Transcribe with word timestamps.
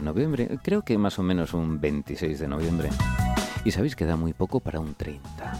Noviembre, 0.00 0.58
creo 0.62 0.82
que 0.82 0.98
más 0.98 1.18
o 1.18 1.22
menos 1.22 1.54
un 1.54 1.80
26 1.80 2.38
de 2.38 2.48
noviembre. 2.48 2.90
Y 3.64 3.70
sabéis 3.70 3.96
que 3.96 4.04
da 4.04 4.16
muy 4.16 4.32
poco 4.32 4.60
para 4.60 4.80
un 4.80 4.94
30. 4.94 5.58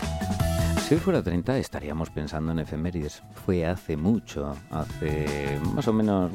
Si 0.88 0.96
fuera 0.96 1.22
30 1.22 1.58
estaríamos 1.58 2.08
pensando 2.08 2.52
en 2.52 2.60
efemérides. 2.60 3.22
Fue 3.44 3.66
hace 3.66 3.98
mucho, 3.98 4.56
hace 4.70 5.60
más 5.74 5.86
o 5.86 5.92
menos 5.92 6.32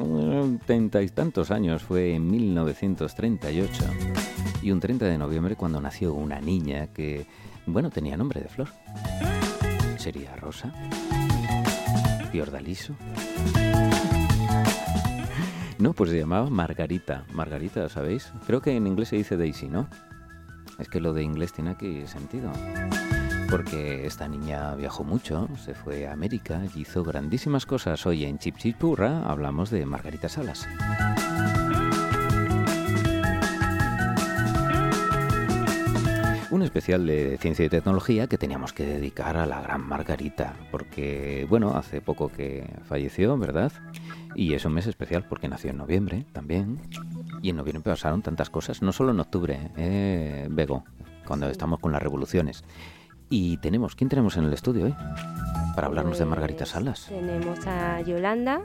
treinta 0.66 1.02
y 1.02 1.10
tantos 1.10 1.50
años, 1.50 1.82
fue 1.82 2.14
en 2.14 2.30
1938. 2.30 3.84
Y 4.62 4.70
un 4.70 4.80
30 4.80 5.06
de 5.06 5.18
noviembre 5.18 5.56
cuando 5.56 5.82
nació 5.82 6.14
una 6.14 6.40
niña 6.40 6.88
que, 6.88 7.26
bueno, 7.66 7.90
tenía 7.90 8.16
nombre 8.16 8.42
de 8.42 8.48
flor. 8.48 8.68
¿Sería 9.98 10.36
Rosa? 10.36 10.72
¿Fiordaliso? 12.32 12.96
No, 15.80 15.94
pues 15.94 16.12
se 16.12 16.20
llamaba 16.20 16.50
Margarita. 16.50 17.26
Margarita, 17.34 17.90
¿sabéis? 17.90 18.32
Creo 18.46 18.62
que 18.62 18.76
en 18.76 18.88
inglés 18.88 19.10
se 19.10 19.18
dice 19.18 19.38
Daisy, 19.38 19.68
¿no? 19.68 19.90
Es 20.80 20.88
que 20.88 21.02
lo 21.02 21.14
de 21.14 21.24
inglés 21.24 21.52
tiene 21.52 21.72
aquí 21.72 22.08
sentido. 22.08 22.52
Porque 23.50 24.06
esta 24.06 24.28
niña 24.28 24.76
viajó 24.76 25.04
mucho, 25.04 25.48
se 25.58 25.74
fue 25.74 26.08
a 26.08 26.14
América 26.14 26.62
y 26.74 26.82
hizo 26.82 27.04
grandísimas 27.04 27.66
cosas. 27.66 28.06
Hoy 28.06 28.24
en 28.26 28.40
Chip 28.40 28.58
Chip 28.58 28.78
Purra 28.78 29.30
hablamos 29.30 29.70
de 29.70 29.86
Margarita 29.86 30.30
Salas. 30.30 30.68
Un 36.50 36.62
especial 36.62 37.06
de 37.08 37.38
ciencia 37.40 37.66
y 37.66 37.70
tecnología 37.70 38.28
que 38.28 38.38
teníamos 38.38 38.74
que 38.74 38.86
dedicar 38.86 39.38
a 39.38 39.46
la 39.46 39.60
gran 39.62 39.82
Margarita, 39.88 40.54
porque, 40.72 41.48
bueno, 41.50 41.76
hace 41.76 42.00
poco 42.00 42.30
que 42.30 42.72
falleció, 42.88 43.38
¿verdad? 43.38 43.72
Y 44.36 44.54
es 44.54 44.66
un 44.66 44.74
mes 44.74 44.88
especial 44.88 45.26
porque 45.28 45.48
nació 45.48 45.72
en 45.72 45.78
noviembre 45.78 46.26
también. 46.32 46.80
Y 47.42 47.50
en 47.50 47.56
noviembre 47.58 47.92
pasaron 47.92 48.22
tantas 48.22 48.50
cosas, 48.50 48.82
no 48.82 48.92
solo 48.92 49.12
en 49.12 49.20
octubre, 49.20 49.72
eh, 49.78 50.48
Bego, 50.50 50.84
cuando 51.26 51.48
estamos 51.50 51.80
con 51.80 51.92
las 51.92 52.02
revoluciones. 52.02 52.64
Y 53.30 53.58
tenemos, 53.58 53.96
¿quién 53.96 54.10
tenemos 54.10 54.38
en 54.38 54.46
el 54.46 54.54
estudio 54.54 54.86
hoy? 54.86 54.96
Para 55.76 55.88
hablarnos 55.88 56.20
de 56.20 56.26
Margarita 56.26 56.60
Pues, 56.60 56.70
Salas. 56.70 57.06
Tenemos 57.08 57.66
a 57.66 58.02
Yolanda. 58.02 58.62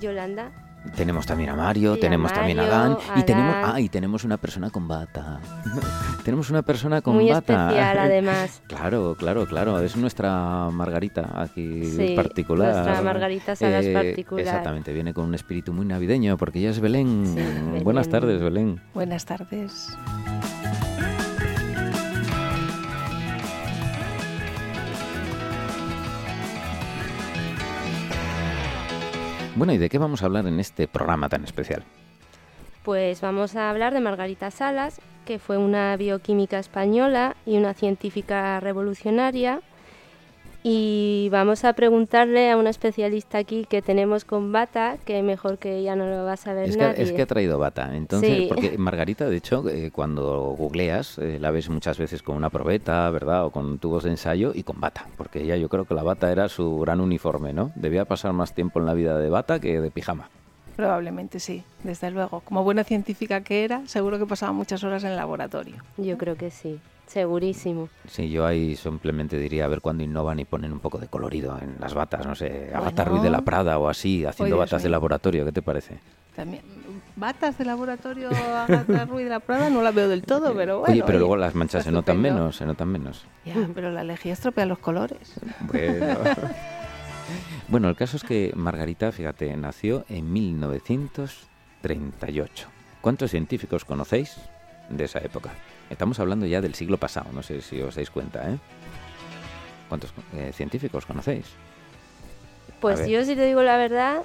Yolanda. 0.00 0.52
Tenemos 0.96 1.26
también 1.26 1.50
a 1.50 1.56
Mario, 1.56 1.92
a 1.94 1.96
tenemos 1.96 2.32
también 2.32 2.58
a 2.58 2.66
Dan 2.66 2.96
y 3.16 3.22
tenemos 3.22 3.54
ah, 3.62 3.80
y 3.80 3.88
tenemos 3.88 4.24
una 4.24 4.36
persona 4.38 4.70
con 4.70 4.88
bata. 4.88 5.38
tenemos 6.24 6.50
una 6.50 6.62
persona 6.62 7.02
con 7.02 7.14
Muy 7.16 7.30
bata. 7.30 7.68
especial, 7.68 7.98
además. 7.98 8.62
Claro, 8.66 9.14
claro, 9.18 9.46
claro, 9.46 9.80
es 9.80 9.96
nuestra 9.96 10.68
Margarita 10.70 11.40
aquí 11.40 11.84
Sí, 11.84 12.14
particular. 12.16 12.70
Eh, 12.70 12.74
nuestra 12.74 13.02
Margarita 13.02 13.56
Salas 13.56 13.86
particular. 13.86 14.44
Exactamente, 14.46 14.92
viene 14.92 15.12
con 15.12 15.26
un 15.26 15.34
espíritu 15.34 15.72
muy 15.72 15.86
navideño 15.86 16.36
porque 16.36 16.58
ella 16.60 16.70
es 16.70 16.80
Belén. 16.80 17.26
Sí, 17.26 17.34
Belén. 17.36 17.84
Buenas 17.84 18.08
tardes, 18.08 18.40
Belén. 18.40 18.80
Buenas 18.94 19.24
tardes. 19.26 19.96
Bueno, 29.60 29.74
¿y 29.74 29.76
de 29.76 29.90
qué 29.90 29.98
vamos 29.98 30.22
a 30.22 30.24
hablar 30.24 30.46
en 30.46 30.58
este 30.58 30.88
programa 30.88 31.28
tan 31.28 31.44
especial? 31.44 31.82
Pues 32.82 33.20
vamos 33.20 33.56
a 33.56 33.68
hablar 33.68 33.92
de 33.92 34.00
Margarita 34.00 34.50
Salas, 34.50 35.02
que 35.26 35.38
fue 35.38 35.58
una 35.58 35.94
bioquímica 35.98 36.58
española 36.58 37.36
y 37.44 37.58
una 37.58 37.74
científica 37.74 38.58
revolucionaria. 38.60 39.60
Y 40.62 41.28
vamos 41.32 41.64
a 41.64 41.72
preguntarle 41.72 42.50
a 42.50 42.58
una 42.58 42.68
especialista 42.68 43.38
aquí 43.38 43.64
que 43.66 43.80
tenemos 43.80 44.26
con 44.26 44.52
bata, 44.52 44.98
que 45.06 45.22
mejor 45.22 45.56
que 45.56 45.78
ella 45.78 45.96
no 45.96 46.06
lo 46.06 46.24
va 46.24 46.34
a 46.34 46.36
saber 46.36 46.68
Es 46.68 46.76
que, 46.76 46.82
nadie. 46.82 47.02
es 47.02 47.12
que 47.12 47.22
ha 47.22 47.26
traído 47.26 47.58
bata. 47.58 47.96
Entonces, 47.96 48.30
Sí. 48.30 48.46
porque 48.46 48.76
Margarita, 48.78 49.26
de 49.30 49.36
hecho, 49.38 49.66
eh, 49.70 49.90
cuando 49.90 50.54
googleas, 50.58 51.16
eh, 51.18 51.38
la 51.40 51.50
ves 51.50 51.70
muchas 51.70 51.96
veces 51.96 52.22
con 52.22 52.36
una 52.36 52.50
probeta, 52.50 53.08
¿verdad? 53.10 53.46
O 53.46 53.50
con 53.50 53.78
tubos 53.78 54.04
de 54.04 54.10
ensayo 54.10 54.52
y 54.54 54.62
con 54.62 54.78
bata. 54.80 55.06
Porque 55.16 55.42
ella, 55.42 55.56
yo 55.56 55.70
creo 55.70 55.86
que 55.86 55.94
la 55.94 56.02
bata 56.02 56.30
era 56.30 56.48
su 56.50 56.78
gran 56.80 57.00
uniforme, 57.00 57.54
¿no? 57.54 57.72
Debía 57.74 58.04
pasar 58.04 58.34
más 58.34 58.54
tiempo 58.54 58.80
en 58.80 58.86
la 58.86 58.92
vida 58.92 59.16
de 59.18 59.30
bata 59.30 59.60
que 59.60 59.80
de 59.80 59.90
pijama. 59.90 60.28
Probablemente 60.76 61.40
sí, 61.40 61.62
desde 61.84 62.10
luego. 62.10 62.40
Como 62.40 62.64
buena 62.64 62.84
científica 62.84 63.40
que 63.42 63.64
era, 63.64 63.86
seguro 63.86 64.18
que 64.18 64.26
pasaba 64.26 64.52
muchas 64.52 64.84
horas 64.84 65.04
en 65.04 65.10
el 65.12 65.16
laboratorio. 65.16 65.76
Yo 65.96 66.18
creo 66.18 66.36
que 66.36 66.50
sí, 66.50 66.78
segurísimo. 67.10 67.88
Sí, 68.06 68.30
yo 68.30 68.46
ahí 68.46 68.76
simplemente 68.76 69.38
diría 69.38 69.64
a 69.64 69.68
ver 69.68 69.80
cuándo 69.80 70.04
innovan 70.04 70.38
y 70.38 70.44
ponen 70.44 70.72
un 70.72 70.80
poco 70.80 70.98
de 70.98 71.08
colorido 71.08 71.58
en 71.60 71.76
las 71.80 71.94
batas, 71.94 72.26
no 72.26 72.34
sé, 72.34 72.48
Bueno. 72.48 72.78
Agatha 72.78 73.04
Ruiz 73.04 73.22
de 73.22 73.30
la 73.30 73.42
Prada 73.42 73.78
o 73.78 73.88
así, 73.88 74.24
haciendo 74.24 74.56
Dios 74.56 74.70
batas 74.70 74.82
de 74.82 74.88
laboratorio, 74.88 75.44
¿qué 75.44 75.52
te 75.52 75.62
parece? 75.62 75.98
También 76.36 76.62
batas 77.16 77.58
de 77.58 77.64
laboratorio 77.64 78.30
Agatha 78.30 79.04
Ruiz 79.04 79.24
de 79.24 79.30
la 79.30 79.40
Prada 79.40 79.68
no 79.70 79.82
la 79.82 79.90
veo 79.90 80.08
del 80.08 80.22
todo, 80.22 80.54
pero 80.56 80.78
bueno. 80.80 80.92
Oye, 80.92 81.02
pero 81.02 81.18
oye, 81.18 81.18
luego 81.18 81.36
las 81.36 81.54
manchas 81.54 81.84
se 81.84 81.92
notan 81.92 82.18
menos, 82.20 82.56
se 82.56 82.64
notan 82.64 82.88
menos. 82.88 83.26
Ya, 83.44 83.68
pero 83.74 83.90
la 83.90 84.04
lejía 84.04 84.32
estropea 84.32 84.64
los 84.66 84.78
colores. 84.78 85.34
Bueno. 85.60 86.16
bueno, 87.68 87.88
el 87.88 87.96
caso 87.96 88.16
es 88.16 88.22
que 88.22 88.52
Margarita, 88.54 89.10
fíjate, 89.10 89.56
nació 89.56 90.04
en 90.08 90.32
1938. 90.32 92.68
¿Cuántos 93.00 93.30
científicos 93.30 93.84
conocéis 93.84 94.36
de 94.88 95.04
esa 95.04 95.18
época? 95.20 95.50
Estamos 95.90 96.18
hablando 96.20 96.46
ya 96.46 96.60
del 96.60 96.74
siglo 96.74 96.96
pasado, 96.96 97.26
no 97.32 97.42
sé 97.42 97.60
si 97.60 97.80
os 97.82 97.94
dais 97.96 98.10
cuenta, 98.10 98.48
¿eh? 98.48 98.56
¿Cuántos 99.88 100.12
eh, 100.34 100.52
científicos 100.54 101.04
conocéis? 101.04 101.46
Pues 102.80 103.06
yo 103.08 103.24
si 103.24 103.34
te 103.34 103.44
digo 103.44 103.62
la 103.62 103.76
verdad, 103.76 104.22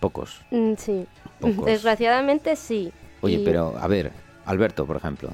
Pocos. 0.00 0.42
mm, 0.50 0.74
sí. 0.76 1.06
Pocos. 1.40 1.64
Desgraciadamente 1.66 2.54
sí. 2.56 2.92
Oye, 3.22 3.36
Y- 3.36 3.44
pero 3.44 3.74
a 3.78 3.86
ver, 3.88 4.12
Alberto, 4.44 4.86
por 4.86 4.96
ejemplo. 4.96 5.30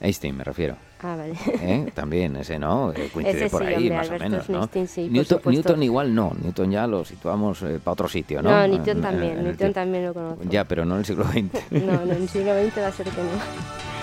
Einstein, 0.00 0.36
me 0.36 0.44
refiero. 0.44 0.76
Ah, 1.02 1.16
vale. 1.16 1.34
¿eh? 1.62 1.90
También 1.94 2.36
ese, 2.36 2.58
¿no? 2.58 2.92
Eh, 2.92 3.08
coincide 3.12 3.44
Ese 3.46 3.50
por 3.50 3.62
sí, 3.62 3.68
ahí, 3.68 3.74
hombre, 3.76 3.96
más 3.96 4.08
o 4.08 4.12
Alberto 4.14 4.28
menos, 4.30 4.48
¿no? 4.50 4.58
Einstein, 4.60 4.88
sí, 4.88 5.08
Newton. 5.10 5.40
Newton 5.44 5.82
igual 5.82 6.14
no, 6.14 6.32
Newton 6.42 6.70
ya 6.70 6.86
lo 6.86 7.04
situamos 7.04 7.60
para 7.60 7.92
otro 7.92 8.08
sitio, 8.08 8.42
¿no? 8.42 8.50
No, 8.50 8.66
Newton 8.66 9.00
también, 9.00 9.42
Newton 9.44 9.72
también 9.72 10.04
lo 10.06 10.14
conozco. 10.14 10.42
Ya, 10.50 10.64
pero 10.64 10.84
no 10.84 10.94
en 10.94 11.00
el 11.00 11.04
siglo 11.06 11.24
XX. 11.24 11.70
No, 11.70 11.92
no, 11.92 12.02
en 12.02 12.22
el 12.22 12.28
siglo 12.28 12.52
XX 12.62 12.78
va 12.78 12.86
a 12.88 12.92
ser 12.92 13.06
que 13.08 13.22
no. 13.22 13.28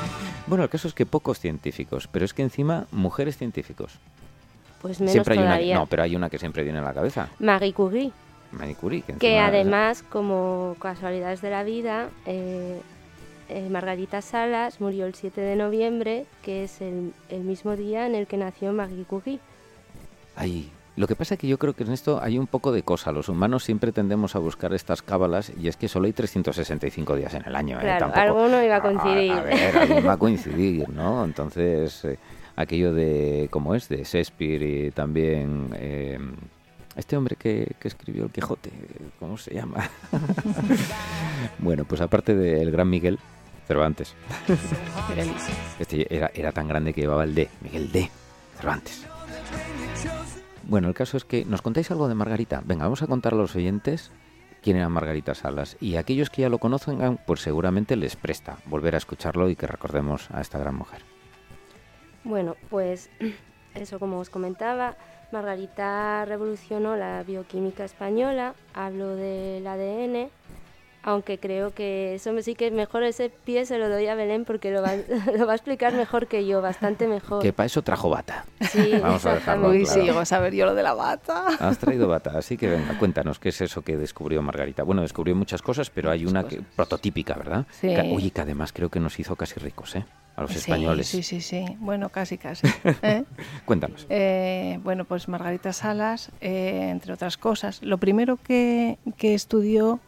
Bueno, 0.47 0.63
el 0.63 0.69
caso 0.69 0.87
es 0.87 0.93
que 0.93 1.05
pocos 1.05 1.39
científicos, 1.39 2.07
pero 2.11 2.25
es 2.25 2.33
que 2.33 2.41
encima 2.41 2.87
mujeres 2.91 3.37
científicos. 3.37 3.99
Pues 4.81 4.99
menos 4.99 5.13
siempre 5.13 5.35
hay 5.35 5.39
todavía. 5.39 5.75
una, 5.75 5.79
no, 5.81 5.85
pero 5.87 6.03
hay 6.03 6.15
una 6.15 6.29
que 6.29 6.37
siempre 6.37 6.63
viene 6.63 6.79
a 6.79 6.81
la 6.81 6.93
cabeza, 6.93 7.29
Marie 7.39 7.73
Curie, 7.73 8.11
Marie 8.51 8.75
Curie, 8.75 9.01
que, 9.01 9.13
que 9.13 9.39
además, 9.39 10.03
como 10.03 10.75
casualidades 10.79 11.41
de 11.41 11.49
la 11.49 11.63
vida, 11.63 12.09
eh, 12.25 12.81
eh, 13.49 13.69
Margarita 13.69 14.21
Salas 14.21 14.81
murió 14.81 15.05
el 15.05 15.15
7 15.15 15.39
de 15.39 15.55
noviembre, 15.55 16.25
que 16.41 16.65
es 16.65 16.81
el, 16.81 17.13
el 17.29 17.41
mismo 17.41 17.75
día 17.75 18.05
en 18.05 18.15
el 18.15 18.27
que 18.27 18.37
nació 18.37 18.73
Marie 18.73 19.05
Curie. 19.05 19.39
Ay, 20.35 20.69
lo 20.95 21.07
que 21.07 21.15
pasa 21.15 21.33
es 21.35 21.39
que 21.39 21.47
yo 21.47 21.57
creo 21.57 21.73
que 21.73 21.83
en 21.83 21.91
esto 21.91 22.19
hay 22.21 22.37
un 22.37 22.47
poco 22.47 22.71
de 22.71 22.83
cosa. 22.83 23.11
Los 23.11 23.27
humanos 23.29 23.63
siempre 23.63 23.91
tendemos 23.91 24.35
a 24.35 24.39
buscar 24.39 24.73
estas 24.73 25.01
cábalas 25.01 25.51
y 25.59 25.67
es 25.67 25.75
que 25.77 25.87
solo 25.87 26.05
hay 26.05 26.13
365 26.13 27.15
días 27.15 27.33
en 27.33 27.43
el 27.45 27.55
año. 27.55 27.77
¿eh? 27.77 27.81
Claro, 27.81 28.11
Tampoco- 28.11 28.21
alguno 28.21 28.63
iba 28.63 28.75
a 28.75 28.81
coincidir. 28.81 29.31
A, 29.31 29.37
a 29.39 29.41
ver, 29.43 29.77
alguien 29.77 30.07
va 30.07 30.13
a 30.13 30.17
coincidir, 30.19 30.89
¿no? 30.89 31.25
Entonces, 31.25 32.05
eh, 32.05 32.19
aquello 32.55 32.93
de, 32.93 33.47
¿cómo 33.51 33.73
es? 33.75 33.89
De 33.89 34.03
Shakespeare 34.03 34.61
y 34.63 34.91
también... 34.91 35.69
eh, 35.75 36.19
este 36.95 37.17
hombre 37.17 37.35
que, 37.37 37.71
que 37.79 37.87
escribió 37.87 38.25
El 38.25 38.29
Quijote, 38.29 38.69
¿cómo 39.19 39.35
se 39.35 39.51
llama? 39.55 39.89
bueno, 41.57 41.85
pues 41.85 42.01
aparte 42.01 42.35
del 42.35 42.69
gran 42.69 42.87
Miguel 42.87 43.17
Cervantes. 43.67 44.13
Este 45.79 46.15
era, 46.15 46.29
era 46.35 46.51
tan 46.51 46.67
grande 46.67 46.93
que 46.93 47.01
llevaba 47.01 47.23
el 47.23 47.33
D, 47.33 47.49
Miguel 47.61 47.91
D. 47.91 48.11
Cervantes. 48.57 49.07
Bueno, 50.63 50.87
el 50.87 50.93
caso 50.93 51.17
es 51.17 51.25
que 51.25 51.45
nos 51.45 51.61
contáis 51.61 51.91
algo 51.91 52.07
de 52.07 52.15
Margarita. 52.15 52.61
Venga, 52.65 52.85
vamos 52.85 53.01
a 53.01 53.07
contar 53.07 53.33
a 53.33 53.37
los 53.37 53.55
oyentes 53.55 54.11
quién 54.61 54.77
era 54.77 54.89
Margarita 54.89 55.35
Salas. 55.35 55.77
Y 55.79 55.97
aquellos 55.97 56.29
que 56.29 56.41
ya 56.41 56.49
lo 56.49 56.57
conozcan, 56.57 57.19
pues 57.27 57.41
seguramente 57.41 57.95
les 57.95 58.15
presta 58.15 58.57
volver 58.65 58.95
a 58.95 58.97
escucharlo 58.97 59.49
y 59.49 59.55
que 59.55 59.67
recordemos 59.67 60.31
a 60.31 60.41
esta 60.41 60.57
gran 60.57 60.75
mujer. 60.75 61.01
Bueno, 62.23 62.55
pues 62.69 63.09
eso 63.75 63.99
como 63.99 64.19
os 64.19 64.29
comentaba, 64.29 64.95
Margarita 65.31 66.25
revolucionó 66.25 66.95
la 66.95 67.23
bioquímica 67.23 67.83
española, 67.83 68.55
hablo 68.73 69.15
del 69.15 69.67
ADN, 69.67 70.29
aunque 71.03 71.37
creo 71.37 71.73
que 71.73 72.15
eso 72.15 72.31
me- 72.33 72.41
sí 72.43 72.55
que 72.55 72.71
mejor 72.71 73.03
ese 73.03 73.29
pie 73.29 73.65
se 73.65 73.77
lo 73.77 73.89
doy 73.89 74.07
a 74.07 74.15
Belén 74.15 74.45
porque 74.45 74.71
lo 74.71 74.81
va, 74.81 74.93
lo 75.37 75.45
va 75.45 75.51
a 75.51 75.55
explicar 75.55 75.93
mejor 75.93 76.27
que 76.27 76.45
yo, 76.47 76.61
bastante 76.61 77.07
mejor. 77.07 77.41
Que 77.41 77.53
para 77.53 77.65
eso 77.67 77.81
trajo 77.81 78.09
bata. 78.09 78.45
Sí, 78.71 78.93
Vamos 79.01 79.25
a 79.25 79.35
dejarlo. 79.35 79.69
Uy, 79.69 79.83
claro. 79.83 79.99
sí, 80.01 80.05
llego 80.07 80.19
a 80.19 80.25
saber 80.25 80.53
yo 80.53 80.65
lo 80.65 80.73
de 80.75 80.83
la 80.83 80.93
bata. 80.93 81.47
Has 81.59 81.77
traído 81.77 82.07
bata, 82.07 82.37
así 82.37 82.57
que 82.57 82.67
venga, 82.69 82.97
cuéntanos 82.97 83.37
qué 83.39 83.49
es 83.49 83.61
eso 83.61 83.81
que 83.81 83.97
descubrió 83.97 84.41
Margarita. 84.41 84.83
Bueno, 84.83 85.01
descubrió 85.01 85.35
muchas 85.35 85.61
cosas, 85.61 85.89
pero 85.89 86.09
hay 86.09 86.25
una 86.25 86.45
que, 86.47 86.61
prototípica, 86.75 87.35
¿verdad? 87.35 87.65
Sí. 87.71 87.87
Que- 87.89 88.11
oye, 88.15 88.31
que 88.31 88.41
además 88.41 88.71
creo 88.73 88.89
que 88.89 88.99
nos 88.99 89.19
hizo 89.19 89.35
casi 89.35 89.59
ricos, 89.59 89.95
¿eh? 89.95 90.05
A 90.35 90.41
los 90.41 90.51
Sí, 90.51 90.57
españoles. 90.57 91.07
Sí, 91.07 91.21
sí, 91.21 91.41
sí. 91.41 91.63
Bueno, 91.79 92.09
casi, 92.09 92.39
casi. 92.39 92.65
¿eh? 93.03 93.23
Cuéntanos. 93.65 94.07
Eh, 94.09 94.79
bueno, 94.83 95.05
pues 95.05 95.27
Margarita 95.27 95.73
Salas, 95.73 96.31
eh, 96.41 96.87
entre 96.89 97.13
otras 97.13 97.37
cosas, 97.37 97.83
lo 97.83 97.99
primero 97.99 98.37
que, 98.37 98.97
que 99.15 99.35
estudió 99.35 99.99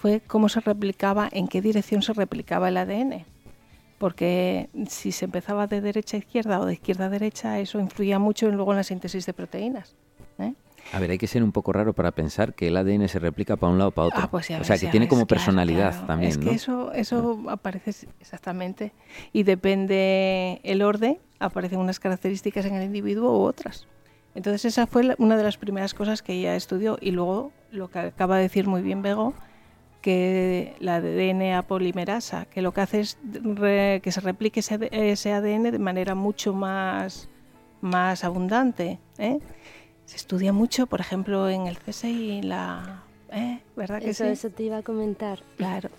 fue 0.00 0.22
cómo 0.26 0.48
se 0.48 0.60
replicaba, 0.60 1.28
en 1.30 1.46
qué 1.46 1.60
dirección 1.60 2.00
se 2.00 2.14
replicaba 2.14 2.68
el 2.68 2.78
ADN. 2.78 3.26
Porque 3.98 4.70
si 4.88 5.12
se 5.12 5.26
empezaba 5.26 5.66
de 5.66 5.82
derecha 5.82 6.16
a 6.16 6.20
izquierda 6.20 6.58
o 6.58 6.64
de 6.64 6.72
izquierda 6.72 7.06
a 7.06 7.08
derecha, 7.10 7.58
eso 7.58 7.78
influía 7.78 8.18
mucho 8.18 8.50
luego 8.50 8.72
en 8.72 8.78
la 8.78 8.82
síntesis 8.82 9.26
de 9.26 9.34
proteínas. 9.34 9.94
¿eh? 10.38 10.54
A 10.94 10.98
ver, 11.00 11.10
hay 11.10 11.18
que 11.18 11.26
ser 11.26 11.42
un 11.42 11.52
poco 11.52 11.74
raro 11.74 11.92
para 11.92 12.12
pensar 12.12 12.54
que 12.54 12.68
el 12.68 12.78
ADN 12.78 13.08
se 13.08 13.18
replica 13.18 13.56
para 13.56 13.72
un 13.72 13.78
lado 13.78 13.90
o 13.90 13.92
para 13.92 14.08
otro. 14.08 14.20
Ah, 14.22 14.30
pues 14.30 14.50
o 14.50 14.64
sea, 14.64 14.78
que 14.78 14.86
tiene 14.86 15.06
como 15.06 15.26
personalidad 15.26 16.06
también. 16.06 16.30
Es 16.30 16.38
que 16.38 16.50
eso, 16.50 16.92
eso 16.94 17.38
aparece 17.48 18.08
exactamente. 18.20 18.94
Y 19.34 19.42
depende 19.42 20.62
el 20.64 20.80
orden, 20.80 21.18
aparecen 21.40 21.78
unas 21.78 22.00
características 22.00 22.64
en 22.64 22.76
el 22.76 22.84
individuo 22.84 23.38
u 23.38 23.42
otras. 23.42 23.86
Entonces 24.34 24.64
esa 24.64 24.86
fue 24.86 25.14
una 25.18 25.36
de 25.36 25.44
las 25.44 25.58
primeras 25.58 25.92
cosas 25.92 26.22
que 26.22 26.32
ella 26.32 26.56
estudió. 26.56 26.96
Y 27.02 27.10
luego 27.10 27.52
lo 27.70 27.90
que 27.90 27.98
acaba 27.98 28.36
de 28.36 28.44
decir 28.44 28.66
muy 28.66 28.80
bien 28.80 29.02
Bego, 29.02 29.34
que 30.00 30.74
la 30.80 31.00
DNA 31.00 31.62
polimerasa, 31.62 32.46
que 32.46 32.62
lo 32.62 32.72
que 32.72 32.80
hace 32.80 33.00
es 33.00 33.18
que 34.02 34.12
se 34.12 34.20
replique 34.20 34.60
ese, 34.60 34.88
ese, 34.92 35.32
ADN 35.32 35.64
de 35.64 35.78
manera 35.78 36.14
mucho 36.14 36.52
más, 36.54 37.28
más 37.80 38.24
abundante. 38.24 38.98
¿eh? 39.18 39.38
Se 40.06 40.16
estudia 40.16 40.52
mucho, 40.52 40.86
por 40.86 41.00
ejemplo, 41.00 41.48
en 41.48 41.66
el 41.66 41.78
CSI, 41.78 42.42
la... 42.42 43.02
¿eh? 43.30 43.60
¿Verdad 43.76 44.00
que 44.00 44.10
eso, 44.10 44.24
sí? 44.24 44.30
Eso 44.30 44.50
te 44.50 44.64
iba 44.64 44.78
a 44.78 44.82
comentar. 44.82 45.42
Claro. 45.56 45.90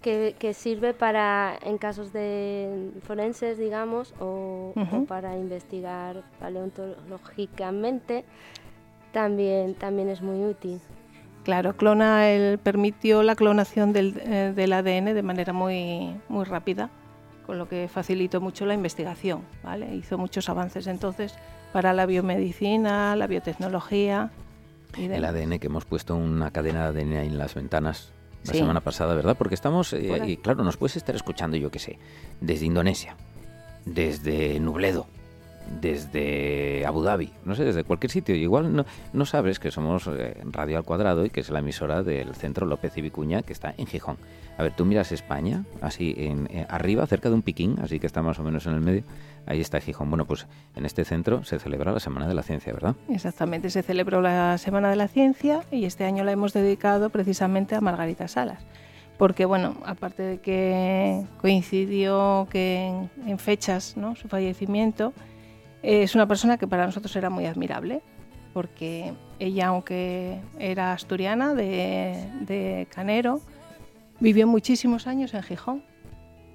Que, 0.00 0.34
que, 0.38 0.52
sirve 0.52 0.94
para, 0.94 1.56
en 1.62 1.78
casos 1.78 2.12
de 2.12 2.90
forenses, 3.06 3.56
digamos, 3.56 4.14
o, 4.18 4.72
uh 4.74 4.80
-huh. 4.80 5.02
o 5.02 5.04
para 5.04 5.36
investigar 5.36 6.24
paleontológicamente, 6.40 8.24
también, 9.12 9.74
también 9.74 10.08
es 10.08 10.20
muy 10.20 10.44
útil. 10.44 10.80
Claro, 11.44 11.76
clona 11.76 12.30
el, 12.30 12.58
permitió 12.58 13.22
la 13.22 13.34
clonación 13.34 13.92
del, 13.92 14.20
eh, 14.24 14.52
del, 14.54 14.72
ADN 14.72 15.14
de 15.14 15.22
manera 15.22 15.52
muy, 15.52 16.14
muy 16.28 16.44
rápida, 16.44 16.90
con 17.46 17.58
lo 17.58 17.68
que 17.68 17.88
facilitó 17.88 18.40
mucho 18.40 18.64
la 18.64 18.74
investigación. 18.74 19.42
¿vale? 19.64 19.94
Hizo 19.94 20.18
muchos 20.18 20.48
avances 20.48 20.86
entonces 20.86 21.34
para 21.72 21.92
la 21.92 22.06
biomedicina, 22.06 23.16
la 23.16 23.26
biotecnología. 23.26 24.30
Y 24.96 25.06
el 25.06 25.24
ADN 25.24 25.58
que 25.58 25.66
hemos 25.66 25.84
puesto 25.84 26.14
una 26.14 26.50
cadena 26.52 26.92
de 26.92 27.02
ADN 27.02 27.12
en 27.14 27.38
las 27.38 27.54
ventanas 27.54 28.12
la 28.44 28.52
sí. 28.52 28.58
semana 28.58 28.80
pasada, 28.80 29.14
¿verdad? 29.14 29.36
Porque 29.36 29.54
estamos, 29.54 29.92
eh, 29.92 30.20
y 30.26 30.36
claro, 30.36 30.64
nos 30.64 30.76
puedes 30.76 30.96
estar 30.96 31.14
escuchando, 31.14 31.56
yo 31.56 31.70
qué 31.70 31.78
sé, 31.78 31.98
desde 32.40 32.66
Indonesia, 32.66 33.16
desde 33.84 34.58
Nubledo, 34.58 35.06
desde 35.80 36.84
Abu 36.86 37.02
Dhabi, 37.02 37.32
no 37.44 37.54
sé, 37.54 37.64
desde 37.64 37.84
cualquier 37.84 38.10
sitio. 38.10 38.34
Igual 38.34 38.74
no, 38.74 38.84
no 39.12 39.26
sabes 39.26 39.58
que 39.58 39.70
somos 39.70 40.06
eh, 40.06 40.36
Radio 40.44 40.78
al 40.78 40.84
Cuadrado 40.84 41.24
y 41.24 41.30
que 41.30 41.40
es 41.40 41.50
la 41.50 41.60
emisora 41.60 42.02
del 42.02 42.34
Centro 42.34 42.66
López 42.66 42.96
y 42.96 43.02
Vicuña 43.02 43.42
que 43.42 43.52
está 43.52 43.74
en 43.76 43.86
Gijón. 43.86 44.16
A 44.58 44.62
ver, 44.62 44.74
tú 44.74 44.84
miras 44.84 45.12
España, 45.12 45.64
así 45.80 46.14
en, 46.16 46.46
eh, 46.50 46.66
arriba, 46.68 47.06
cerca 47.06 47.28
de 47.28 47.34
un 47.34 47.42
piquín, 47.42 47.78
así 47.82 47.98
que 47.98 48.06
está 48.06 48.22
más 48.22 48.38
o 48.38 48.42
menos 48.42 48.66
en 48.66 48.74
el 48.74 48.80
medio, 48.80 49.02
ahí 49.46 49.60
está 49.60 49.80
Gijón. 49.80 50.10
Bueno, 50.10 50.26
pues 50.26 50.46
en 50.76 50.84
este 50.84 51.04
centro 51.04 51.42
se 51.44 51.58
celebra 51.58 51.92
la 51.92 52.00
Semana 52.00 52.28
de 52.28 52.34
la 52.34 52.42
Ciencia, 52.42 52.72
¿verdad? 52.72 52.94
Exactamente, 53.08 53.70
se 53.70 53.82
celebró 53.82 54.20
la 54.20 54.58
Semana 54.58 54.90
de 54.90 54.96
la 54.96 55.08
Ciencia 55.08 55.62
y 55.70 55.86
este 55.86 56.04
año 56.04 56.24
la 56.24 56.32
hemos 56.32 56.52
dedicado 56.52 57.10
precisamente 57.10 57.74
a 57.74 57.80
Margarita 57.80 58.28
Salas. 58.28 58.64
Porque, 59.18 59.44
bueno, 59.44 59.76
aparte 59.86 60.22
de 60.22 60.38
que 60.38 61.24
coincidió 61.40 62.48
que 62.50 62.86
en, 62.86 63.10
en 63.26 63.38
fechas, 63.38 63.96
¿no? 63.96 64.16
Su 64.16 64.26
fallecimiento, 64.26 65.12
es 65.82 66.14
una 66.14 66.26
persona 66.26 66.58
que 66.58 66.66
para 66.66 66.86
nosotros 66.86 67.14
era 67.16 67.30
muy 67.30 67.46
admirable, 67.46 68.02
porque 68.52 69.14
ella, 69.38 69.68
aunque 69.68 70.40
era 70.58 70.92
asturiana 70.92 71.54
de, 71.54 72.28
de 72.40 72.86
Canero, 72.90 73.40
vivió 74.20 74.46
muchísimos 74.46 75.06
años 75.06 75.34
en 75.34 75.42
Gijón. 75.42 75.82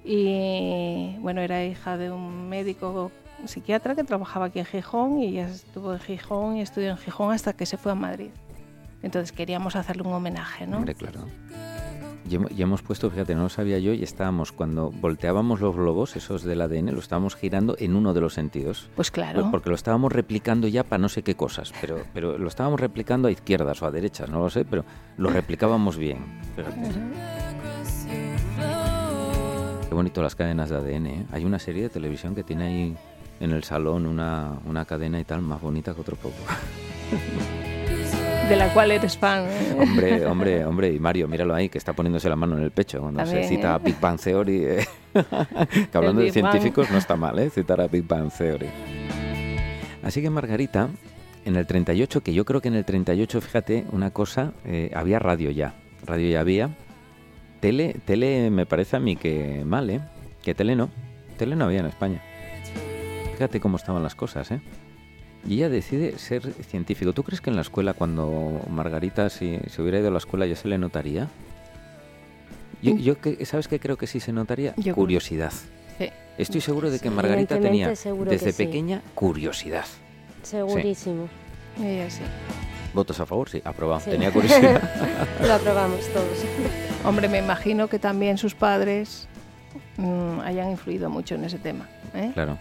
Y 0.04 1.16
bueno, 1.18 1.40
era 1.42 1.64
hija 1.64 1.98
de 1.98 2.10
un 2.10 2.48
médico 2.48 3.10
psiquiatra 3.44 3.94
que 3.94 4.04
trabajaba 4.04 4.46
aquí 4.46 4.58
en 4.58 4.64
Gijón 4.64 5.20
y 5.20 5.26
ella 5.26 5.48
estuvo 5.48 5.92
en 5.92 6.00
Gijón 6.00 6.56
y 6.56 6.62
estudió 6.62 6.90
en 6.90 6.96
Gijón 6.96 7.32
hasta 7.32 7.52
que 7.52 7.66
se 7.66 7.76
fue 7.76 7.92
a 7.92 7.94
Madrid. 7.94 8.30
Entonces 9.02 9.32
queríamos 9.32 9.76
hacerle 9.76 10.02
un 10.02 10.12
homenaje, 10.12 10.66
¿no? 10.66 10.78
Hombre, 10.78 10.94
claro. 10.94 11.20
Y 12.28 12.62
hemos 12.62 12.82
puesto, 12.82 13.10
fíjate, 13.10 13.34
no 13.34 13.44
lo 13.44 13.48
sabía 13.48 13.78
yo, 13.78 13.92
y 13.92 14.02
estábamos, 14.02 14.52
cuando 14.52 14.90
volteábamos 14.90 15.60
los 15.60 15.74
globos, 15.74 16.16
esos 16.16 16.42
del 16.42 16.60
ADN, 16.60 16.92
lo 16.92 17.00
estábamos 17.00 17.34
girando 17.36 17.76
en 17.78 17.96
uno 17.96 18.14
de 18.14 18.20
los 18.20 18.34
sentidos. 18.34 18.88
Pues 18.94 19.10
claro. 19.10 19.40
Pues 19.40 19.50
porque 19.50 19.70
lo 19.70 19.74
estábamos 19.74 20.12
replicando 20.12 20.68
ya 20.68 20.84
para 20.84 20.98
no 20.98 21.08
sé 21.08 21.22
qué 21.22 21.34
cosas, 21.34 21.72
pero, 21.80 22.02
pero 22.12 22.38
lo 22.38 22.48
estábamos 22.48 22.80
replicando 22.80 23.28
a 23.28 23.30
izquierdas 23.30 23.82
o 23.82 23.86
a 23.86 23.90
derechas, 23.90 24.28
no 24.28 24.40
lo 24.40 24.50
sé, 24.50 24.64
pero 24.64 24.84
lo 25.16 25.30
replicábamos 25.30 25.96
bien. 25.96 26.18
Fíjate. 26.56 26.92
Qué 29.88 29.94
bonito 29.94 30.22
las 30.22 30.34
cadenas 30.34 30.68
de 30.68 30.76
ADN, 30.76 31.06
¿eh? 31.06 31.26
Hay 31.32 31.44
una 31.44 31.58
serie 31.58 31.82
de 31.82 31.88
televisión 31.88 32.34
que 32.34 32.44
tiene 32.44 32.66
ahí 32.66 32.96
en 33.40 33.52
el 33.52 33.64
salón 33.64 34.06
una, 34.06 34.58
una 34.66 34.84
cadena 34.84 35.18
y 35.18 35.24
tal 35.24 35.42
más 35.42 35.60
bonita 35.60 35.94
que 35.94 36.00
otro 36.00 36.16
poco. 36.16 36.36
de 38.48 38.56
la 38.56 38.72
cual 38.72 38.90
eres 38.90 39.18
fan. 39.18 39.44
¿eh? 39.46 39.76
Hombre, 39.78 40.26
hombre, 40.26 40.64
hombre. 40.64 40.92
Y 40.92 40.98
Mario, 40.98 41.28
míralo 41.28 41.54
ahí, 41.54 41.68
que 41.68 41.76
está 41.76 41.92
poniéndose 41.92 42.28
la 42.28 42.36
mano 42.36 42.56
en 42.56 42.64
el 42.64 42.70
pecho 42.70 43.00
cuando 43.00 43.24
se 43.26 43.44
cita 43.44 43.74
a 43.74 43.78
Big 43.78 44.00
Bang 44.00 44.18
Theory. 44.18 44.64
Eh. 44.64 44.86
que 45.90 45.98
hablando 45.98 46.22
de 46.22 46.32
científicos 46.32 46.86
Bang. 46.86 46.92
no 46.92 46.98
está 46.98 47.16
mal, 47.16 47.38
¿eh? 47.38 47.50
Citar 47.50 47.80
a 47.80 47.88
Big 47.88 48.06
Bang 48.06 48.30
Theory. 48.30 48.68
Así 50.02 50.22
que 50.22 50.30
Margarita, 50.30 50.88
en 51.44 51.56
el 51.56 51.66
38, 51.66 52.22
que 52.22 52.32
yo 52.32 52.44
creo 52.44 52.60
que 52.62 52.68
en 52.68 52.74
el 52.74 52.84
38, 52.84 53.40
fíjate, 53.40 53.84
una 53.92 54.10
cosa, 54.12 54.52
eh, 54.64 54.90
había 54.94 55.18
radio 55.18 55.50
ya. 55.50 55.74
Radio 56.06 56.30
ya 56.30 56.40
había. 56.40 56.70
Tele, 57.60 57.96
tele 58.04 58.50
me 58.50 58.64
parece 58.64 58.96
a 58.96 59.00
mí 59.00 59.16
que 59.16 59.62
mal, 59.66 59.90
¿eh? 59.90 60.00
Que 60.42 60.54
tele 60.54 60.74
no. 60.74 60.88
Tele 61.36 61.54
no 61.54 61.66
había 61.66 61.80
en 61.80 61.86
España. 61.86 62.22
Fíjate 63.32 63.60
cómo 63.60 63.76
estaban 63.76 64.02
las 64.02 64.14
cosas, 64.14 64.50
¿eh? 64.52 64.60
Y 65.46 65.54
ella 65.54 65.68
decide 65.68 66.18
ser 66.18 66.52
científico. 66.64 67.12
¿Tú 67.12 67.22
crees 67.22 67.40
que 67.40 67.50
en 67.50 67.56
la 67.56 67.62
escuela, 67.62 67.94
cuando 67.94 68.60
Margarita, 68.68 69.30
si 69.30 69.58
se 69.68 69.82
hubiera 69.82 69.98
ido 69.98 70.08
a 70.08 70.10
la 70.10 70.18
escuela, 70.18 70.46
ya 70.46 70.56
se 70.56 70.68
le 70.68 70.78
notaría? 70.78 71.28
Yo, 72.82 72.96
yo 72.96 73.16
¿Sabes 73.44 73.68
qué 73.68 73.80
creo 73.80 73.96
que 73.96 74.06
sí 74.06 74.20
se 74.20 74.32
notaría? 74.32 74.74
Yo 74.76 74.94
curiosidad. 74.94 75.52
Sí. 75.98 76.10
Estoy 76.36 76.60
seguro 76.60 76.90
de 76.90 77.00
que 77.00 77.10
Margarita 77.10 77.58
tenía 77.58 77.88
desde 77.88 78.52
sí. 78.52 78.64
pequeña 78.64 79.02
curiosidad. 79.14 79.86
Segurísimo. 80.42 81.28
Sí. 81.76 81.86
Ella 81.86 82.10
sí. 82.10 82.22
¿Votos 82.94 83.18
a 83.20 83.26
favor? 83.26 83.48
Sí, 83.48 83.60
aprobado. 83.64 84.00
Sí. 84.00 84.10
Tenía 84.10 84.32
curiosidad. 84.32 84.82
Lo 85.46 85.54
aprobamos 85.54 86.00
todos. 86.12 86.44
Hombre, 87.04 87.28
me 87.28 87.38
imagino 87.38 87.88
que 87.88 87.98
también 87.98 88.38
sus 88.38 88.54
padres 88.54 89.28
mmm, 89.96 90.40
hayan 90.40 90.70
influido 90.70 91.10
mucho 91.10 91.34
en 91.34 91.44
ese 91.44 91.58
tema. 91.58 91.88
¿eh? 92.14 92.30
Claro 92.34 92.58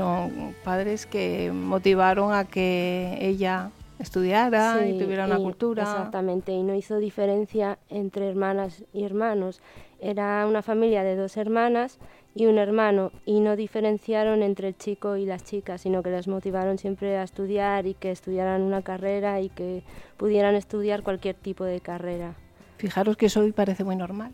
son 0.00 0.54
padres 0.64 1.04
que 1.04 1.52
motivaron 1.52 2.32
a 2.32 2.46
que 2.46 3.18
ella 3.20 3.70
estudiara 3.98 4.78
sí, 4.78 4.92
y 4.92 4.98
tuviera 4.98 5.26
una 5.26 5.38
y, 5.38 5.42
cultura. 5.42 5.82
Exactamente, 5.82 6.52
y 6.52 6.62
no 6.62 6.74
hizo 6.74 6.96
diferencia 6.98 7.78
entre 7.90 8.28
hermanas 8.28 8.82
y 8.94 9.04
hermanos. 9.04 9.60
Era 10.00 10.46
una 10.46 10.62
familia 10.62 11.02
de 11.02 11.16
dos 11.16 11.36
hermanas 11.36 11.98
y 12.34 12.46
un 12.46 12.56
hermano, 12.56 13.12
y 13.26 13.40
no 13.40 13.56
diferenciaron 13.56 14.42
entre 14.42 14.68
el 14.68 14.76
chico 14.78 15.16
y 15.16 15.26
las 15.26 15.44
chicas, 15.44 15.82
sino 15.82 16.02
que 16.02 16.10
les 16.10 16.28
motivaron 16.28 16.78
siempre 16.78 17.18
a 17.18 17.22
estudiar 17.24 17.86
y 17.86 17.94
que 17.94 18.10
estudiaran 18.10 18.62
una 18.62 18.82
carrera 18.82 19.40
y 19.40 19.50
que 19.50 19.82
pudieran 20.16 20.54
estudiar 20.54 21.02
cualquier 21.02 21.34
tipo 21.34 21.64
de 21.64 21.80
carrera. 21.80 22.34
Fijaros 22.78 23.18
que 23.18 23.26
eso 23.26 23.40
hoy 23.40 23.52
parece 23.52 23.84
muy 23.84 23.96
normal, 23.96 24.32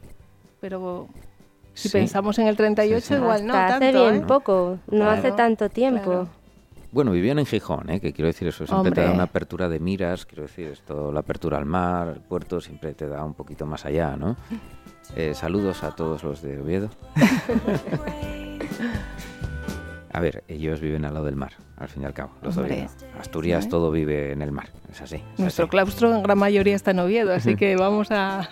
pero 0.60 1.08
si 1.76 1.88
sí. 1.88 1.92
pensamos 1.92 2.38
en 2.38 2.46
el 2.46 2.56
38, 2.56 3.00
sí, 3.00 3.06
sí. 3.06 3.14
igual 3.14 3.46
no. 3.46 3.54
Hasta 3.54 3.78
tanto, 3.78 3.86
hace 3.86 4.10
bien 4.10 4.22
¿eh? 4.22 4.26
poco, 4.26 4.78
no 4.86 4.96
claro, 4.96 5.10
hace 5.10 5.32
tanto 5.32 5.68
tiempo. 5.68 6.04
Claro. 6.04 6.28
Bueno, 6.90 7.10
vivían 7.10 7.38
en 7.38 7.44
Gijón, 7.44 7.90
¿eh? 7.90 8.00
que 8.00 8.14
quiero 8.14 8.28
decir 8.28 8.48
eso, 8.48 8.66
siempre 8.66 8.88
Hombre. 8.88 9.02
te 9.02 9.02
da 9.02 9.12
una 9.12 9.24
apertura 9.24 9.68
de 9.68 9.78
miras, 9.78 10.24
quiero 10.24 10.44
decir, 10.44 10.68
esto, 10.68 11.12
la 11.12 11.20
apertura 11.20 11.58
al 11.58 11.66
mar, 11.66 12.08
el 12.08 12.20
puerto, 12.20 12.60
siempre 12.60 12.94
te 12.94 13.06
da 13.06 13.22
un 13.22 13.34
poquito 13.34 13.66
más 13.66 13.84
allá, 13.84 14.16
¿no? 14.16 14.36
Eh, 15.14 15.34
saludos 15.34 15.84
a 15.84 15.94
todos 15.94 16.24
los 16.24 16.40
de 16.40 16.58
Oviedo. 16.58 16.88
a 20.16 20.20
ver, 20.20 20.44
ellos 20.48 20.80
viven 20.80 21.04
al 21.04 21.12
lado 21.12 21.26
del 21.26 21.36
mar, 21.36 21.52
al 21.76 21.88
fin 21.88 22.02
y 22.02 22.06
al 22.06 22.14
cabo, 22.14 22.32
los. 22.40 22.56
Asturias 23.20 23.64
¿Sí? 23.64 23.68
todo 23.70 23.90
vive 23.90 24.32
en 24.32 24.40
el 24.40 24.50
mar, 24.50 24.70
es 24.90 25.02
así. 25.02 25.16
Es 25.34 25.38
Nuestro 25.38 25.64
así. 25.66 25.70
claustro 25.70 26.14
en 26.14 26.22
gran 26.22 26.38
mayoría 26.38 26.74
está 26.74 26.92
en 26.92 27.00
Oviedo, 27.00 27.34
así 27.34 27.54
que 27.54 27.76
vamos 27.78 28.10
a, 28.10 28.48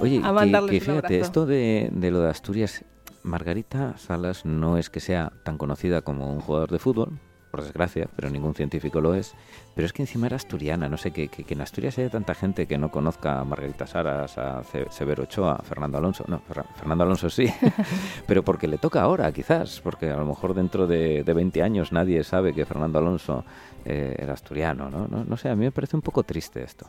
Oye, 0.00 0.22
a 0.24 0.32
mandarles 0.32 0.70
que, 0.70 0.78
que 0.78 0.84
fíjate, 0.86 1.16
un 1.18 1.22
esto 1.22 1.44
de, 1.44 1.90
de 1.92 2.10
lo 2.10 2.22
de 2.22 2.30
Asturias 2.30 2.82
Margarita 3.24 3.98
Salas 3.98 4.46
no 4.46 4.78
es 4.78 4.88
que 4.88 5.00
sea 5.00 5.32
tan 5.44 5.58
conocida 5.58 6.00
como 6.00 6.32
un 6.32 6.40
jugador 6.40 6.70
de 6.70 6.78
fútbol, 6.78 7.18
por 7.52 7.62
desgracia, 7.62 8.08
pero 8.16 8.30
ningún 8.30 8.54
científico 8.54 9.00
lo 9.00 9.14
es. 9.14 9.34
Pero 9.74 9.86
es 9.86 9.92
que 9.92 10.02
encima 10.02 10.26
era 10.26 10.36
asturiana, 10.36 10.88
no 10.88 10.96
sé, 10.96 11.12
que, 11.12 11.28
que, 11.28 11.44
que 11.44 11.54
en 11.54 11.60
Asturias 11.60 11.98
haya 11.98 12.10
tanta 12.10 12.34
gente 12.34 12.66
que 12.66 12.78
no 12.78 12.90
conozca 12.90 13.38
a 13.38 13.44
Margarita 13.44 13.86
Salas, 13.86 14.36
a 14.38 14.64
Ce 14.64 14.86
Severo 14.90 15.24
Ochoa, 15.24 15.56
a 15.56 15.62
Fernando 15.62 15.98
Alonso. 15.98 16.24
No, 16.26 16.40
Fer 16.40 16.64
Fernando 16.74 17.04
Alonso 17.04 17.30
sí, 17.30 17.46
pero 18.26 18.42
porque 18.42 18.66
le 18.66 18.78
toca 18.78 19.02
ahora, 19.02 19.30
quizás, 19.30 19.80
porque 19.80 20.10
a 20.10 20.16
lo 20.16 20.26
mejor 20.26 20.54
dentro 20.54 20.86
de, 20.86 21.22
de 21.22 21.32
20 21.34 21.62
años 21.62 21.92
nadie 21.92 22.24
sabe 22.24 22.54
que 22.54 22.64
Fernando 22.64 22.98
Alonso 22.98 23.44
eh, 23.84 24.16
era 24.18 24.32
asturiano, 24.32 24.90
¿no? 24.90 25.06
¿no? 25.06 25.24
No 25.24 25.36
sé, 25.36 25.50
a 25.50 25.54
mí 25.54 25.64
me 25.64 25.72
parece 25.72 25.94
un 25.94 26.02
poco 26.02 26.22
triste 26.22 26.62
esto. 26.62 26.86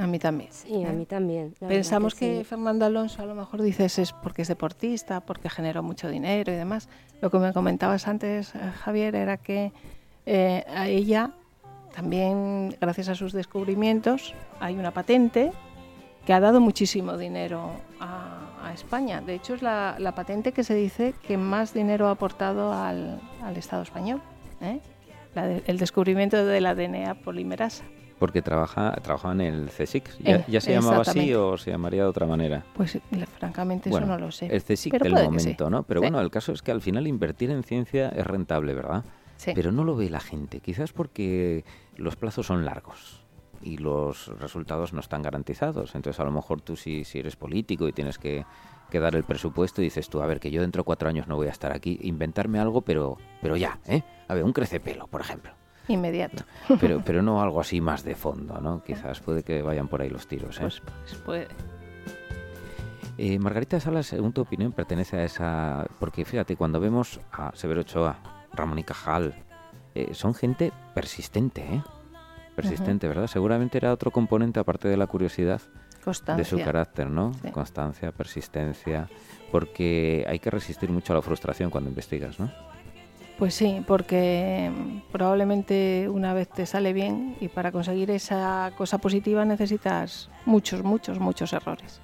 A 0.00 0.06
mí 0.06 0.18
también. 0.18 0.50
Sí, 0.50 0.82
a 0.82 0.90
¿eh? 0.90 0.92
mí 0.92 1.04
también. 1.04 1.54
la 1.60 1.66
verdad 1.66 1.76
Pensamos 1.76 2.14
que, 2.14 2.38
sí. 2.38 2.44
Fernando 2.44 2.86
Alonso 2.86 3.20
a 3.22 3.26
lo 3.26 3.34
mejor 3.34 3.60
dices 3.60 3.98
es 3.98 4.12
porque 4.14 4.42
es 4.42 4.48
deportista, 4.48 5.20
porque 5.20 5.50
generó 5.50 5.82
mucho 5.82 6.08
dinero 6.08 6.50
y 6.50 6.56
demás. 6.56 6.88
Lo 7.20 7.30
que 7.30 7.38
me 7.38 7.52
comentabas 7.52 8.08
antes, 8.08 8.54
eh, 8.54 8.58
Javier, 8.82 9.14
era 9.14 9.36
que 9.36 9.72
eh, 10.32 10.64
a 10.74 10.86
ella 10.88 11.30
también, 11.94 12.76
gracias 12.80 13.08
a 13.08 13.14
sus 13.16 13.32
descubrimientos, 13.32 14.32
hay 14.60 14.76
una 14.76 14.92
patente 14.92 15.50
que 16.24 16.32
ha 16.32 16.38
dado 16.38 16.60
muchísimo 16.60 17.16
dinero 17.16 17.72
a, 17.98 18.38
a 18.62 18.72
España. 18.72 19.20
De 19.20 19.34
hecho, 19.34 19.54
es 19.54 19.62
la, 19.62 19.96
la 19.98 20.14
patente 20.14 20.52
que 20.52 20.62
se 20.62 20.74
dice 20.74 21.14
que 21.26 21.36
más 21.36 21.74
dinero 21.74 22.06
ha 22.08 22.12
aportado 22.12 22.72
al, 22.72 23.20
al 23.42 23.56
Estado 23.56 23.82
español. 23.82 24.20
¿eh? 24.60 24.78
La 25.34 25.46
de- 25.48 25.62
el 25.66 25.78
descubrimiento 25.78 26.44
de 26.44 26.60
la 26.60 26.74
DNA 26.76 27.14
polimerasa. 27.24 27.82
Porque 28.20 28.42
trabaja, 28.42 28.92
trabajaba 29.02 29.32
en 29.34 29.40
el 29.40 29.70
CSIC. 29.70 30.18
¿Ya, 30.20 30.36
Eh, 30.36 30.44
ya 30.46 30.60
se 30.60 30.72
llamaba 30.72 31.00
así 31.00 31.34
o 31.34 31.56
se 31.56 31.70
llamaría 31.70 32.02
de 32.02 32.08
otra 32.08 32.26
manera? 32.26 32.62
Pues 32.74 32.98
le- 33.10 33.26
francamente 33.26 33.88
Bueno, 33.90 34.06
eso 34.06 34.14
no 34.14 34.20
lo 34.26 34.30
sé. 34.30 34.46
El 34.46 34.62
CSIC 34.62 34.92
del 35.02 35.16
sí. 35.16 35.24
momento, 35.24 35.70
¿no? 35.70 35.82
Pero 35.84 36.00
Sí. 36.00 36.04
bueno, 36.04 36.20
el 36.20 36.30
caso 36.30 36.52
es 36.52 36.62
que 36.62 36.70
al 36.70 36.82
final 36.82 37.06
invertir 37.08 37.50
en 37.50 37.62
ciencia 37.64 38.10
es 38.10 38.26
rentable, 38.26 38.74
¿verdad? 38.74 39.02
Sí. 39.40 39.52
Pero 39.54 39.72
no 39.72 39.84
lo 39.84 39.96
ve 39.96 40.10
la 40.10 40.20
gente, 40.20 40.60
quizás 40.60 40.92
porque 40.92 41.64
los 41.96 42.14
plazos 42.14 42.44
son 42.44 42.66
largos 42.66 43.24
y 43.62 43.78
los 43.78 44.26
resultados 44.38 44.92
no 44.92 45.00
están 45.00 45.22
garantizados. 45.22 45.94
Entonces, 45.94 46.20
a 46.20 46.24
lo 46.24 46.30
mejor 46.30 46.60
tú 46.60 46.76
si, 46.76 47.04
si 47.04 47.20
eres 47.20 47.36
político 47.36 47.88
y 47.88 47.92
tienes 47.92 48.18
que, 48.18 48.44
que 48.90 49.00
dar 49.00 49.16
el 49.16 49.24
presupuesto 49.24 49.80
dices 49.80 50.10
tú, 50.10 50.20
a 50.20 50.26
ver, 50.26 50.40
que 50.40 50.50
yo 50.50 50.60
dentro 50.60 50.82
de 50.82 50.84
cuatro 50.84 51.08
años 51.08 51.26
no 51.26 51.36
voy 51.36 51.46
a 51.46 51.52
estar 51.52 51.72
aquí, 51.72 51.98
inventarme 52.02 52.58
algo, 52.58 52.82
pero, 52.82 53.16
pero 53.40 53.56
ya, 53.56 53.78
¿eh? 53.86 54.02
A 54.28 54.34
ver, 54.34 54.44
un 54.44 54.52
crecepelo, 54.52 55.06
por 55.06 55.22
ejemplo. 55.22 55.52
Inmediato. 55.88 56.44
Pero, 56.78 57.00
pero 57.02 57.22
no 57.22 57.40
algo 57.40 57.62
así 57.62 57.80
más 57.80 58.04
de 58.04 58.16
fondo, 58.16 58.60
¿no? 58.60 58.84
Quizás 58.84 59.20
puede 59.20 59.42
que 59.42 59.62
vayan 59.62 59.88
por 59.88 60.02
ahí 60.02 60.10
los 60.10 60.28
tiros, 60.28 60.58
¿eh? 60.58 60.64
Pues, 60.64 60.82
pues 60.82 61.14
puede. 61.22 61.48
Eh, 63.16 63.38
Margarita 63.38 63.80
Salas, 63.80 64.06
según 64.06 64.34
tu 64.34 64.42
opinión, 64.42 64.72
pertenece 64.72 65.16
a 65.16 65.24
esa... 65.24 65.86
Porque 65.98 66.26
fíjate, 66.26 66.56
cuando 66.56 66.78
vemos 66.78 67.20
a 67.32 67.52
Severo 67.54 67.80
Ochoa, 67.80 68.18
Ramón 68.52 68.78
y 68.78 68.84
Cajal, 68.84 69.34
eh, 69.94 70.14
son 70.14 70.34
gente 70.34 70.72
persistente, 70.94 71.62
¿eh? 71.62 71.82
Persistente, 72.54 73.08
¿verdad? 73.08 73.26
Seguramente 73.26 73.78
era 73.78 73.92
otro 73.92 74.10
componente, 74.10 74.60
aparte 74.60 74.88
de 74.88 74.96
la 74.96 75.06
curiosidad, 75.06 75.62
Constancia. 76.04 76.36
de 76.36 76.44
su 76.44 76.62
carácter, 76.62 77.08
¿no? 77.08 77.32
Sí. 77.34 77.50
Constancia, 77.50 78.12
persistencia, 78.12 79.08
porque 79.50 80.26
hay 80.28 80.38
que 80.38 80.50
resistir 80.50 80.90
mucho 80.90 81.12
a 81.12 81.16
la 81.16 81.22
frustración 81.22 81.70
cuando 81.70 81.88
investigas, 81.88 82.38
¿no? 82.38 82.50
Pues 83.40 83.54
sí, 83.54 83.82
porque 83.86 84.70
mm, 84.70 85.10
probablemente 85.10 86.06
una 86.10 86.34
vez 86.34 86.48
te 86.50 86.66
sale 86.66 86.92
bien 86.92 87.36
y 87.40 87.48
para 87.48 87.72
conseguir 87.72 88.10
esa 88.10 88.70
cosa 88.76 88.98
positiva 88.98 89.46
necesitas 89.46 90.28
muchos, 90.44 90.82
muchos, 90.82 91.18
muchos 91.18 91.54
errores. 91.54 92.02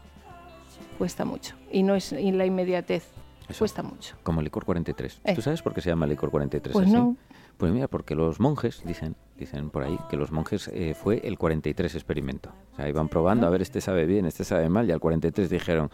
Cuesta 0.97 1.27
mucho. 1.27 1.55
Y 1.71 1.83
no 1.83 1.95
es 1.95 2.13
y 2.13 2.33
la 2.33 2.47
inmediatez. 2.47 3.16
Eso. 3.49 3.61
Cuesta 3.61 3.83
mucho. 3.83 4.17
Como 4.23 4.43
licor 4.43 4.65
43. 4.65 5.21
Eh. 5.25 5.35
¿Tú 5.35 5.43
sabes 5.43 5.63
por 5.63 5.73
qué 5.75 5.81
se 5.81 5.91
llama 5.91 6.07
licor 6.07 6.31
43 6.31 6.73
Pues 6.73 6.87
así? 6.87 6.95
no. 6.97 7.17
Pues 7.57 7.73
mira, 7.73 7.89
porque 7.89 8.15
los 8.15 8.39
monjes, 8.39 8.83
dicen, 8.85 9.17
dicen 9.39 9.71
por 9.71 9.83
ahí, 9.83 9.99
que 10.11 10.17
los 10.17 10.31
monjes 10.31 10.69
eh, 10.75 10.95
fue 10.95 11.21
el 11.27 11.39
43 11.39 11.95
experimento. 11.95 12.51
O 12.73 12.77
sea, 12.77 12.89
iban 12.89 13.09
probando, 13.09 13.47
a 13.47 13.51
ver, 13.51 13.63
este 13.63 13.81
sabe 13.81 14.05
bien, 14.05 14.27
este 14.27 14.45
sabe 14.45 14.69
mal, 14.69 14.87
y 14.89 14.93
al 14.93 15.01
43 15.01 15.49
dijeron, 15.49 15.91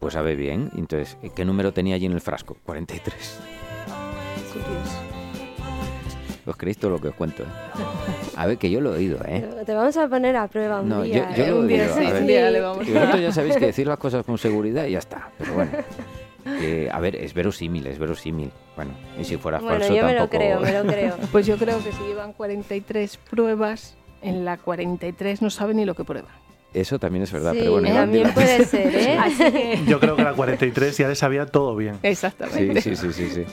pues 0.00 0.14
sabe 0.14 0.34
bien. 0.34 0.70
Entonces, 0.76 1.16
¿qué 1.36 1.44
número 1.44 1.72
tenía 1.72 1.94
allí 1.94 2.06
en 2.06 2.12
el 2.12 2.20
frasco? 2.20 2.56
43. 2.64 3.40
Curioso. 4.52 4.98
¿Os 6.46 6.56
creéis 6.56 6.78
todo 6.78 6.92
lo 6.92 7.00
que 7.00 7.08
os 7.08 7.14
cuento? 7.14 7.42
eh? 7.42 7.46
A 8.36 8.46
ver, 8.46 8.56
que 8.58 8.70
yo 8.70 8.80
lo 8.80 8.94
he 8.94 8.98
oído, 8.98 9.18
¿eh? 9.24 9.62
Te 9.64 9.74
vamos 9.74 9.96
a 9.96 10.08
poner 10.08 10.36
a 10.36 10.46
prueba 10.48 10.80
un 10.80 10.88
No, 10.88 11.02
día. 11.02 11.30
yo- 11.30 11.36
yo 11.36 11.44
¿eh? 11.44 11.50
lo 11.50 11.58
un 11.60 11.68
día 11.68 11.82
digo, 11.84 11.94
a 11.94 11.98
sí, 11.98 12.04
ver. 12.12 12.20
Un 12.22 12.26
día 12.26 12.50
le 12.50 12.60
vamos 12.60 12.88
Y 12.88 12.92
vosotros 12.92 13.20
ya 13.20 13.32
sabéis 13.32 13.56
que 13.56 13.66
decir 13.66 13.86
las 13.86 13.98
cosas 13.98 14.24
con 14.24 14.38
seguridad 14.38 14.86
y 14.86 14.92
ya 14.92 14.98
está. 14.98 15.30
Pero 15.38 15.54
bueno, 15.54 15.70
que, 16.46 16.88
a 16.90 17.00
ver, 17.00 17.16
es 17.16 17.34
verosímil, 17.34 17.86
es 17.86 17.98
verosímil. 17.98 18.50
Bueno, 18.74 18.92
y 19.18 19.24
si 19.24 19.36
fuera 19.36 19.58
Bueno, 19.58 19.78
falso 19.78 19.94
yo 19.94 20.04
me 20.04 20.12
lo 20.12 20.18
tampoco... 20.20 20.38
creo, 20.38 20.60
me 20.60 20.72
lo 20.72 20.84
creo. 20.84 21.16
Pues 21.32 21.46
yo 21.46 21.56
creo 21.56 21.82
que 21.82 21.92
si 21.92 22.02
llevan 22.04 22.32
43 22.32 23.16
pruebas, 23.30 23.96
en 24.22 24.44
la 24.44 24.56
43 24.56 25.42
no 25.42 25.50
saben 25.50 25.76
ni 25.76 25.84
lo 25.84 25.94
que 25.94 26.04
prueban. 26.04 26.32
Eso 26.72 26.98
también 26.98 27.22
es 27.22 27.32
verdad, 27.32 27.52
sí, 27.52 27.58
pero 27.60 27.72
bueno... 27.72 27.88
también 27.88 28.32
puede 28.34 28.64
ser, 28.64 28.94
¿eh? 28.94 29.18
Así 29.20 29.50
que... 29.50 29.80
Yo 29.86 29.98
creo 29.98 30.16
que 30.16 30.24
la 30.24 30.34
43 30.34 30.96
ya 30.96 31.08
le 31.08 31.14
sabía 31.14 31.46
todo 31.46 31.74
bien. 31.76 31.98
Exactamente. 32.02 32.80
sí, 32.80 32.96
sí, 32.96 33.12
sí, 33.12 33.28
sí. 33.30 33.44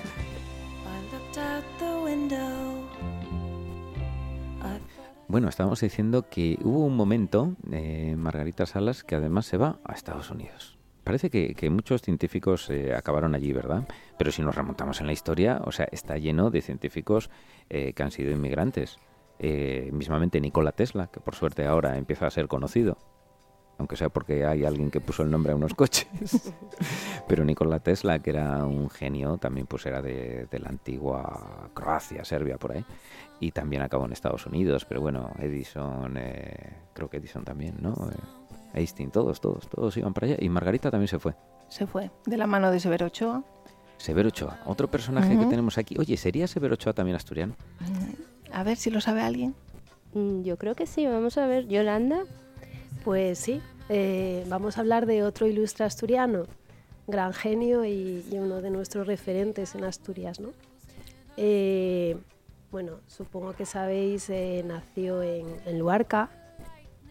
Bueno, 5.34 5.50
estábamos 5.50 5.80
diciendo 5.80 6.30
que 6.30 6.60
hubo 6.62 6.86
un 6.86 6.96
momento, 6.96 7.56
eh, 7.72 8.14
Margarita 8.16 8.68
Salas, 8.68 9.04
que 9.04 9.16
además 9.16 9.48
se 9.48 9.58
va 9.58 9.80
a 9.84 9.94
Estados 9.94 10.30
Unidos. 10.30 10.73
Parece 11.04 11.30
que, 11.30 11.54
que 11.54 11.70
muchos 11.70 12.02
científicos 12.02 12.70
eh, 12.70 12.94
acabaron 12.96 13.36
allí, 13.36 13.52
¿verdad? 13.52 13.88
Pero 14.18 14.32
si 14.32 14.42
nos 14.42 14.56
remontamos 14.56 15.02
en 15.02 15.08
la 15.08 15.14
historia, 15.14 15.62
o 15.66 15.72
sea, 15.72 15.88
está 15.92 16.18
lleno 16.18 16.50
de 16.50 16.62
científicos 16.62 17.30
eh, 17.70 17.94
que 17.94 18.04
han 18.04 18.12
sido 18.12 18.32
inmigrantes. 18.32 19.00
Eh, 19.40 19.90
mismamente 19.92 20.40
Nikola 20.40 20.72
Tesla, 20.72 21.08
que 21.08 21.20
por 21.20 21.36
suerte 21.36 21.66
ahora 21.66 21.98
empieza 21.98 22.28
a 22.28 22.32
ser 22.32 22.48
conocido, 22.48 22.98
aunque 23.78 23.98
sea 23.98 24.10
porque 24.10 24.46
hay 24.46 24.64
alguien 24.64 24.92
que 24.92 25.02
puso 25.02 25.24
el 25.24 25.32
nombre 25.32 25.52
a 25.52 25.56
unos 25.56 25.74
coches. 25.76 26.54
Pero 27.28 27.44
Nikola 27.44 27.80
Tesla, 27.80 28.20
que 28.20 28.30
era 28.30 28.64
un 28.64 28.90
genio, 28.90 29.38
también 29.38 29.68
pues 29.68 29.86
era 29.86 30.02
de, 30.02 30.48
de 30.50 30.60
la 30.60 30.70
antigua 30.70 31.70
Croacia, 31.74 32.24
Serbia, 32.24 32.58
por 32.58 32.74
ahí. 32.74 32.86
Y 33.42 33.52
también 33.52 33.82
acabó 33.82 34.06
en 34.06 34.14
Estados 34.14 34.46
Unidos, 34.46 34.86
pero 34.86 35.02
bueno, 35.02 35.32
Edison, 35.40 36.16
eh, 36.16 36.78
creo 36.94 37.10
que 37.10 37.18
Edison 37.18 37.44
también, 37.44 37.76
¿no? 37.82 37.94
Einstein, 38.74 39.12
todos, 39.12 39.40
todos, 39.42 39.68
todos 39.70 39.96
iban 39.98 40.14
para 40.14 40.28
allá. 40.28 40.38
Y 40.40 40.50
Margarita 40.50 40.90
también 40.92 41.08
se 41.08 41.20
fue. 41.20 41.34
Se 41.70 41.88
fue 41.88 42.12
de 42.26 42.38
la 42.38 42.48
mano 42.48 42.72
de 42.72 42.80
Severo 42.80 43.08
Ochoa. 43.08 43.44
Severo 43.98 44.30
Ochoa, 44.30 44.60
otro 44.66 44.90
personaje 44.90 45.38
que 45.38 45.46
tenemos 45.46 45.78
aquí. 45.78 45.96
Oye, 45.98 46.18
¿sería 46.18 46.48
Severo 46.48 46.74
Ochoa 46.74 46.94
también 46.94 47.16
asturiano? 47.16 47.56
A 48.52 48.64
ver 48.64 48.76
si 48.78 48.90
lo 48.92 49.00
sabe 49.02 49.22
alguien. 49.22 49.56
Mm, 50.14 50.42
Yo 50.44 50.58
creo 50.58 50.76
que 50.76 50.86
sí, 50.86 51.06
vamos 51.08 51.38
a 51.38 51.48
ver. 51.48 51.68
Yolanda, 51.68 52.24
Pues 53.04 53.40
sí, 53.40 53.62
eh, 53.90 54.46
vamos 54.50 54.78
a 54.78 54.82
hablar 54.82 55.06
de 55.06 55.24
otro 55.24 55.48
ilustre 55.48 55.86
asturiano, 55.86 56.44
gran 57.08 57.34
genio 57.34 57.84
y, 57.86 58.24
y 58.32 58.38
uno 58.40 58.62
de 58.62 58.70
nuestros 58.70 59.08
referentes 59.08 59.76
en 59.76 59.84
Asturias, 59.84 60.40
¿no? 60.40 60.50
Eh, 61.38 62.18
bueno, 62.72 62.98
supongo 63.08 63.54
que 63.54 63.66
sabéis, 63.66 64.30
eh, 64.30 64.64
nació 64.66 65.22
en, 65.22 65.46
en 65.66 65.80
Luarca 65.80 66.30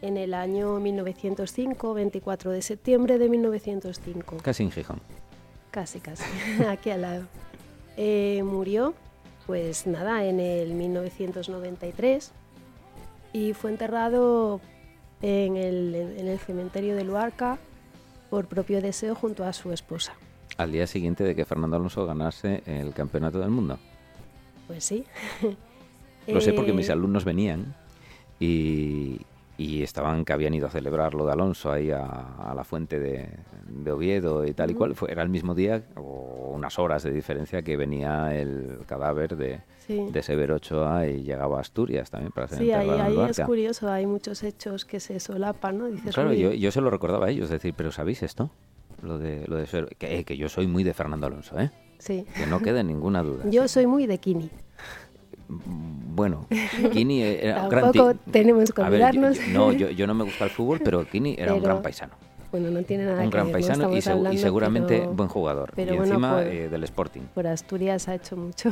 en 0.03 0.17
el 0.17 0.35
año 0.35 0.79
1905, 0.81 1.95
24 1.95 2.51
de 2.51 2.63
septiembre 2.63 3.19
de 3.19 3.29
1905. 3.29 4.39
Casi 4.43 4.63
en 4.65 4.71
Gijón. 4.71 5.01
Casi, 5.71 6.01
casi, 6.01 6.25
aquí 6.69 6.91
al 6.91 7.03
lado. 7.03 7.25
Eh, 7.97 8.43
murió, 8.45 8.95
pues 9.47 9.87
nada, 9.87 10.25
en 10.25 10.41
el 10.41 10.75
1993 10.75 12.33
y 13.33 13.55
fue 13.55 13.71
enterrado 13.71 14.61
en 15.23 15.57
el, 15.57 15.95
en 15.95 16.29
el 16.29 16.39
cementerio 16.39 16.97
de 16.97 17.05
Luarca 17.05 17.59
por 18.29 18.47
propio 18.47 18.83
deseo 18.83 19.15
junto 19.15 19.45
a 19.45 19.53
su 19.53 19.73
esposa. 19.73 20.15
Al 20.59 20.73
día 20.73 20.87
siguiente 20.87 21.25
de 21.25 21.35
que 21.35 21.45
Fernando 21.45 21.77
Alonso 21.77 22.05
ganase 22.05 22.63
el 22.67 22.93
campeonato 22.93 23.39
del 23.39 23.51
mundo. 23.51 23.79
Pues 24.67 24.85
sí. 24.85 25.05
Lo 26.27 26.41
sé 26.41 26.53
porque 26.53 26.71
Eh, 26.71 26.75
mis 26.75 26.91
alumnos 26.91 27.25
venían 27.25 27.75
y, 28.39 29.21
y 29.59 29.83
estaban 29.83 30.25
que 30.25 30.33
habían 30.33 30.55
ido 30.55 30.67
a 30.67 30.71
celebrar 30.71 31.15
lo 31.15 31.27
de 31.27 31.33
Alonso 31.33 31.71
ahí 31.71 31.91
a, 31.91 32.05
a 32.05 32.55
la 32.55 32.65
fuente 32.65 32.99
de, 32.99 33.29
de 33.69 33.93
Oviedo 33.93 34.45
y 34.45 34.55
tal 34.55 34.71
y 34.71 34.75
cual. 34.75 34.95
Fue, 34.95 35.11
era 35.13 35.23
el 35.23 35.29
mismo 35.29 35.55
día 35.55 35.83
o 35.97 36.53
unas 36.55 36.79
horas 36.79 37.03
de 37.03 37.13
diferencia 37.13 37.63
que 37.63 37.77
venía 37.77 38.35
el 38.35 38.79
cadáver 38.87 39.37
de, 39.37 39.61
Sí, 39.87 40.07
de 40.11 40.23
Severo 40.23 40.57
Ochoa 40.57 41.07
y 41.07 41.23
llegaba 41.23 41.59
a 41.59 41.61
Asturias 41.61 42.11
también 42.11 42.33
para 42.33 42.49
ser 42.49 42.59
sí 42.59 42.73
ahí, 42.73 42.89
ahí 42.89 43.19
es 43.29 43.41
curioso, 43.41 43.91
hay 43.91 44.07
muchos 44.07 44.43
hechos 44.45 44.85
que 44.85 45.01
se 45.01 45.19
solapan, 45.21 45.79
¿no? 45.79 45.87
Dices, 45.87 46.15
Claro, 46.15 46.31
"Uy, 46.31 46.39
yo, 46.39 46.53
yo 46.53 46.71
se 46.71 46.81
lo 46.81 46.89
recordaba 46.91 47.27
a 47.27 47.31
ellos, 47.31 47.51
decir, 47.51 47.75
pero 47.77 47.91
¿sabéis 47.93 48.23
esto? 48.23 48.51
Lo 49.03 49.19
de, 49.19 49.45
lo 49.49 49.57
de 49.57 49.67
Severo- 49.67 49.89
que, 49.99 50.19
eh, 50.19 50.25
que 50.25 50.37
yo 50.37 50.49
soy 50.49 50.67
muy 50.69 50.85
de 50.85 50.95
Fernando 50.95 51.27
Alonso, 51.27 51.59
¿eh? 51.59 51.71
Sí. 51.99 52.25
Que 52.37 52.47
no 52.47 52.61
quede 52.61 52.83
ninguna 52.85 53.23
duda. 53.23 53.45
Yo 53.51 53.69
soy 53.69 53.87
muy 53.87 54.07
de 54.07 54.19
Kini. 54.19 54.51
Bueno, 56.15 56.47
Kini 56.93 57.23
era 57.23 57.63
un 57.65 57.69
gran 57.71 57.85
Tampoco 57.93 58.15
tenemos 58.31 58.71
que 58.73 58.83
yo- 58.83 58.89
olvidarnos. 58.89 59.39
yo- 59.39 59.53
no, 59.53 59.73
yo, 59.73 59.91
yo 59.91 60.07
no 60.07 60.15
me 60.15 60.25
gusta 60.25 60.45
el 60.45 60.51
fútbol, 60.51 60.81
pero 60.85 61.05
Kini 61.09 61.35
era 61.39 61.55
un 61.55 61.63
gran 61.63 61.81
paisano. 61.83 62.15
Bueno, 62.51 62.71
no 62.71 62.83
tiene 62.83 63.07
nada 63.07 63.23
Un 63.23 63.31
que 63.31 63.37
gran 63.37 63.47
ver, 63.47 63.53
no 63.55 63.89
paisano 63.89 63.97
y, 64.33 64.37
seguramente 64.39 64.99
pero 64.99 65.13
buen 65.15 65.29
jugador. 65.31 65.73
pero 65.75 65.95
y 65.95 65.97
bueno, 65.97 66.13
encima 66.13 66.35
por- 66.35 66.43
eh, 66.47 66.69
del 66.69 66.85
Sporting. 66.85 67.21
Por 67.35 67.47
Asturias 67.47 68.09
ha 68.09 68.15
hecho 68.15 68.37
mucho. 68.37 68.71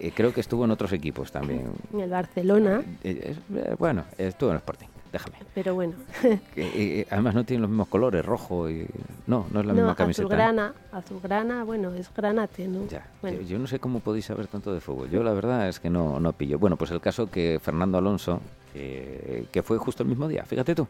Eh, 0.00 0.10
creo 0.12 0.34
que 0.34 0.40
estuvo 0.40 0.64
en 0.64 0.72
otros 0.72 0.92
equipos 0.92 1.30
también. 1.30 1.66
En 1.92 2.00
el 2.00 2.10
Barcelona. 2.10 2.82
Eh, 3.04 3.36
bueno, 3.78 4.02
estuvo 4.18 4.50
en 4.50 4.54
el 4.56 4.58
Sporting. 4.58 4.88
Déjame. 5.14 5.36
Pero 5.54 5.74
bueno, 5.74 5.94
Que, 6.54 7.00
eh, 7.00 7.06
además 7.10 7.34
no 7.34 7.44
tienen 7.44 7.62
los 7.62 7.70
mismos 7.70 7.88
colores, 7.88 8.24
rojo 8.24 8.68
y... 8.68 8.86
No, 9.26 9.46
no 9.50 9.60
es 9.60 9.66
la 9.66 9.72
misma 9.72 9.94
camiseta. 9.94 10.22
¿eh? 10.22 10.26
azulgrana, 10.26 10.74
azulgrana, 10.92 11.64
bueno, 11.64 11.94
es 11.94 12.12
granate, 12.14 12.68
¿no? 12.68 12.86
Ya, 12.88 13.06
Bueno. 13.22 13.40
yo, 13.40 13.46
yo 13.46 13.58
no 13.58 13.66
sé 13.66 13.78
cómo 13.78 14.00
podéis 14.00 14.26
saber 14.26 14.46
tanto 14.48 14.74
de 14.74 14.80
fútbol. 14.80 15.08
Yo 15.08 15.22
la 15.22 15.32
verdad 15.32 15.68
es 15.68 15.80
que 15.80 15.88
no, 15.88 16.20
no 16.20 16.32
pillo. 16.32 16.58
Bueno, 16.58 16.76
pues 16.76 16.90
el 16.90 17.00
caso 17.00 17.30
que 17.30 17.58
Fernando 17.62 17.96
Alonso, 17.96 18.40
que, 18.72 19.46
que 19.50 19.62
fue 19.62 19.78
justo 19.78 20.02
el 20.02 20.08
mismo 20.10 20.28
día, 20.28 20.44
fíjate 20.44 20.74
tú. 20.74 20.86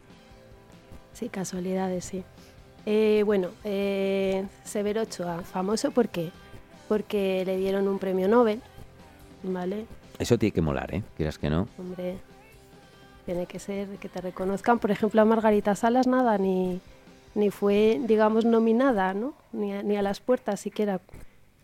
Sí, 1.13 1.29
casualidades, 1.29 2.03
sí. 2.03 2.23
Eh, 2.85 3.23
bueno, 3.25 3.49
eh, 3.63 4.45
Severo 4.63 5.01
Ochoa, 5.03 5.41
famoso 5.43 5.91
¿por 5.91 6.09
qué? 6.09 6.31
Porque 6.87 7.43
le 7.45 7.57
dieron 7.57 7.87
un 7.87 7.99
premio 7.99 8.27
Nobel, 8.27 8.61
¿vale? 9.43 9.85
Eso 10.19 10.37
tiene 10.37 10.51
que 10.53 10.61
molar, 10.61 10.93
¿eh? 10.93 11.03
Quieras 11.15 11.37
que 11.39 11.49
no. 11.49 11.67
Hombre, 11.79 12.17
tiene 13.25 13.45
que 13.45 13.59
ser 13.59 13.87
que 13.97 14.09
te 14.09 14.21
reconozcan. 14.21 14.79
Por 14.79 14.91
ejemplo, 14.91 15.21
a 15.21 15.25
Margarita 15.25 15.75
Salas 15.75 16.07
nada, 16.07 16.37
ni, 16.37 16.79
ni 17.33 17.49
fue, 17.49 17.99
digamos, 18.05 18.45
nominada, 18.45 19.13
¿no? 19.13 19.33
Ni 19.51 19.73
a, 19.73 19.83
ni 19.83 19.97
a 19.97 20.01
las 20.01 20.19
puertas 20.19 20.59
siquiera 20.59 21.01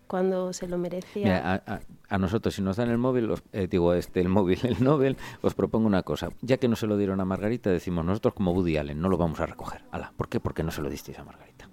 cuando 0.08 0.52
se 0.52 0.68
lo 0.68 0.78
merecía. 0.78 1.64
A, 2.10 2.18
nosotros, 2.18 2.56
si 2.56 2.62
nos 2.62 2.76
dan 2.76 2.90
el 2.90 2.98
móvil, 2.98 3.34
eh, 3.54 3.68
digo, 3.72 3.94
este, 3.94 4.20
el 4.20 4.28
móvil, 4.28 4.60
el 4.64 4.84
Nobel, 4.84 5.16
os 5.42 5.54
propongo 5.54 5.88
una 5.88 6.04
cosa. 6.04 6.30
Ya 6.42 6.58
que 6.58 6.68
no 6.68 6.76
se 6.76 6.86
lo 6.86 6.98
dieron 6.98 7.22
a 7.22 7.26
Margarita, 7.26 7.70
decimos 7.70 8.04
nosotros 8.04 8.34
como 8.34 8.52
Woody 8.52 8.76
Allen, 8.76 9.00
no 9.00 9.08
lo 9.08 9.18
vamos 9.18 9.40
a 9.40 9.46
recoger. 9.46 9.84
Ala, 9.92 10.12
¿por 10.18 10.28
qué? 10.28 10.42
Porque 10.42 10.64
no 10.64 10.72
se 10.72 10.82
lo 10.82 10.90
disteis 10.90 11.18
a 11.18 11.24
Margarita. 11.24 11.70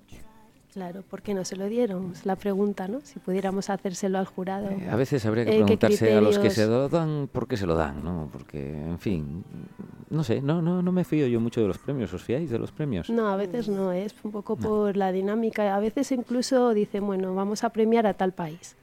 Claro, 0.72 1.02
¿por 1.02 1.22
qué 1.22 1.34
no 1.34 1.44
se 1.44 1.56
lo 1.56 1.66
dieron? 1.66 2.12
Es 2.12 2.26
la 2.26 2.36
pregunta, 2.36 2.88
¿no? 2.88 3.00
Si 3.02 3.18
pudiéramos 3.18 3.70
hacérselo 3.70 4.18
al 4.18 4.26
jurado. 4.26 4.68
Eh, 4.68 4.88
a 4.90 4.96
veces 4.96 5.24
habría 5.24 5.44
que 5.44 5.50
Eh, 5.50 5.54
¿qué 5.60 5.64
preguntarse 5.64 6.14
a 6.14 6.20
los 6.20 6.38
que 6.38 6.50
se 6.50 6.66
lo 6.66 6.88
dan 6.88 7.28
por 7.32 7.48
qué 7.48 7.56
se 7.56 7.66
lo 7.66 7.74
dan, 7.74 8.04
¿no? 8.04 8.28
Porque, 8.30 8.72
en 8.72 8.98
fin, 8.98 9.44
no 10.10 10.22
sé, 10.22 10.40
no, 10.42 10.60
no, 10.62 10.82
no 10.82 10.92
me 10.92 11.04
fío 11.04 11.26
yo 11.26 11.40
mucho 11.40 11.60
de 11.62 11.68
los 11.68 11.78
premios. 11.78 12.12
¿Os 12.12 12.22
fiáis 12.22 12.50
de 12.50 12.58
los 12.58 12.70
premios? 12.70 13.08
No, 13.10 13.28
a 13.28 13.36
veces 13.36 13.68
no, 13.68 13.92
es 13.92 14.14
un 14.22 14.30
poco 14.30 14.56
por 14.56 14.96
la 14.96 15.10
dinámica. 15.10 15.74
A 15.74 15.80
veces 15.80 16.12
incluso 16.12 16.74
dicen, 16.74 17.06
bueno, 17.06 17.34
vamos 17.34 17.64
a 17.64 17.70
premiar 17.70 18.06
a 18.06 18.14
tal 18.14 18.32
país, 18.32 18.76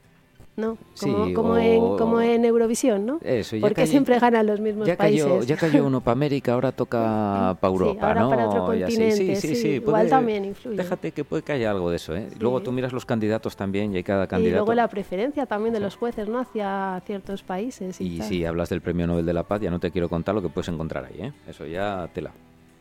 ¿no? 0.56 0.78
Como, 0.98 1.26
Sí, 1.26 1.34
como, 1.34 1.52
o- 1.52 1.58
en, 1.58 1.98
como 1.98 2.20
en 2.22 2.44
Eurovisión, 2.46 3.04
¿no? 3.04 3.18
Eso, 3.22 3.56
ya 3.56 3.60
Porque 3.60 3.82
cayó- 3.82 3.90
siempre 3.90 4.18
ganan 4.18 4.46
los 4.46 4.58
mismos 4.58 4.86
ya 4.86 4.96
países. 4.96 5.22
cayó, 5.26 5.42
ya 5.42 5.56
cayó 5.56 5.84
uno 5.84 6.00
para 6.00 6.12
América, 6.12 6.54
ahora 6.54 6.72
toca 6.72 7.56
para 7.60 7.70
Sí, 7.72 7.74
Europa, 7.74 8.06
ahora 8.08 8.20
¿no? 8.22 8.30
para 8.30 8.48
otro 8.48 8.74
Y 8.74 8.80
continente, 8.80 9.16
sí, 9.16 9.36
sí, 9.36 9.48
sí, 9.48 9.54
sí, 9.54 9.68
igual 9.68 9.92
puede- 10.04 10.08
también 10.08 10.44
influye. 10.46 10.76
Déjate 10.78 11.12
que 11.12 11.24
puede 11.24 11.42
que 11.42 11.52
haya 11.52 11.70
algo 11.70 11.90
de 11.90 11.96
eso, 11.96 12.16
¿eh? 12.16 12.28
Luego 12.40 12.58
Sí. 12.60 12.64
tú 12.64 12.72
miras 12.72 12.94
los 12.94 13.04
candidatos 13.04 13.54
también 13.54 13.92
y 13.92 13.96
hay 13.98 14.02
cada 14.02 14.24
Y 14.24 14.28
candidato. 14.28 14.56
luego 14.64 14.74
la 14.74 14.88
preferencia 14.88 15.44
también 15.44 15.74
de 15.74 15.80
los 15.80 15.94
jueces, 15.96 16.26
¿no? 16.26 16.38
Hacia 16.38 17.02
ciertos 17.04 17.42
países. 17.42 18.00
Y, 18.00 18.16
Y 18.16 18.22
si 18.22 18.44
hablas 18.46 18.70
del 18.70 18.80
Premio 18.80 19.06
Nobel 19.06 19.26
de 19.26 19.34
la 19.34 19.42
Paz, 19.42 19.60
ya 19.60 19.70
no 19.70 19.78
te 19.78 19.90
quiero 19.90 20.08
contar 20.08 20.34
lo 20.34 20.40
que 20.40 20.48
puedes 20.48 20.68
encontrar 20.68 21.04
ahí, 21.04 21.20
¿eh? 21.20 21.32
Eso 21.46 21.66
ya 21.66 22.08
tela. 22.14 22.32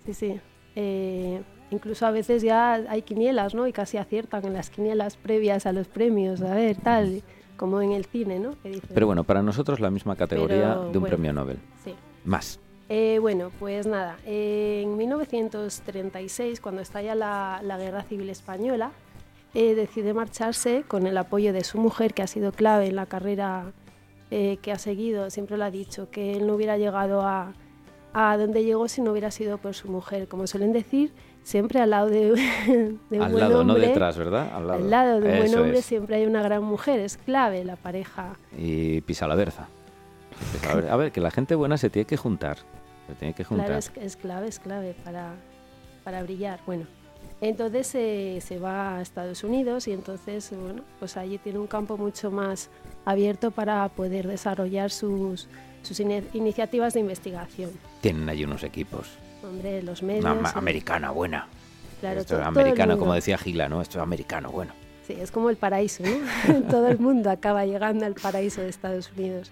Sí, 0.05 0.13
sí. 0.13 0.39
Eh, 0.77 1.41
incluso 1.71 2.05
a 2.05 2.11
veces 2.11 2.41
ya 2.41 2.73
hay 2.75 3.01
quinielas, 3.01 3.53
¿no? 3.53 3.67
Y 3.67 3.73
casi 3.73 3.97
aciertan 3.97 4.45
en 4.45 4.53
las 4.53 4.69
quinielas 4.69 5.17
previas 5.17 5.65
a 5.65 5.73
los 5.73 5.87
premios, 5.89 6.41
a 6.41 6.53
ver, 6.55 6.77
tal, 6.77 7.21
como 7.57 7.81
en 7.81 7.91
el 7.91 8.05
cine, 8.05 8.39
¿no? 8.39 8.51
Pero 8.93 9.07
bueno, 9.07 9.23
para 9.23 9.41
nosotros 9.41 9.79
la 9.79 9.89
misma 9.89 10.15
categoría 10.15 10.75
Pero, 10.75 10.81
de 10.81 10.87
un 10.87 10.91
bueno. 10.91 11.07
Premio 11.07 11.33
Nobel. 11.33 11.57
Sí. 11.83 11.93
Más. 12.23 12.59
Eh, 12.87 13.17
bueno, 13.19 13.51
pues 13.59 13.87
nada, 13.87 14.17
eh, 14.25 14.81
en 14.83 14.95
1936, 14.95 16.61
cuando 16.61 16.81
estalla 16.81 17.15
la, 17.15 17.61
la 17.63 17.77
Guerra 17.77 18.03
Civil 18.03 18.29
Española, 18.29 18.91
eh, 19.55 19.73
decide 19.73 20.13
marcharse 20.13 20.83
con 20.85 21.07
el 21.07 21.17
apoyo 21.17 21.53
de 21.53 21.63
su 21.63 21.79
mujer, 21.79 22.13
que 22.13 22.21
ha 22.21 22.27
sido 22.27 22.51
clave 22.51 22.87
en 22.87 22.97
la 22.97 23.05
carrera 23.05 23.71
eh, 24.29 24.57
que 24.61 24.73
ha 24.73 24.77
seguido. 24.77 25.29
Siempre 25.29 25.55
lo 25.57 25.63
ha 25.63 25.71
dicho, 25.71 26.09
que 26.11 26.33
él 26.33 26.45
no 26.45 26.55
hubiera 26.55 26.77
llegado 26.77 27.21
a, 27.21 27.53
a 28.11 28.37
donde 28.37 28.65
llegó 28.65 28.89
si 28.89 29.01
no 29.01 29.11
hubiera 29.11 29.31
sido 29.31 29.57
por 29.57 29.73
su 29.73 29.89
mujer. 29.89 30.27
Como 30.27 30.45
suelen 30.45 30.73
decir, 30.73 31.13
siempre 31.45 31.79
al 31.79 31.91
lado 31.91 32.09
de, 32.09 32.31
de 33.09 33.17
un 33.17 33.21
Al 33.21 33.31
buen 33.31 33.39
lado, 33.43 33.63
no 33.63 33.73
hombre. 33.73 33.87
detrás, 33.87 34.17
¿verdad? 34.17 34.51
Al 34.53 34.67
lado. 34.67 34.79
Al 34.83 34.89
lado 34.89 35.19
de 35.21 35.29
un 35.31 35.37
buen 35.37 35.55
hombre 35.55 35.77
es. 35.79 35.85
siempre 35.85 36.15
hay 36.17 36.25
una 36.25 36.41
gran 36.41 36.63
mujer, 36.63 36.99
es 36.99 37.17
clave 37.17 37.63
la 37.63 37.75
pareja. 37.75 38.35
Y 38.57 39.01
pisa 39.01 39.27
la 39.27 39.35
berza. 39.35 39.67
A 40.89 40.95
ver, 40.97 41.11
que 41.11 41.21
la 41.21 41.31
gente 41.31 41.55
buena 41.55 41.77
se 41.77 41.89
tiene 41.89 42.05
que 42.05 42.17
juntar. 42.17 42.57
Se 43.07 43.13
tiene 43.15 43.33
que 43.33 43.43
juntar. 43.43 43.67
Claro, 43.67 43.79
es, 43.79 43.91
es 43.95 44.15
clave, 44.17 44.47
es 44.47 44.59
clave 44.59 44.95
para, 45.03 45.35
para 46.03 46.23
brillar. 46.23 46.59
Bueno, 46.65 46.85
entonces 47.41 47.93
eh, 47.95 48.39
se 48.41 48.57
va 48.59 48.97
a 48.97 49.01
Estados 49.01 49.43
Unidos 49.43 49.87
y 49.87 49.93
entonces, 49.93 50.51
bueno, 50.59 50.81
pues 50.99 51.15
allí 51.15 51.37
tiene 51.37 51.59
un 51.59 51.67
campo 51.67 51.97
mucho 51.97 52.31
más 52.31 52.69
abierto 53.05 53.51
para 53.51 53.87
poder 53.89 54.27
desarrollar 54.27 54.89
sus, 54.89 55.47
sus 55.83 55.99
ine- 55.99 56.23
iniciativas 56.33 56.95
de 56.95 57.01
investigación. 57.01 57.69
Tienen 58.01 58.27
allí 58.27 58.43
unos 58.43 58.63
equipos. 58.63 59.07
Hombre, 59.47 59.81
los 59.83 60.01
medios... 60.03 60.25
Una 60.25 60.49
eh, 60.49 60.51
americana 60.55 61.11
buena. 61.11 61.47
claro, 61.99 62.19
Esto 62.21 62.35
to- 62.35 62.41
es 62.41 62.43
todo 62.45 62.51
el 62.51 62.59
americano, 62.59 62.93
mundo. 62.93 62.99
como 62.99 63.13
decía 63.13 63.37
Gila, 63.37 63.69
¿no? 63.69 63.81
Esto 63.81 63.99
es 63.99 64.03
americano, 64.03 64.51
bueno. 64.51 64.73
Sí, 65.07 65.13
es 65.19 65.31
como 65.31 65.49
el 65.49 65.57
paraíso, 65.57 66.03
¿no? 66.03 66.61
todo 66.69 66.87
el 66.87 66.97
mundo 66.99 67.29
acaba 67.29 67.65
llegando 67.65 68.05
al 68.05 68.15
paraíso 68.15 68.61
de 68.61 68.69
Estados 68.69 69.11
Unidos. 69.15 69.51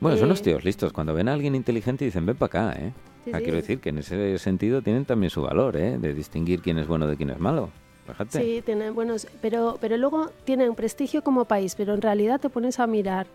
Bueno, 0.00 0.16
son 0.16 0.24
Eh, 0.24 0.26
unos 0.26 0.42
tíos 0.42 0.64
listos. 0.64 0.92
Cuando 0.92 1.14
ven 1.14 1.28
a 1.28 1.32
alguien 1.32 1.54
inteligente 1.54 2.04
dicen, 2.04 2.26
ven 2.26 2.36
para 2.36 2.46
acá, 2.70 2.78
¿eh? 2.80 2.92
Sí, 3.24 3.30
sea, 3.30 3.38
sí. 3.40 3.44
quiero 3.44 3.56
decir 3.56 3.80
que 3.80 3.88
en 3.88 3.98
ese 3.98 4.38
sentido 4.38 4.82
tienen 4.82 5.04
también 5.04 5.30
su 5.30 5.42
valor, 5.42 5.76
¿eh? 5.76 5.98
De 5.98 6.12
distinguir 6.14 6.60
quién 6.60 6.78
es 6.78 6.86
bueno 6.86 7.06
de 7.06 7.16
quién 7.16 7.30
es 7.30 7.38
malo. 7.40 7.70
Fíjate. 8.06 8.38
Sí, 8.38 8.62
tienen 8.64 8.94
buenos, 8.94 9.26
pero, 9.40 9.78
pero 9.80 9.96
luego 9.96 10.30
tienen 10.44 10.74
prestigio 10.74 11.22
como 11.24 11.46
país, 11.46 11.74
pero 11.74 11.94
en 11.94 12.02
realidad 12.02 12.38
te 12.38 12.50
pones 12.50 12.78
a 12.78 12.86
mirar 12.86 13.26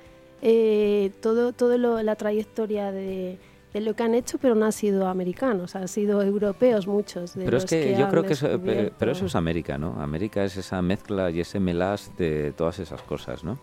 eh, 0.44 1.12
todo, 1.22 1.52
todo 1.54 1.78
lo- 1.80 2.02
la 2.04 2.16
trayectoria 2.16 2.92
de, 2.92 3.40
de 3.74 3.82
lo 3.82 3.94
que 3.96 4.04
han 4.04 4.16
hecho, 4.16 4.38
pero 4.40 4.56
no 4.56 4.66
han 4.66 4.72
sido 4.72 5.08
americanos, 5.08 5.76
han 5.76 5.88
sido 5.88 6.22
europeos 6.22 6.88
muchos. 6.88 7.36
De 7.36 7.46
Pero 7.46 7.58
es 7.58 7.66
que, 7.66 7.96
yo 7.98 8.10
creo 8.10 8.24
que 8.24 8.34
eso, 8.34 8.48
descubierto. 8.48 8.96
pero 8.98 9.12
eso 9.12 9.26
es 9.28 9.36
América, 9.36 9.78
¿no? 9.78 10.02
América 10.02 10.44
es 10.44 10.58
esa 10.58 10.82
mezcla 10.82 11.30
y 11.30 11.40
ese 11.40 11.60
melas 11.60 12.12
de 12.18 12.52
todas 12.54 12.80
esas 12.80 13.02
cosas, 13.04 13.44
¿no? 13.44 13.60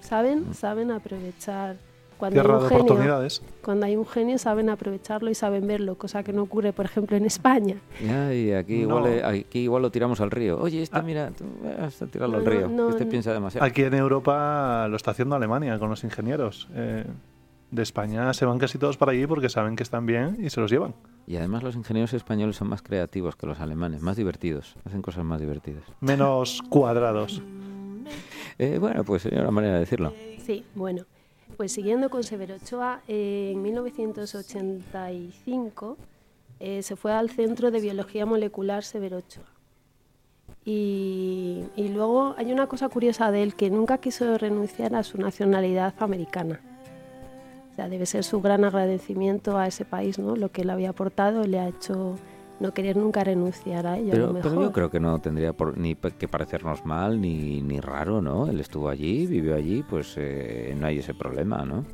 Saben, 0.00 0.50
Mm. 0.50 0.54
saben 0.54 0.90
aprovechar. 0.90 1.76
Cuando 2.18 2.40
Tierra 2.40 2.54
hay, 2.54 2.58
de 2.60 2.62
un 2.64 2.68
genio, 2.68 2.84
oportunidades. 2.84 3.42
cuando 3.64 3.86
hay 3.86 3.96
un 3.96 4.06
genio 4.06 4.38
saben 4.38 4.70
aprovecharlo 4.70 5.28
y 5.28 5.34
saben 5.34 5.66
verlo, 5.66 5.96
cosa 5.98 6.22
que 6.22 6.32
no 6.32 6.42
ocurre, 6.42 6.72
por 6.72 6.84
ejemplo, 6.84 7.16
en 7.16 7.24
España. 7.24 7.76
Ya, 8.04 8.32
y 8.32 8.52
aquí, 8.52 8.74
No. 8.86 8.98
igual, 8.98 9.06
eh, 9.08 9.24
aquí 9.48 9.58
igual 9.58 9.82
lo 9.82 9.90
tiramos 9.90 10.20
al 10.20 10.30
río. 10.30 10.60
Oye, 10.60 10.82
este, 10.82 10.98
Ah. 10.98 11.02
mira, 11.02 11.32
tú 11.36 11.44
vas 11.80 12.00
a 12.00 12.06
tirarlo 12.06 12.38
No, 12.38 12.44
al 12.44 12.46
río. 12.46 12.68
no, 12.68 12.90
este 12.90 13.04
no. 13.06 13.10
piensa 13.10 13.32
demasiado. 13.32 13.66
Aquí 13.66 13.82
en 13.82 13.94
Europa 13.94 14.86
lo 14.88 14.94
está 14.94 15.10
haciendo 15.10 15.34
Alemania 15.34 15.76
con 15.80 15.90
los 15.90 16.04
ingenieros. 16.04 16.68
Eh, 16.76 17.04
de 17.72 17.82
España 17.82 18.32
se 18.34 18.44
van 18.44 18.58
casi 18.58 18.78
todos 18.78 18.96
para 18.96 19.10
allí 19.12 19.26
porque 19.26 19.48
saben 19.48 19.74
que 19.74 19.82
están 19.82 20.06
bien 20.06 20.36
y 20.38 20.50
se 20.50 20.60
los 20.60 20.70
llevan. 20.70 20.94
Y 21.26 21.36
además 21.36 21.62
los 21.62 21.74
ingenieros 21.74 22.12
españoles 22.12 22.56
son 22.56 22.68
más 22.68 22.82
creativos 22.82 23.34
que 23.34 23.46
los 23.46 23.60
alemanes, 23.60 24.02
más 24.02 24.16
divertidos, 24.16 24.76
hacen 24.84 25.00
cosas 25.00 25.24
más 25.24 25.40
divertidas. 25.40 25.84
Menos 26.00 26.62
cuadrados. 26.68 27.42
Eh, 28.58 28.76
bueno, 28.78 29.02
pues 29.02 29.22
sería 29.22 29.40
una 29.40 29.50
manera 29.50 29.72
de 29.74 29.80
decirlo. 29.80 30.12
Sí, 30.44 30.62
bueno, 30.74 31.06
pues 31.56 31.72
siguiendo 31.72 32.10
con 32.10 32.22
Severo 32.22 32.56
Ochoa, 32.56 33.00
eh, 33.08 33.52
en 33.54 33.62
1985 33.62 35.96
eh, 36.60 36.82
se 36.82 36.94
fue 36.94 37.12
al 37.12 37.30
Centro 37.30 37.70
de 37.70 37.80
Biología 37.80 38.26
Molecular 38.26 38.84
Severo 38.84 39.16
Ochoa. 39.16 39.46
Y, 40.66 41.64
y 41.74 41.88
luego 41.88 42.34
hay 42.36 42.52
una 42.52 42.66
cosa 42.66 42.90
curiosa 42.90 43.30
de 43.30 43.42
él, 43.42 43.54
que 43.54 43.70
nunca 43.70 43.96
quiso 43.98 44.36
renunciar 44.36 44.94
a 44.94 45.02
su 45.02 45.16
nacionalidad 45.16 45.94
americana. 46.00 46.60
O 47.72 47.74
sea, 47.74 47.88
debe 47.88 48.04
ser 48.06 48.22
su 48.22 48.40
gran 48.42 48.64
agradecimiento 48.64 49.56
a 49.56 49.66
ese 49.66 49.84
país, 49.84 50.18
¿no? 50.18 50.36
Lo 50.36 50.50
que 50.50 50.64
le 50.64 50.72
había 50.72 50.90
aportado 50.90 51.44
le 51.44 51.58
ha 51.58 51.68
hecho 51.68 52.16
no 52.60 52.72
querer 52.74 52.96
nunca 52.96 53.24
renunciar 53.24 53.86
a 53.86 53.96
ello. 53.98 54.10
a 54.10 54.12
Pero, 54.12 54.26
lo 54.28 54.32
pero 54.34 54.50
mejor. 54.50 54.64
yo 54.64 54.72
creo 54.72 54.90
que 54.90 55.00
no 55.00 55.18
tendría 55.20 55.52
por, 55.54 55.76
ni 55.78 55.94
que 55.94 56.28
parecernos 56.28 56.84
mal 56.84 57.20
ni, 57.20 57.62
ni 57.62 57.80
raro, 57.80 58.20
¿no? 58.20 58.46
Él 58.46 58.60
estuvo 58.60 58.88
allí, 58.88 59.26
vivió 59.26 59.56
allí, 59.56 59.82
pues 59.88 60.14
eh, 60.18 60.76
no 60.78 60.86
hay 60.86 60.98
ese 60.98 61.14
problema, 61.14 61.64
¿no? 61.64 61.84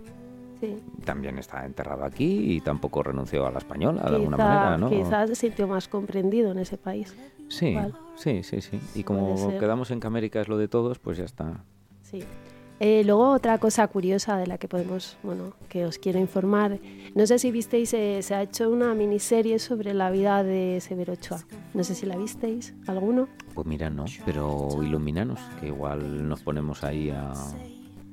Sí. 0.61 0.75
También 1.05 1.39
está 1.39 1.65
enterrado 1.65 2.05
aquí 2.05 2.55
y 2.57 2.61
tampoco 2.61 3.05
renunció 3.05 3.47
a 3.47 3.53
la 3.53 3.59
española 3.59 4.03
de 4.03 4.17
alguna 4.17 4.37
Quizá- 4.37 4.45
manera, 4.49 4.77
¿no? 4.79 4.91
Quizás 4.91 5.29
se 5.31 5.37
sintió 5.37 5.69
más 5.69 5.87
comprendido 5.87 6.51
en 6.51 6.59
ese 6.59 6.77
país. 6.77 7.15
Sí, 7.49 7.69
igual. 7.69 7.95
sí, 8.17 8.43
sí, 8.43 8.61
sí. 8.61 8.81
Y 8.97 9.05
como 9.05 9.57
quedamos 9.61 9.93
en 9.93 10.01
que 10.01 10.09
América 10.09 10.41
es 10.41 10.49
lo 10.49 10.59
de 10.59 10.67
todos, 10.67 10.99
pues 10.99 11.17
ya 11.19 11.25
está. 11.25 11.63
Sí. 12.03 12.25
Eh, 12.81 13.03
luego 13.05 13.31
otra 13.31 13.59
cosa 13.59 13.89
curiosa 13.89 14.37
de 14.37 14.47
la 14.47 14.57
que 14.57 14.69
podemos, 14.69 15.17
bueno, 15.25 15.53
que 15.69 15.85
os 15.85 15.99
quiero 15.99 16.21
informar. 16.21 16.79
No 17.15 17.27
sé 17.27 17.39
si 17.41 17.51
visteis, 17.51 17.93
eh, 17.95 18.21
se 18.23 18.35
ha 18.37 18.43
hecho 18.43 18.71
una 18.71 18.95
miniserie 18.95 19.59
sobre 19.59 19.95
la 19.95 20.11
vida 20.13 20.45
de 20.45 20.79
Severo 20.81 21.15
Ochoa. 21.15 21.41
No 21.75 21.83
sé 21.83 21.97
si 21.97 22.07
la 22.07 22.17
visteis, 22.17 22.75
¿alguno? 22.87 23.29
Pues 23.55 23.67
mira, 23.67 23.91
no, 23.91 24.05
pero 24.25 24.69
iluminanos, 24.81 25.41
que 25.61 25.67
igual 25.67 26.29
nos 26.29 26.41
ponemos 26.43 26.85
ahí 26.85 27.11
a, 27.11 27.33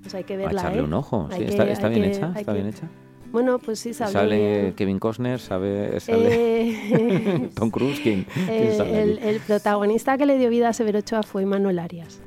Pues 0.01 0.15
hay 0.15 0.23
que 0.23 0.33
a 0.33 0.37
verla, 0.37 0.61
echarle 0.61 0.79
¿eh? 0.79 0.83
un 0.83 0.93
ojo. 0.93 1.27
Hay 1.31 1.39
Sí, 1.41 1.45
que- 1.45 1.71
está, 1.71 1.87
bien 1.89 2.01
que- 2.03 2.07
hecha, 2.09 2.27
está 2.35 2.51
que- 2.51 2.53
bien 2.53 2.67
hecha. 2.67 2.89
Bueno, 3.31 3.59
pues 3.59 3.79
sí 3.79 3.93
sale. 3.93 4.11
Sale 4.13 4.73
Kevin 4.77 4.97
Costner, 4.97 5.39
sale 5.39 5.97
eh, 5.97 7.49
Tom 7.55 7.69
Cruise, 7.69 7.99
¿quién, 7.99 8.25
quién 8.47 8.73
sale 8.77 9.01
el, 9.03 9.17
el 9.19 9.39
protagonista 9.41 10.17
que 10.17 10.25
le 10.25 10.37
dio 10.37 10.49
vida 10.49 10.69
a 10.69 10.73
Severo 10.73 10.99
Ochoa 10.99 11.21
fue 11.21 11.45
Manuel 11.45 11.77
Arias. 11.79 12.21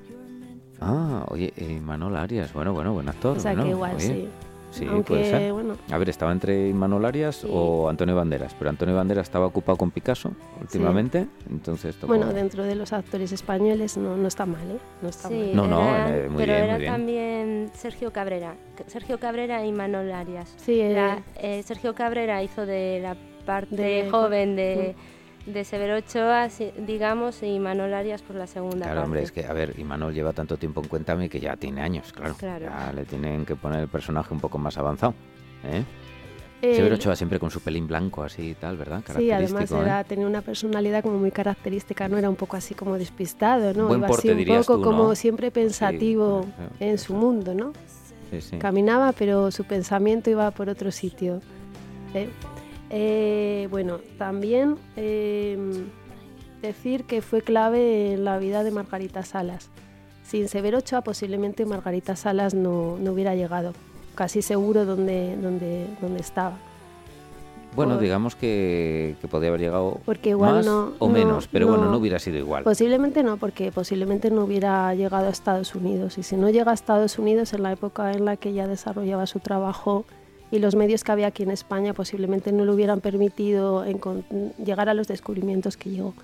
Ah, 0.80 1.24
oye, 1.28 1.52
eh, 1.56 1.80
Manol 1.80 2.16
Arias, 2.16 2.52
bueno, 2.52 2.72
bueno, 2.72 2.92
buen 2.92 3.08
actor. 3.08 3.36
O 3.36 3.40
sea 3.40 3.52
bueno, 3.52 3.64
que 3.64 3.70
igual 3.70 3.96
oye. 3.96 4.06
sí. 4.06 4.28
Sí, 4.70 4.84
Aunque, 4.86 5.14
puede 5.14 5.24
ser. 5.24 5.50
bueno, 5.54 5.76
A 5.90 5.96
ver, 5.96 6.10
estaba 6.10 6.30
entre 6.30 6.68
Imanol 6.68 7.06
Arias 7.06 7.36
Sí. 7.36 7.48
o 7.50 7.88
Antonio 7.88 8.14
Banderas, 8.14 8.54
pero 8.58 8.68
Antonio 8.68 8.94
Banderas 8.94 9.22
estaba 9.26 9.46
ocupado 9.46 9.78
con 9.78 9.90
Picasso 9.90 10.30
últimamente, 10.60 11.26
entonces 11.50 11.96
tocó... 11.96 12.08
bueno, 12.08 12.30
dentro 12.34 12.62
de 12.64 12.74
los 12.74 12.92
actores 12.92 13.32
españoles 13.32 13.96
no, 13.96 14.14
no 14.18 14.28
está 14.28 14.44
mal, 14.44 14.70
¿eh? 14.70 14.76
No 15.00 15.08
está 15.08 15.28
Sí, 15.28 15.34
mal. 15.34 15.56
No, 15.56 15.66
no, 15.66 15.80
era- 15.88 16.16
eh, 16.18 16.28
muy 16.28 16.36
pero 16.44 16.52
bien, 16.52 16.64
era 16.64 16.72
muy 16.74 16.80
bien. 16.82 16.92
también 16.92 17.70
Sergio 17.72 18.12
Cabrera. 18.12 18.56
Sergio 18.88 19.18
Cabrera 19.18 19.64
y 19.64 19.72
Manol 19.72 20.12
Arias. 20.12 20.52
Sí, 20.58 20.78
eh, 20.82 20.92
La- 20.92 21.22
eh, 21.36 21.62
Sergio 21.62 21.94
Cabrera 21.94 22.42
hizo 22.42 22.66
de 22.66 23.00
la 23.02 23.16
parte 23.46 23.74
De- 23.74 24.10
joven 24.10 24.54
de, 24.54 24.94
de 25.52 25.64
Severo 25.64 25.96
Ochoa, 25.96 26.48
digamos, 26.86 27.42
y 27.42 27.58
Manol 27.58 27.94
Arias 27.94 28.22
por 28.22 28.36
la 28.36 28.46
segunda 28.46 28.78
Claro, 28.84 28.94
parte. 28.96 29.04
hombre, 29.04 29.22
es 29.22 29.32
que, 29.32 29.44
a 29.46 29.52
ver, 29.52 29.78
Imanol 29.78 30.12
lleva 30.12 30.32
tanto 30.32 30.56
tiempo 30.56 30.80
en 30.82 30.88
Cuéntame 30.88 31.28
que 31.28 31.40
ya 31.40 31.56
tiene 31.56 31.80
años, 31.80 32.12
claro. 32.12 32.34
Claro. 32.38 32.66
Ya 32.66 32.92
le 32.92 33.04
tienen 33.04 33.44
que 33.46 33.56
poner 33.56 33.80
el 33.80 33.88
personaje 33.88 34.32
un 34.34 34.40
poco 34.40 34.58
más 34.58 34.76
avanzado. 34.78 35.14
¿eh? 35.64 35.82
eh, 36.62 36.74
Severo 36.74 36.96
Ochoa 36.96 37.16
siempre 37.16 37.38
con 37.38 37.50
su 37.50 37.60
pelín 37.60 37.86
blanco 37.86 38.22
así 38.22 38.50
y 38.50 38.54
tal, 38.54 38.76
¿verdad? 38.76 39.02
Sí, 39.16 39.30
además 39.30 39.52
Característico, 39.52 39.80
¿eh? 39.80 39.84
era, 39.84 40.04
tenía 40.04 40.26
una 40.26 40.42
personalidad 40.42 41.02
como 41.02 41.18
muy 41.18 41.30
característica, 41.30 42.08
¿no? 42.08 42.18
Era 42.18 42.28
un 42.28 42.36
poco 42.36 42.56
así 42.56 42.74
como 42.74 42.98
despistado, 42.98 43.72
¿no? 43.74 43.86
Buen 43.86 44.00
Iba 44.00 44.08
porte, 44.08 44.32
así 44.32 44.50
un 44.50 44.56
poco 44.58 44.76
tú, 44.76 44.82
como 44.82 45.04
¿no? 45.08 45.14
siempre 45.14 45.50
pensativo 45.50 46.42
Sí, 46.44 46.50
sí, 46.78 46.84
en 46.84 46.98
su 46.98 47.14
mundo, 47.14 47.54
¿no? 47.54 47.72
Sí, 48.30 48.40
sí. 48.42 48.58
Caminaba, 48.58 49.12
pero 49.12 49.50
su 49.50 49.64
pensamiento 49.64 50.28
iba 50.30 50.50
por 50.50 50.68
otro 50.68 50.90
sitio. 50.90 51.40
¿eh? 52.12 52.28
Eh, 52.90 53.68
bueno, 53.70 53.98
también 54.16 54.76
eh, 54.96 55.58
decir 56.62 57.04
que 57.04 57.20
fue 57.22 57.42
clave 57.42 58.14
en 58.14 58.24
la 58.24 58.38
vida 58.38 58.64
de 58.64 58.70
Margarita 58.70 59.22
Salas. 59.24 59.68
Sin 60.24 60.48
Severo 60.48 60.78
Ochoa 60.78 61.02
posiblemente 61.02 61.64
Margarita 61.66 62.16
Salas 62.16 62.54
no, 62.54 62.96
no 62.98 63.12
hubiera 63.12 63.34
llegado, 63.34 63.72
casi 64.14 64.42
seguro 64.42 64.84
donde, 64.84 65.36
donde, 65.36 65.86
donde 66.00 66.20
estaba. 66.20 66.56
Bueno, 67.76 67.94
por- 67.94 68.02
digamos 68.02 68.34
que, 68.34 69.16
que 69.20 69.28
podía 69.28 69.48
haber 69.50 69.60
llegado 69.60 70.00
Porque 70.06 70.30
igual 70.30 70.56
más 70.56 70.66
no- 70.66 70.92
o 70.98 71.06
no- 71.06 71.12
menos, 71.12 71.48
pero 71.48 71.68
bueno, 71.68 71.84
no- 71.84 71.92
no 71.92 71.98
hubiera 71.98 72.18
sido 72.18 72.38
igual. 72.38 72.64
Posiblemente 72.64 73.22
no, 73.22 73.36
porque 73.36 73.70
posiblemente 73.70 74.30
no 74.30 74.44
hubiera 74.44 74.94
llegado 74.94 75.26
a 75.26 75.30
Estados 75.30 75.74
Unidos. 75.74 76.16
Y 76.18 76.22
si 76.22 76.36
no 76.36 76.48
llega 76.50 76.70
a 76.70 76.74
Estados 76.74 77.18
Unidos 77.18 77.52
en 77.52 77.62
la 77.62 77.72
época 77.72 78.12
en 78.12 78.24
la 78.24 78.36
que 78.36 78.48
ella 78.48 78.66
desarrollaba 78.66 79.26
su 79.26 79.38
trabajo 79.40 80.04
y 80.50 80.58
los 80.58 80.74
medios 80.74 81.04
que 81.04 81.12
había 81.12 81.28
aquí 81.28 81.42
en 81.42 81.50
España 81.50 81.92
posiblemente 81.94 82.52
no 82.52 82.64
le 82.64 82.72
hubieran 82.72 83.00
permitido 83.00 83.84
llegar 84.64 84.88
a 84.88 84.94
los 84.94 85.08
descubrimientos 85.08 85.76
que 85.76 85.90
llegó. 85.90 86.14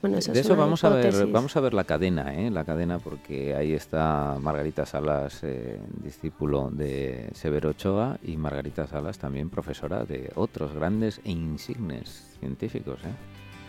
Bueno, 0.00 0.18
eso 0.18 0.32
de 0.32 0.38
es 0.38 0.46
eso 0.46 0.54
vamos 0.54 0.84
a 0.84 0.90
ver, 0.90 1.26
vamos 1.26 1.56
a 1.56 1.60
ver 1.60 1.74
la 1.74 1.82
cadena, 1.82 2.32
¿eh? 2.32 2.50
la 2.50 2.64
cadena 2.64 3.00
porque 3.00 3.56
ahí 3.56 3.72
está 3.72 4.36
Margarita 4.40 4.86
Salas, 4.86 5.40
eh, 5.42 5.80
discípulo 6.04 6.70
de 6.70 7.28
Severo 7.32 7.70
Ochoa, 7.70 8.18
y 8.22 8.36
Margarita 8.36 8.86
Salas 8.86 9.18
también 9.18 9.50
profesora 9.50 10.04
de 10.04 10.30
otros 10.36 10.72
grandes 10.72 11.20
e 11.24 11.32
insignes 11.32 12.36
científicos. 12.38 13.00
¿eh? 13.04 13.08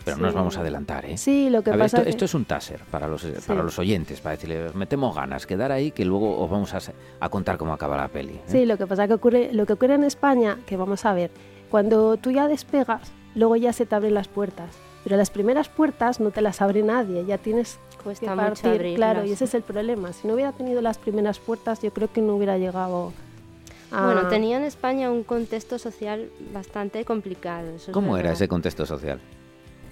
Pero 0.06 0.18
no 0.18 0.24
nos 0.24 0.32
Sí. 0.34 0.38
vamos 0.38 0.58
a 0.58 0.62
adelantar, 0.62 1.06
¿eh? 1.06 1.18
Sí, 1.18 1.50
lo 1.50 1.62
que 1.62 1.70
A 1.72 1.74
ver, 1.74 1.82
pasa 1.86 1.98
esto, 1.98 2.04
que- 2.06 2.10
esto 2.10 2.26
es 2.26 2.34
un 2.34 2.46
taser 2.46 2.80
para 2.92 3.08
los, 3.08 3.26
para 3.46 3.64
los 3.64 3.78
oyentes, 3.80 4.22
para 4.22 4.36
decirles, 4.36 4.74
metemos 4.76 5.16
ganas, 5.16 5.46
quedar 5.46 5.72
ahí 5.72 5.92
que 5.92 6.06
luego 6.06 6.40
os 6.42 6.50
vamos 6.50 6.74
a, 6.74 6.80
a 7.20 7.30
contar 7.30 7.58
cómo 7.58 7.74
acaba 7.74 7.98
la 7.98 8.08
peli. 8.08 8.34
¿eh? 8.34 8.42
Sí, 8.48 8.66
lo 8.66 8.78
que 8.78 8.88
pasa 8.88 9.08
que 9.08 9.14
ocurre, 9.14 9.50
lo 9.54 9.66
que 9.66 9.74
ocurre 9.74 9.96
en 9.96 10.04
España, 10.04 10.58
que 10.66 10.78
vamos 10.78 11.06
a 11.06 11.14
ver, 11.14 11.32
cuando 11.70 12.18
tú 12.18 12.32
ya 12.32 12.48
despegas, 12.48 13.12
luego 13.36 13.56
ya 13.56 13.74
se 13.74 13.86
te 13.86 13.96
abren 13.96 14.14
las 14.14 14.28
puertas. 14.28 14.70
Pero 15.04 15.16
las 15.16 15.30
primeras 15.30 15.70
puertas 15.70 16.20
no 16.20 16.32
te 16.32 16.42
las 16.42 16.62
abre 16.62 16.84
nadie, 16.84 17.26
ya 17.26 17.38
tienes 17.38 17.80
Cuesta 18.04 18.30
que 18.32 18.36
partir, 18.36 18.72
abrirlas. 18.72 18.96
claro, 18.98 19.26
y 19.26 19.32
ese 19.32 19.46
es 19.46 19.54
el 19.54 19.62
problema. 19.62 20.12
Si 20.14 20.28
no 20.28 20.34
hubiera 20.34 20.52
tenido 20.52 20.82
las 20.82 20.98
primeras 20.98 21.40
puertas, 21.40 21.82
yo 21.82 21.92
creo 21.94 22.12
que 22.12 22.22
no 22.22 22.36
hubiera 22.36 22.58
llegado 22.58 23.14
a... 23.92 24.06
Bueno, 24.06 24.28
tenía 24.28 24.58
en 24.58 24.64
España 24.64 25.10
un 25.10 25.24
contexto 25.24 25.80
social 25.80 26.30
bastante 26.54 27.06
complicado. 27.06 27.68
eso 27.76 27.92
es 27.92 27.94
¿Cómo 27.94 28.18
era 28.18 28.32
ese 28.34 28.48
contexto 28.48 28.86
social? 28.86 29.20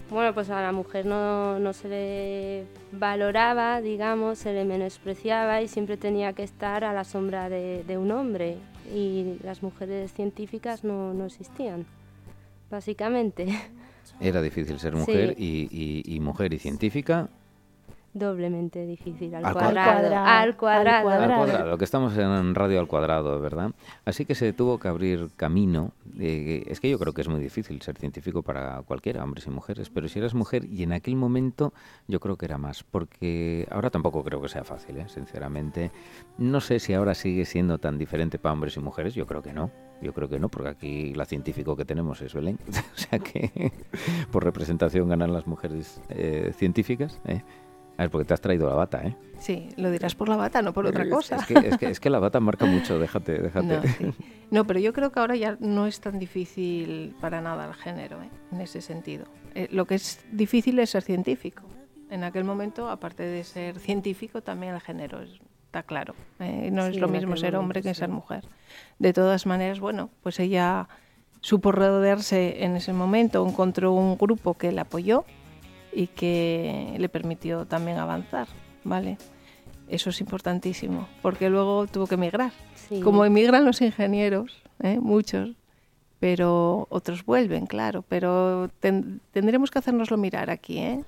Bueno, 0.09 0.33
pues 0.33 0.49
a 0.49 0.61
la 0.61 0.71
mujer 0.71 1.05
no, 1.05 1.59
no 1.59 1.73
se 1.73 1.89
le 1.89 2.63
valoraba, 2.93 3.81
digamos, 3.81 4.37
se 4.39 4.53
le 4.53 4.63
menospreciaba 4.63 5.61
y 5.61 5.67
siempre 5.67 5.97
tenía 5.97 6.31
que 6.33 6.43
estar 6.43 6.85
a 6.85 6.93
la 6.93 7.03
sombra 7.03 7.49
de, 7.49 7.83
de 7.83 7.97
un 7.97 8.11
hombre. 8.11 8.55
Y 8.95 9.35
las 9.43 9.61
mujeres 9.63 10.13
científicas 10.13 10.85
no, 10.85 11.13
no 11.13 11.25
existían, 11.25 11.85
básicamente. 12.71 13.47
Era 14.21 14.41
difícil 14.41 14.79
ser 14.79 14.95
mujer 14.95 15.35
y, 15.37 15.67
y- 15.69 16.15
y 16.15 16.19
mujer 16.21 16.53
y 16.53 16.59
científica 16.59 17.27
Doblemente 18.13 18.85
difícil, 18.87 19.35
al, 19.35 19.45
Al 19.45 19.53
cuadrado. 19.53 19.91
cuadrado. 19.91 20.25
Al 20.25 20.47
Al 20.47 20.55
cuadrado. 20.57 21.09
Al 21.21 21.35
cuadrado, 21.35 21.77
que 21.77 21.83
estamos 21.83 22.17
en 22.17 22.55
radio 22.55 22.79
al 22.79 22.87
cuadrado, 22.87 23.39
¿verdad? 23.39 23.71
Así 24.05 24.25
que 24.25 24.33
se 24.33 24.53
tuvo 24.53 24.79
que 24.79 24.87
abrir 24.87 25.29
camino. 25.35 25.91
eh, 26.19 26.63
es 26.67 26.79
que 26.79 26.89
yo 26.89 26.97
creo 26.97 27.13
que 27.13 27.21
es 27.21 27.27
muy 27.27 27.39
difícil 27.39 27.79
ser 27.81 27.97
científico 27.97 28.41
para 28.41 28.81
cualquiera, 28.83 29.23
hombres 29.23 29.45
y 29.45 29.51
mujeres, 29.51 29.91
pero 29.91 30.07
si 30.07 30.17
eres 30.17 30.33
mujer, 30.33 30.65
y 30.65 30.81
en 30.81 30.93
aquel 30.93 31.15
momento 31.15 31.73
yo 32.07 32.19
creo 32.19 32.37
que 32.37 32.45
era 32.45 32.57
más, 32.57 32.83
porque 32.83 33.67
ahora 33.69 33.91
tampoco 33.91 34.23
creo 34.23 34.41
que 34.41 34.49
sea 34.49 34.63
fácil, 34.63 34.97
¿eh? 34.97 35.05
sinceramente. 35.09 35.91
No 36.39 36.59
sé 36.59 36.79
si 36.79 36.93
ahora 36.93 37.13
sigue 37.13 37.45
siendo 37.45 37.77
tan 37.77 37.97
diferente 37.99 38.39
para 38.39 38.53
hombres 38.53 38.75
y 38.77 38.79
mujeres, 38.79 39.13
yo 39.13 39.27
creo 39.27 39.43
que 39.43 39.53
no. 39.53 39.69
Yo 40.01 40.13
creo 40.13 40.29
que 40.29 40.39
no, 40.39 40.47
porque 40.49 40.69
aquí 40.69 41.13
la 41.15 41.25
científico 41.25 41.75
que 41.75 41.83
tenemos 41.83 42.21
es 42.21 42.33
Belén. 42.33 42.59
o 42.69 42.97
sea 42.97 43.17
que 43.19 43.71
por 44.31 44.43
representación 44.43 45.09
ganan 45.09 45.33
las 45.33 45.47
mujeres 45.47 45.99
eh, 46.09 46.51
científicas. 46.55 47.19
¿eh? 47.25 47.41
A 47.97 48.03
ver, 48.03 48.09
porque 48.11 48.25
te 48.25 48.33
has 48.33 48.41
traído 48.41 48.67
la 48.69 48.75
bata, 48.75 49.01
¿eh? 49.03 49.15
Sí, 49.39 49.69
lo 49.77 49.89
dirás 49.91 50.13
por 50.15 50.29
la 50.29 50.35
bata, 50.35 50.61
no 50.61 50.71
por 50.73 50.85
otra 50.85 51.03
Es- 51.03 51.09
cosa. 51.09 51.35
Es 51.37 51.45
que, 51.45 51.53
es, 51.55 51.77
que, 51.77 51.89
es 51.89 51.99
que 51.99 52.09
la 52.09 52.19
bata 52.19 52.39
marca 52.39 52.65
mucho, 52.65 52.99
déjate, 52.99 53.39
déjate. 53.41 53.65
No, 53.67 53.81
sí. 53.81 54.13
No, 54.51 54.65
pero 54.67 54.79
yo 54.79 54.93
creo 54.93 55.11
que 55.11 55.19
ahora 55.19 55.35
ya 55.35 55.57
no 55.59 55.87
es 55.87 55.99
tan 55.99 56.19
difícil 56.19 57.15
para 57.19 57.41
nada 57.41 57.65
el 57.67 57.73
género, 57.73 58.21
¿eh? 58.21 58.29
en 58.51 58.61
ese 58.61 58.81
sentido. 58.81 59.25
Eh, 59.55 59.67
lo 59.71 59.85
que 59.85 59.95
es 59.95 60.23
difícil 60.31 60.77
es 60.79 60.91
ser 60.91 61.01
científico. 61.03 61.63
En 62.09 62.23
aquel 62.23 62.43
momento, 62.43 62.89
aparte 62.89 63.23
de 63.23 63.43
ser 63.43 63.79
científico, 63.79 64.41
también 64.41 64.73
el 64.75 64.81
género 64.81 65.21
es- 65.21 65.39
está 65.65 65.81
claro. 65.83 66.13
¿eh? 66.39 66.69
No 66.71 66.83
Sí, 66.85 66.91
es 66.91 66.97
lo 66.99 67.07
mismo 67.07 67.35
ser 67.35 67.55
hombre 67.55 67.81
que 67.81 67.93
sí. 67.93 67.99
ser 68.01 68.09
mujer. 68.09 68.45
De 68.99 69.11
todas 69.11 69.45
maneras, 69.47 69.79
bueno, 69.79 70.09
pues 70.23 70.39
ella 70.39 70.87
supo 71.41 71.71
rodearse 71.71 72.63
en 72.63 72.75
ese 72.75 72.93
momento, 72.93 73.45
encontró 73.47 73.91
un 73.91 74.17
grupo 74.17 74.53
que 74.53 74.71
la 74.71 74.83
apoyó 74.83 75.25
y 75.93 76.07
que 76.07 76.95
le 76.97 77.09
permitió 77.09 77.65
también 77.65 77.97
avanzar, 77.97 78.47
¿vale? 78.83 79.17
Eso 79.87 80.09
es 80.09 80.19
importantísimo, 80.19 81.07
porque 81.21 81.49
luego 81.49 81.87
tuvo 81.87 82.07
que 82.07 82.15
emigrar. 82.15 82.51
Sí. 82.75 82.99
Como 83.01 83.23
emigran 83.25 83.63
los 83.65 83.81
ingenieros, 83.81 84.61
¿eh? 84.83 84.99
muchos, 84.99 85.51
pero 86.19 86.87
otros 86.89 87.23
vuelven, 87.25 87.67
claro. 87.67 88.03
Pero 88.07 88.69
ten- 88.79 89.21
tendremos 89.31 89.71
que 89.71 89.79
hacérnoslo 89.79 90.17
mirar 90.17 90.49
aquí. 90.49 90.79
¿eh? 90.79 91.03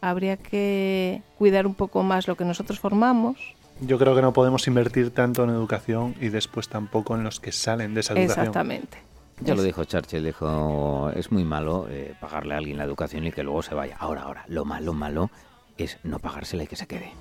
Habría 0.00 0.36
que 0.36 1.22
cuidar 1.38 1.66
un 1.66 1.74
poco 1.74 2.02
más 2.02 2.26
lo 2.28 2.36
que 2.36 2.44
nosotros 2.44 2.78
formamos. 2.80 3.36
Yo 3.80 3.98
creo 3.98 4.14
que 4.14 4.22
no 4.22 4.32
podemos 4.32 4.66
invertir 4.68 5.10
tanto 5.10 5.44
en 5.44 5.50
educación 5.50 6.14
y 6.20 6.28
después 6.28 6.68
tampoco 6.68 7.16
en 7.16 7.24
los 7.24 7.40
que 7.40 7.52
salen 7.52 7.92
de 7.94 8.00
esa 8.00 8.12
educación. 8.14 8.38
Exactamente. 8.46 8.98
Ya 9.40 9.54
lo 9.54 9.62
dijo 9.62 9.84
Churchill, 9.84 10.24
dijo, 10.24 11.10
es 11.14 11.32
muy 11.32 11.44
malo 11.44 11.86
eh, 11.90 12.14
pagarle 12.20 12.54
a 12.54 12.58
alguien 12.58 12.78
la 12.78 12.84
educación 12.84 13.26
y 13.26 13.32
que 13.32 13.42
luego 13.42 13.62
se 13.62 13.74
vaya. 13.74 13.96
Ahora, 13.98 14.22
ahora, 14.22 14.44
lo 14.48 14.64
malo, 14.64 14.92
malo 14.94 15.30
es 15.76 15.98
no 16.04 16.18
pagársela 16.18 16.62
y 16.62 16.66
que 16.66 16.76
se 16.76 16.86
quede. 16.86 17.12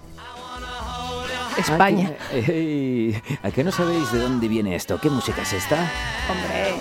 España. 1.57 2.13
Que- 2.31 3.21
¿A 3.43 3.51
qué 3.51 3.63
no 3.63 3.71
sabéis 3.71 4.11
de 4.11 4.19
dónde 4.19 4.47
viene 4.47 4.75
esto? 4.75 4.99
¿Qué 4.99 5.09
música 5.09 5.41
es 5.41 5.53
esta? 5.53 5.89
Hombre, 6.29 6.75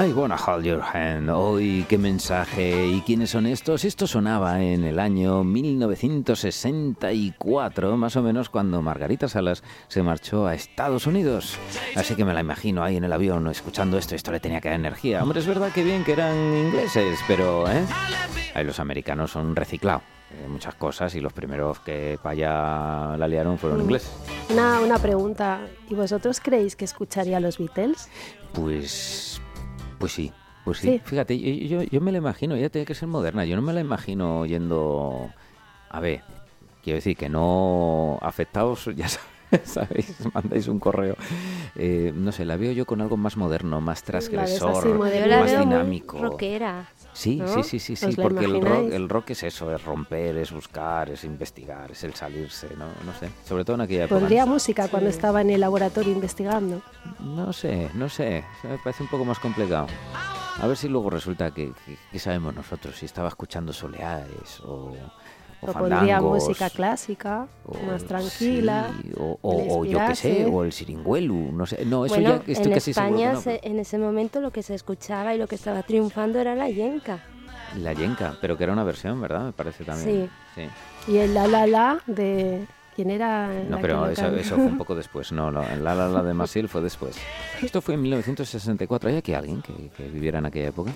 I 0.00 0.12
wanna 0.12 0.36
hold 0.36 0.64
your 0.64 0.80
hand. 0.80 1.28
Hoy, 1.28 1.84
qué 1.88 1.98
mensaje. 1.98 2.86
¿Y 2.86 3.00
quiénes 3.00 3.30
son 3.30 3.46
estos? 3.46 3.84
Esto 3.84 4.06
sonaba 4.06 4.62
en 4.62 4.84
el 4.84 5.00
año 5.00 5.42
1964, 5.42 7.96
más 7.96 8.14
o 8.14 8.22
menos 8.22 8.48
cuando 8.48 8.80
Margarita 8.80 9.26
Salas 9.28 9.64
se 9.88 10.04
marchó 10.04 10.46
a 10.46 10.54
Estados 10.54 11.08
Unidos. 11.08 11.58
Así 11.96 12.14
que 12.14 12.24
me 12.24 12.32
la 12.32 12.38
imagino 12.40 12.84
ahí 12.84 12.96
en 12.96 13.02
el 13.02 13.12
avión 13.12 13.48
escuchando 13.48 13.98
esto. 13.98 14.14
Esto 14.14 14.30
le 14.30 14.38
tenía 14.38 14.60
que 14.60 14.68
dar 14.68 14.78
energía. 14.78 15.20
Hombre, 15.20 15.40
es 15.40 15.46
verdad 15.48 15.72
que 15.72 15.82
bien 15.82 16.04
que 16.04 16.12
eran 16.12 16.36
ingleses, 16.36 17.18
pero 17.26 17.68
¿eh? 17.68 17.84
Ahí 18.54 18.64
los 18.64 18.78
americanos 18.78 19.32
son 19.32 19.56
reciclados. 19.56 20.02
eh, 20.30 20.46
muchas 20.46 20.74
cosas 20.74 21.14
y 21.14 21.20
los 21.22 21.32
primeros 21.32 21.80
que 21.80 22.18
para 22.22 22.32
allá 22.34 23.16
la 23.16 23.26
liaron 23.26 23.56
fueron 23.58 23.78
Mm. 23.78 23.82
ingleses. 23.82 24.12
Una, 24.50 24.78
una 24.80 24.98
pregunta, 24.98 25.60
¿y 25.88 25.94
vosotros 25.94 26.38
creéis 26.40 26.76
que 26.76 26.84
escucharía 26.84 27.38
a 27.38 27.40
los 27.40 27.56
Beatles? 27.58 28.10
Pues, 28.52 29.40
pues 29.98 30.12
sí, 30.12 30.32
pues 30.64 30.78
sí. 30.78 30.88
Sí. 30.88 31.02
Fíjate, 31.04 31.38
yo, 31.38 31.80
yo, 31.80 31.82
yo 31.82 32.00
me 32.00 32.12
la 32.12 32.18
imagino, 32.18 32.54
ella 32.54 32.70
tiene 32.70 32.86
que 32.86 32.94
ser 32.94 33.08
moderna. 33.08 33.44
Yo 33.44 33.56
no 33.56 33.62
me 33.62 33.72
la 33.72 33.80
imagino 33.80 34.46
yendo, 34.46 35.30
a 35.90 36.00
ver, 36.00 36.22
quiero 36.82 36.96
decir 36.96 37.16
que 37.16 37.28
no 37.28 38.18
afectados, 38.22 38.84
ya 38.96 39.08
sabes, 39.08 39.28
¿sabéis? 39.64 40.16
Mandáis 40.34 40.68
un 40.68 40.78
correo. 40.78 41.16
Eh, 41.74 42.12
no 42.14 42.32
sé, 42.32 42.44
la 42.44 42.56
veo 42.56 42.72
yo 42.72 42.86
con 42.86 43.00
algo 43.00 43.16
más 43.16 43.36
moderno, 43.36 43.80
más 43.80 44.02
transgresor, 44.02 44.76
así, 44.86 45.28
más 45.38 45.58
dinámico. 45.58 46.18
rockera. 46.18 46.86
Sí, 47.12 47.36
¿no? 47.36 47.48
sí, 47.48 47.62
sí, 47.64 47.78
sí, 47.80 47.96
sí, 47.96 48.06
¿Os 48.06 48.16
la 48.18 48.22
porque 48.22 48.44
el 48.44 48.52
rock, 48.60 48.64
imagináis? 48.64 48.94
el 48.94 49.08
rock 49.08 49.30
es 49.30 49.42
eso, 49.42 49.74
es 49.74 49.82
romper, 49.84 50.36
es 50.36 50.52
buscar, 50.52 51.10
es 51.10 51.24
investigar, 51.24 51.90
es 51.90 52.04
el 52.04 52.14
salirse, 52.14 52.68
¿no? 52.76 52.86
No 53.04 53.12
sé, 53.18 53.28
sobre 53.44 53.64
todo 53.64 53.74
en 53.74 53.80
aquella 53.82 54.04
época. 54.04 54.20
Pondría 54.20 54.46
música 54.46 54.86
cuando 54.88 55.10
estaba 55.10 55.40
en 55.40 55.50
el 55.50 55.60
laboratorio 55.60 56.12
investigando. 56.12 56.80
No 57.20 57.52
sé, 57.52 57.90
no 57.94 58.08
sé, 58.08 58.44
me 58.62 58.78
parece 58.78 59.02
un 59.02 59.08
poco 59.08 59.24
más 59.24 59.38
complicado. 59.40 59.86
A 60.60 60.66
ver 60.66 60.76
si 60.76 60.88
luego 60.88 61.08
resulta 61.10 61.50
que, 61.52 61.72
que- 61.86 61.96
que 62.12 62.18
sabemos 62.18 62.54
nosotros, 62.54 62.96
si 62.96 63.06
estaba 63.06 63.28
escuchando 63.28 63.72
soleares 63.72 64.60
o, 64.64 64.92
o 65.60 65.70
O 65.70 65.72
pondría 65.72 66.20
música 66.20 66.70
clásica, 66.70 67.46
o- 67.66 67.78
más 67.86 68.04
tranquila. 68.04 68.90
sí, 69.02 69.10
o, 69.16 69.38
o- 69.42 69.78
o 69.80 69.84
yo 69.84 69.98
qué 70.06 70.14
sé, 70.14 70.46
o 70.46 70.62
el 70.64 70.72
siringuelu, 70.72 71.52
no 71.52 71.66
sé. 71.66 71.84
No, 71.84 72.04
eso 72.06 72.14
bueno, 72.14 72.30
ya 72.46 72.52
estoy 72.52 72.68
en 72.68 72.74
casi 72.74 72.92
seguro 72.92 73.16
que 73.16 73.22
España 73.22 73.32
no, 73.34 73.40
se- 73.40 73.60
en 73.62 73.78
ese 73.80 73.98
momento 73.98 74.40
lo 74.40 74.50
que 74.52 74.62
se 74.62 74.74
escuchaba 74.74 75.34
y 75.34 75.38
lo 75.38 75.46
que 75.48 75.56
estaba 75.56 75.82
triunfando 75.82 76.38
era 76.38 76.54
la 76.54 76.68
yenca. 76.70 77.18
La 77.76 77.92
yenca, 77.92 78.36
pero 78.40 78.56
que 78.56 78.64
era 78.64 78.72
una 78.72 78.84
versión, 78.84 79.20
¿verdad? 79.20 79.44
Me 79.46 79.52
parece 79.52 79.84
también. 79.84 80.30
Sí. 80.54 80.68
Y 81.12 81.18
el 81.18 81.34
la 81.34 81.46
la 81.46 81.66
la 81.66 82.00
de. 82.06 82.66
¿Quién 82.96 83.10
era? 83.10 83.46
No, 83.68 83.76
la 83.76 83.80
pero 83.80 84.08
eso, 84.08 84.26
eso 84.34 84.54
fue 84.56 84.64
un 84.66 84.78
poco 84.78 84.94
después. 84.96 85.30
No, 85.32 85.50
no, 85.52 85.62
la 85.62 85.94
la 85.94 86.08
la 86.08 86.22
de 86.22 86.34
Masil 86.34 86.68
fue 86.68 86.80
después. 86.82 87.16
Esto 87.62 87.80
fue 87.82 87.94
en 87.94 88.02
1964. 88.02 89.10
¿Hay 89.10 89.16
aquí 89.16 89.34
alguien 89.34 89.60
que, 89.62 89.72
que 89.96 90.08
viviera 90.08 90.38
en 90.38 90.46
aquella 90.46 90.68
época? 90.68 90.92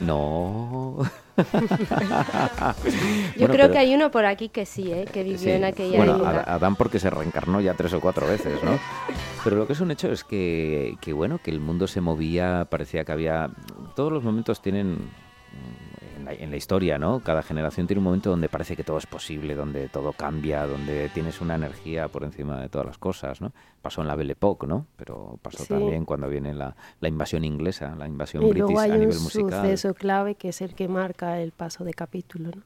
No. 0.00 0.98
Yo 3.36 3.48
creo 3.48 3.70
que 3.70 3.78
hay 3.78 3.94
uno 3.94 4.10
por 4.10 4.24
aquí 4.24 4.48
que 4.48 4.66
sí, 4.66 4.92
¿eh? 4.92 5.06
que 5.10 5.22
vivió 5.22 5.54
en 5.54 5.64
aquella 5.64 5.96
bueno, 5.96 6.16
época. 6.16 6.52
Adán 6.52 6.76
porque 6.76 6.98
se 6.98 7.10
reencarnó 7.10 7.60
ya 7.60 7.74
tres 7.74 7.92
o 7.92 8.00
cuatro 8.00 8.26
veces, 8.26 8.62
¿no? 8.64 8.78
Pero 9.44 9.56
lo 9.56 9.66
que 9.66 9.74
es 9.74 9.80
un 9.80 9.90
hecho 9.90 10.10
es 10.10 10.24
que, 10.24 10.96
que, 11.00 11.12
bueno, 11.12 11.38
que 11.42 11.50
el 11.50 11.60
mundo 11.60 11.86
se 11.86 12.00
movía, 12.00 12.66
parecía 12.70 13.04
que 13.04 13.12
había... 13.12 13.50
Todos 13.94 14.12
los 14.12 14.22
momentos 14.22 14.60
tienen... 14.60 15.10
En 16.38 16.50
la, 16.50 16.56
historia, 16.56 16.98
¿no? 16.98 17.20
Cada 17.20 17.42
generación 17.42 17.86
tiene 17.86 17.98
un 17.98 18.04
momento 18.04 18.30
donde 18.30 18.48
parece 18.48 18.76
que 18.76 18.84
todo 18.84 18.98
es 18.98 19.06
posible, 19.06 19.54
donde 19.54 19.88
todo 19.88 20.12
cambia, 20.12 20.66
donde 20.66 21.08
tienes 21.10 21.40
una 21.40 21.54
energía 21.54 22.08
por 22.08 22.24
encima 22.24 22.60
de 22.60 22.68
todas 22.68 22.86
las 22.86 22.98
cosas, 22.98 23.40
¿no? 23.40 23.52
Pasó 23.82 24.02
en 24.02 24.08
la 24.08 24.14
Belle 24.14 24.32
Époque, 24.32 24.66
¿no? 24.66 24.86
Pero 24.96 25.38
pasó 25.42 25.64
Sí. 25.64 25.68
también 25.68 26.04
cuando 26.04 26.28
viene 26.28 26.54
la, 26.54 26.76
la 27.00 27.08
invasión 27.08 27.44
inglesa, 27.44 27.94
la 27.96 28.06
invasión 28.06 28.44
Y 28.46 28.52
luego 28.52 28.78
hay 28.78 28.90
a 28.90 28.94
un 28.94 29.00
nivel 29.00 29.20
musical. 29.20 29.62
suceso 29.62 29.94
clave 29.94 30.34
que 30.34 30.50
es 30.50 30.60
el 30.60 30.74
que 30.74 30.88
marca 30.88 31.40
el 31.40 31.52
paso 31.52 31.84
de 31.84 31.94
capítulo. 31.94 32.50
¿no? 32.54 32.62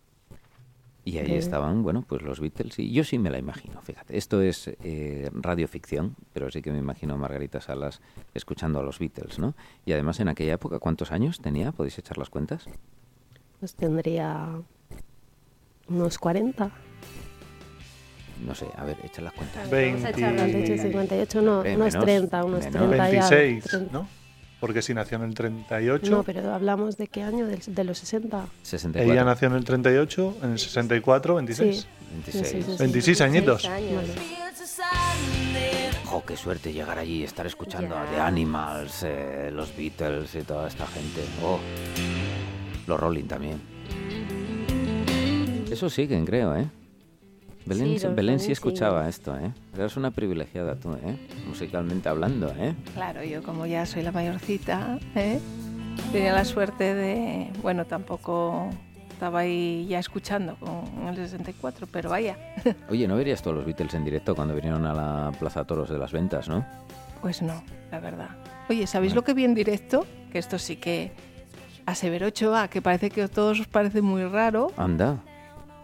Y 1.06 1.18
ahí 1.18 1.34
estaban, 1.34 1.82
bueno, 1.82 2.02
pues 2.08 2.22
los 2.22 2.40
Beatles. 2.40 2.78
Y 2.78 2.90
yo 2.90 3.04
sí 3.04 3.18
me 3.18 3.28
la 3.28 3.38
imagino, 3.38 3.82
fíjate. 3.82 4.16
Esto 4.16 4.40
es 4.40 4.68
eh, 4.82 5.30
radioficción, 5.34 6.16
pero 6.32 6.50
sí 6.50 6.62
que 6.62 6.72
me 6.72 6.78
imagino 6.78 7.12
a 7.12 7.16
Margarita 7.18 7.60
Salas 7.60 8.00
escuchando 8.32 8.80
a 8.80 8.82
los 8.82 8.98
Beatles, 8.98 9.38
¿no? 9.38 9.54
Y 9.84 9.92
además 9.92 10.18
en 10.20 10.28
aquella 10.28 10.54
época, 10.54 10.78
¿cuántos 10.78 11.12
años 11.12 11.40
tenía? 11.40 11.72
¿Podéis 11.72 11.98
echar 11.98 12.16
las 12.16 12.30
cuentas? 12.30 12.64
Pues 13.64 13.76
tendría 13.76 14.46
unos 15.88 16.18
40. 16.18 16.70
No 18.44 18.54
sé, 18.54 18.66
a 18.76 18.84
ver, 18.84 18.98
echad 19.02 19.22
las 19.22 19.32
cuentas. 19.32 19.70
Vamos 19.70 20.04
a 20.04 20.10
echar 20.10 20.32
las 20.34 20.52
20 20.52 20.66
58, 20.76 20.82
58, 20.82 21.40
no, 21.40 21.54
Hombre, 21.54 21.76
unos 21.76 21.86
menos, 21.94 22.04
30, 22.04 22.44
unos 22.44 22.60
menos. 22.60 22.72
30 22.90 22.96
ya. 22.96 23.28
26, 23.30 23.64
30. 23.64 23.92
¿no? 23.94 24.08
Porque 24.60 24.82
si 24.82 24.92
nació 24.92 25.16
en 25.16 25.24
el 25.24 25.34
38, 25.34 26.10
No, 26.10 26.22
pero 26.24 26.52
hablamos 26.52 26.98
de 26.98 27.06
qué 27.06 27.22
año, 27.22 27.46
Del- 27.46 27.62
de, 27.66 27.84
los 27.84 27.96
60. 28.00 28.44
64. 28.62 29.10
ella 29.14 29.24
nació 29.24 29.48
en 29.48 29.54
el 29.54 29.64
38, 29.64 30.36
en 30.42 30.50
el 30.52 30.58
64, 30.58 31.34
26. 31.36 31.80
Sí. 31.80 31.86
26. 32.12 32.46
Sí, 32.46 32.62
sí, 32.64 32.70
sí. 32.72 32.76
26 32.80 33.20
añitos. 33.22 33.64
Años. 33.64 34.04
Jo, 36.04 36.22
qué 36.24 36.36
suerte 36.36 36.72
llegar 36.72 36.98
allí 36.98 37.20
y 37.20 37.24
estar 37.24 37.46
escuchando 37.46 37.96
a 37.96 38.04
Ya. 38.04 38.10
The 38.10 38.20
Animals, 38.20 39.02
eh, 39.04 39.50
los 39.52 39.74
Beatles 39.74 40.34
y 40.34 40.42
toda 40.42 40.68
esta 40.68 40.86
gente. 40.86 41.22
Oh, 41.42 41.58
los 42.86 42.98
Rolling 42.98 43.24
también. 43.24 43.60
Eso 45.70 45.90
siguen, 45.90 46.24
creo, 46.24 46.54
¿eh? 46.56 46.66
Belén, 47.66 47.98
Sí, 47.98 48.06
Belén 48.08 48.38
escuchaba 48.38 49.08
esto, 49.08 49.36
¿eh? 49.38 49.50
Eres 49.74 49.96
una 49.96 50.10
privilegiada 50.10 50.76
tú, 50.76 50.92
¿eh? 50.92 51.16
Musicalmente 51.48 52.08
hablando, 52.08 52.52
¿eh? 52.58 52.74
Claro, 52.92 53.24
yo 53.24 53.42
como 53.42 53.64
ya 53.64 53.86
soy 53.86 54.02
la 54.02 54.12
mayorcita, 54.12 54.98
¿eh? 55.14 55.40
tenía 56.12 56.32
la 56.32 56.44
suerte 56.44 56.94
de, 56.94 57.50
bueno, 57.62 57.86
tampoco 57.86 58.68
estaba 59.10 59.40
ahí 59.40 59.86
ya 59.88 59.98
escuchando 59.98 60.56
con 60.56 61.08
el 61.08 61.16
64, 61.16 61.86
pero 61.90 62.10
vaya, 62.10 62.36
Oye, 62.90 63.08
¿no 63.08 63.16
verías 63.16 63.40
todos 63.42 63.56
los 63.56 63.64
Beatles 63.64 63.94
en 63.94 64.04
directo 64.04 64.34
cuando 64.34 64.54
vinieron 64.54 64.84
a 64.86 64.92
la 64.92 65.32
Plaza 65.38 65.64
Toros 65.64 65.88
de 65.88 65.98
las 65.98 66.12
Ventas, 66.12 66.48
no? 66.48 66.64
pues 67.22 67.40
no, 67.40 67.64
la 67.90 68.00
verdad. 68.00 68.28
Oye, 68.68 68.86
¿sabéis 68.86 69.14
lo 69.14 69.22
que 69.24 69.32
vi 69.32 69.44
en 69.44 69.54
directo? 69.54 70.06
Que 70.30 70.38
esto 70.38 70.58
sí 70.58 70.76
que 70.76 71.10
a 71.86 71.94
Severo 71.94 72.26
Ochoa, 72.28 72.68
que 72.68 72.80
parece 72.82 73.10
que 73.10 73.22
a 73.22 73.28
todos 73.28 73.60
os 73.60 73.66
parece 73.66 74.00
muy 74.02 74.24
raro, 74.24 74.72
Anda. 74.76 75.18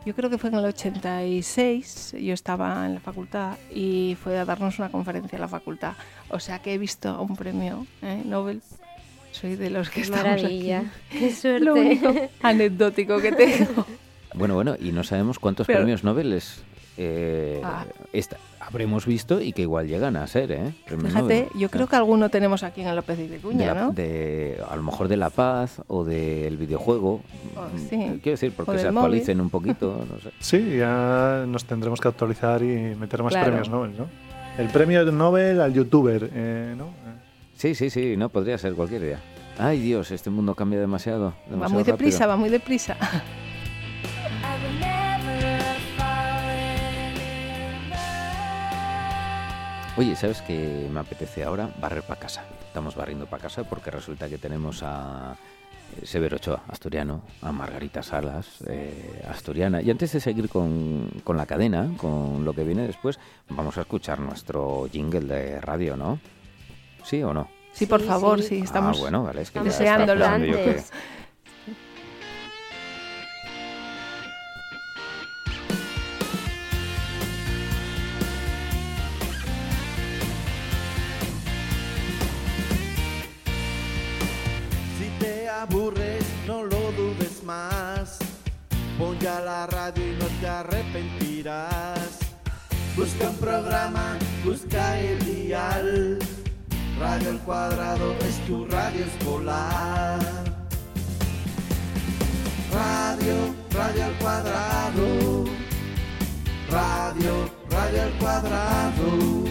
yo 0.07 0.15
creo 0.15 0.31
que 0.31 0.39
fue 0.39 0.49
en 0.51 0.57
el 0.57 0.65
86, 0.65 2.17
yo 2.21 2.33
estaba 2.35 2.87
en 2.87 2.95
la 2.95 3.01
facultad 3.01 3.57
y 3.73 4.17
fue 4.23 4.39
a 4.39 4.45
darnos 4.45 4.79
una 4.79 4.91
conferencia 4.91 5.37
a 5.39 5.41
la 5.43 5.49
facultad. 5.49 5.93
O 6.31 6.41
sea 6.41 6.61
que 6.61 6.75
he 6.75 6.79
visto 6.79 7.21
un 7.21 7.37
premio 7.37 7.87
¿eh? 8.03 8.23
Nobel. 8.25 8.63
Soy 9.33 9.55
de 9.57 9.71
los 9.71 9.91
que 9.91 10.01
estamos 10.01 10.25
maravilla. 10.25 10.85
aquí. 11.11 11.31
Qué 11.43 11.59
Lo 11.61 11.75
único 11.75 12.13
suerte. 12.13 12.31
anecdótico 12.43 13.21
que 13.21 13.33
tengo. 13.33 13.87
Bueno, 14.35 14.55
bueno, 14.55 14.77
y 14.81 14.93
no 14.93 15.05
sabemos 15.05 15.39
cuántos 15.39 15.67
Pero- 15.67 15.79
premios 15.81 16.03
Nobel 16.05 16.33
es, 16.33 16.63
eh, 16.97 17.61
Ah. 17.65 17.85
esta- 18.13 18.39
habremos 18.71 19.05
visto 19.07 19.41
y 19.41 19.53
que 19.53 19.63
igual 19.63 19.87
llegan 19.89 20.17
a 20.17 20.27
ser, 20.27 20.53
¿eh? 20.53 20.73
Fíjate, 20.87 21.49
yo 21.57 21.69
creo 21.71 21.87
que 21.87 21.97
alguno 21.97 22.29
tenemos 22.29 22.63
aquí 22.63 22.81
en 22.83 22.89
el 22.89 22.97
López 22.97 23.19
y 23.19 23.27
de 23.27 23.39
de 23.39 23.67
la- 23.67 23.75
¿no? 23.75 23.93
de- 23.93 24.59
a 24.69 24.77
lo 24.77 24.83
mejor 24.83 25.09
de 25.09 25.17
la 25.17 25.31
paz 25.31 25.83
o 25.89 26.05
del 26.05 26.57
videojuego. 26.57 27.21
Oh, 27.57 27.67
sí. 27.77 27.97
Quiero 28.23 28.31
decir, 28.33 28.53
porque 28.57 28.79
se 28.79 28.89
actualicen 28.89 29.41
un 29.41 29.51
poquito, 29.51 30.07
no 30.11 30.19
sé. 30.21 30.31
Sí, 30.39 30.77
ya 30.79 31.45
nos 31.47 31.65
tendremos 31.65 32.01
que 32.01 32.09
actualizar 32.09 32.63
y 32.63 32.95
meter 32.95 33.23
más 33.23 33.33
Claro. 33.33 33.47
premios 33.49 33.69
Nobel, 33.69 33.93
¿no? 33.99 34.07
El 34.59 34.69
premio 34.69 35.05
Nobel 35.11 35.61
al 35.61 35.73
youtuber, 35.73 36.31
eh, 36.33 36.75
¿no? 36.77 36.89
Sí, 37.57 37.75
sí, 37.75 37.91
sí, 37.91 38.17
no 38.17 38.29
podría 38.31 38.57
ser 38.59 38.75
cualquier 38.75 39.03
día. 39.03 39.19
Ay, 39.59 39.81
Dios, 39.81 40.11
este 40.11 40.31
mundo 40.31 40.55
cambia 40.55 40.81
demasiado. 40.81 41.35
Va 41.53 41.69
muy 41.69 41.83
deprisa, 41.83 42.21
rápido. 42.21 42.29
va 42.31 42.37
muy 42.37 42.49
deprisa. 42.49 42.97
Oye, 50.01 50.17
¿sabes 50.17 50.41
qué 50.41 50.89
me 50.91 50.99
apetece 51.01 51.45
ahora? 51.45 51.69
Barrer 51.79 52.03
para 52.03 52.19
casa. 52.19 52.43
Estamos 52.67 52.97
barriendo 52.97 53.27
para 53.27 53.43
casa 53.43 53.65
porque 53.65 53.91
resulta 53.91 54.31
que 54.31 54.39
tenemos 54.39 54.83
a 54.83 55.37
eh, 56.01 56.07
Severo 56.07 56.37
Ochoa, 56.37 56.63
asturiano, 56.69 57.21
a 57.43 57.53
Margarita 57.53 58.03
Salas, 58.03 58.47
eh, 58.67 59.23
asturiana. 59.29 59.83
Y 59.83 59.91
antes 59.91 60.11
de 60.15 60.21
seguir 60.21 60.49
con, 60.49 61.11
con 61.23 61.37
la 61.37 61.45
cadena, 61.45 61.87
con 61.99 62.47
lo 62.47 62.55
que 62.55 62.65
viene 62.65 62.87
después, 62.87 63.19
vamos 63.51 63.77
a 63.77 63.83
escuchar 63.83 64.21
nuestro 64.21 64.89
jingle 64.91 65.21
de 65.21 65.61
radio, 65.61 65.99
¿no? 65.99 66.19
¿Sí 67.05 67.23
o 67.23 67.35
no? 67.35 67.51
Sí, 67.73 67.85
por 67.85 68.01
Sí, 68.01 68.07
favor, 68.07 68.41
sí. 68.41 68.49
sí, 68.49 68.61
estamos... 68.63 68.97
Ah, 68.97 69.01
bueno, 69.03 69.25
vale, 69.25 69.43
es 69.43 69.51
que 69.51 69.61
deseándolo. 69.61 70.25
pensando 70.25 70.83
Al 97.31 97.39
cuadrado 97.43 98.13
es 98.27 98.45
tu 98.45 98.67
radio 98.67 99.05
escolar. 99.05 100.19
Radio, 102.73 103.55
radio 103.71 104.05
al 104.05 104.19
cuadrado. 104.19 105.45
Radio, 106.69 107.51
radio 107.71 108.03
al 108.03 108.13
cuadrado. 108.19 109.45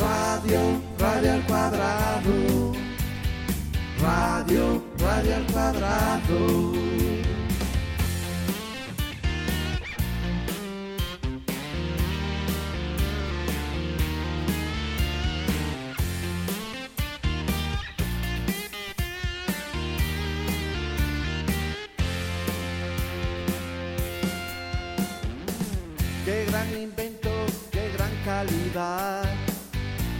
Radio, 0.00 0.82
radio 0.98 1.32
al 1.32 1.46
cuadrado. 1.46 2.72
Radio, 4.02 4.82
radio 4.98 5.36
al 5.36 5.46
cuadrado. 5.52 6.97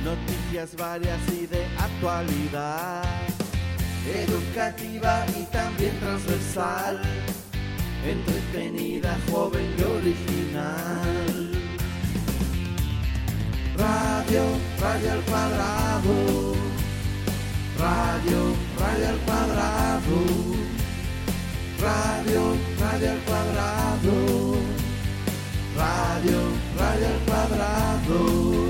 Noticias 0.04 0.74
varias 0.74 1.20
y 1.28 1.46
de 1.46 1.66
actualidad. 1.76 3.04
Educativa 4.06 5.26
y 5.38 5.44
también 5.52 5.98
transversal. 6.00 7.02
Entretenida, 8.06 9.18
joven 9.30 9.74
y 9.76 9.82
original. 9.82 11.50
Radio, 13.76 14.42
radio 14.80 15.12
al 15.12 15.20
cuadrado. 15.20 16.54
Radio, 17.78 18.54
radio 18.78 19.08
al 19.08 19.18
cuadrado. 19.26 20.18
Radio, 21.82 22.56
radio 22.80 23.10
al 23.10 23.18
cuadrado. 23.26 24.58
Radio, 25.76 26.57
radio 26.78 27.06
al 27.06 27.20
cuadrado. 27.26 28.68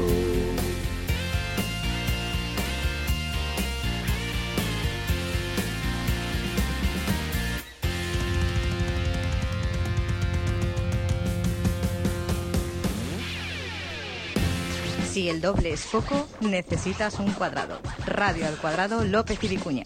Si 15.12 15.28
el 15.28 15.40
doble 15.40 15.72
es 15.72 15.86
poco, 15.86 16.28
necesitas 16.40 17.18
un 17.18 17.32
cuadrado. 17.32 17.80
Radio 18.06 18.46
al 18.46 18.56
cuadrado 18.56 19.04
López 19.04 19.42
y 19.42 19.48
Vicuña. 19.48 19.84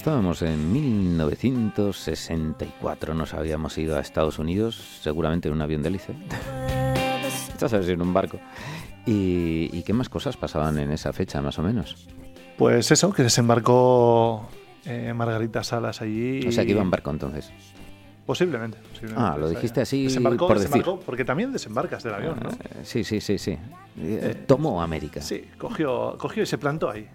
Estábamos 0.00 0.40
en 0.40 0.72
1964, 0.72 3.12
nos 3.12 3.34
habíamos 3.34 3.76
ido 3.76 3.98
a 3.98 4.00
Estados 4.00 4.38
Unidos, 4.38 4.98
seguramente 5.02 5.48
en 5.48 5.54
un 5.54 5.60
avión 5.60 5.82
de 5.82 5.90
hélice. 5.90 6.14
Estás 7.52 7.74
a 7.74 7.76
ver 7.76 7.84
si 7.84 7.92
en 7.92 8.00
un 8.00 8.14
barco. 8.14 8.38
¿Y, 9.04 9.68
¿Y 9.70 9.82
qué 9.82 9.92
más 9.92 10.08
cosas 10.08 10.38
pasaban 10.38 10.78
en 10.78 10.90
esa 10.90 11.12
fecha, 11.12 11.42
más 11.42 11.58
o 11.58 11.62
menos? 11.62 12.08
Pues 12.56 12.90
eso, 12.90 13.12
que 13.12 13.22
desembarcó 13.24 14.48
eh, 14.86 15.12
Margarita 15.14 15.62
Salas 15.62 16.00
allí. 16.00 16.46
O 16.48 16.52
sea, 16.52 16.64
que 16.64 16.70
iba 16.70 16.80
en 16.80 16.90
barco 16.90 17.10
entonces. 17.10 17.52
Posiblemente. 18.24 18.78
posiblemente. 18.78 19.22
Ah, 19.22 19.36
lo 19.36 19.50
dijiste 19.50 19.82
así 19.82 20.04
Desembarcó, 20.04 20.46
por 20.46 20.58
decir. 20.58 20.72
desembarcó, 20.72 21.04
porque 21.04 21.26
también 21.26 21.52
desembarcas 21.52 22.02
del 22.04 22.14
avión, 22.14 22.40
¿no? 22.42 22.48
Eh, 22.48 22.54
Sí, 22.84 23.04
sí, 23.04 23.20
sí, 23.20 23.36
sí. 23.36 23.58
Eh, 23.98 24.44
Tomó 24.46 24.80
América. 24.80 25.20
Sí, 25.20 25.44
cogió, 25.58 26.16
cogió 26.16 26.42
y 26.44 26.46
se 26.46 26.56
plantó 26.56 26.88
ahí. 26.88 27.06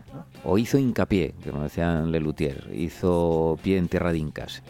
O 0.46 0.58
hizo 0.58 0.78
hincapié, 0.78 1.34
como 1.50 1.64
decían 1.64 2.12
Lelutier. 2.12 2.70
Hizo 2.74 3.58
pie 3.64 3.78
en 3.78 3.88
tierra 3.88 4.12
de 4.12 4.20
incas. 4.20 4.62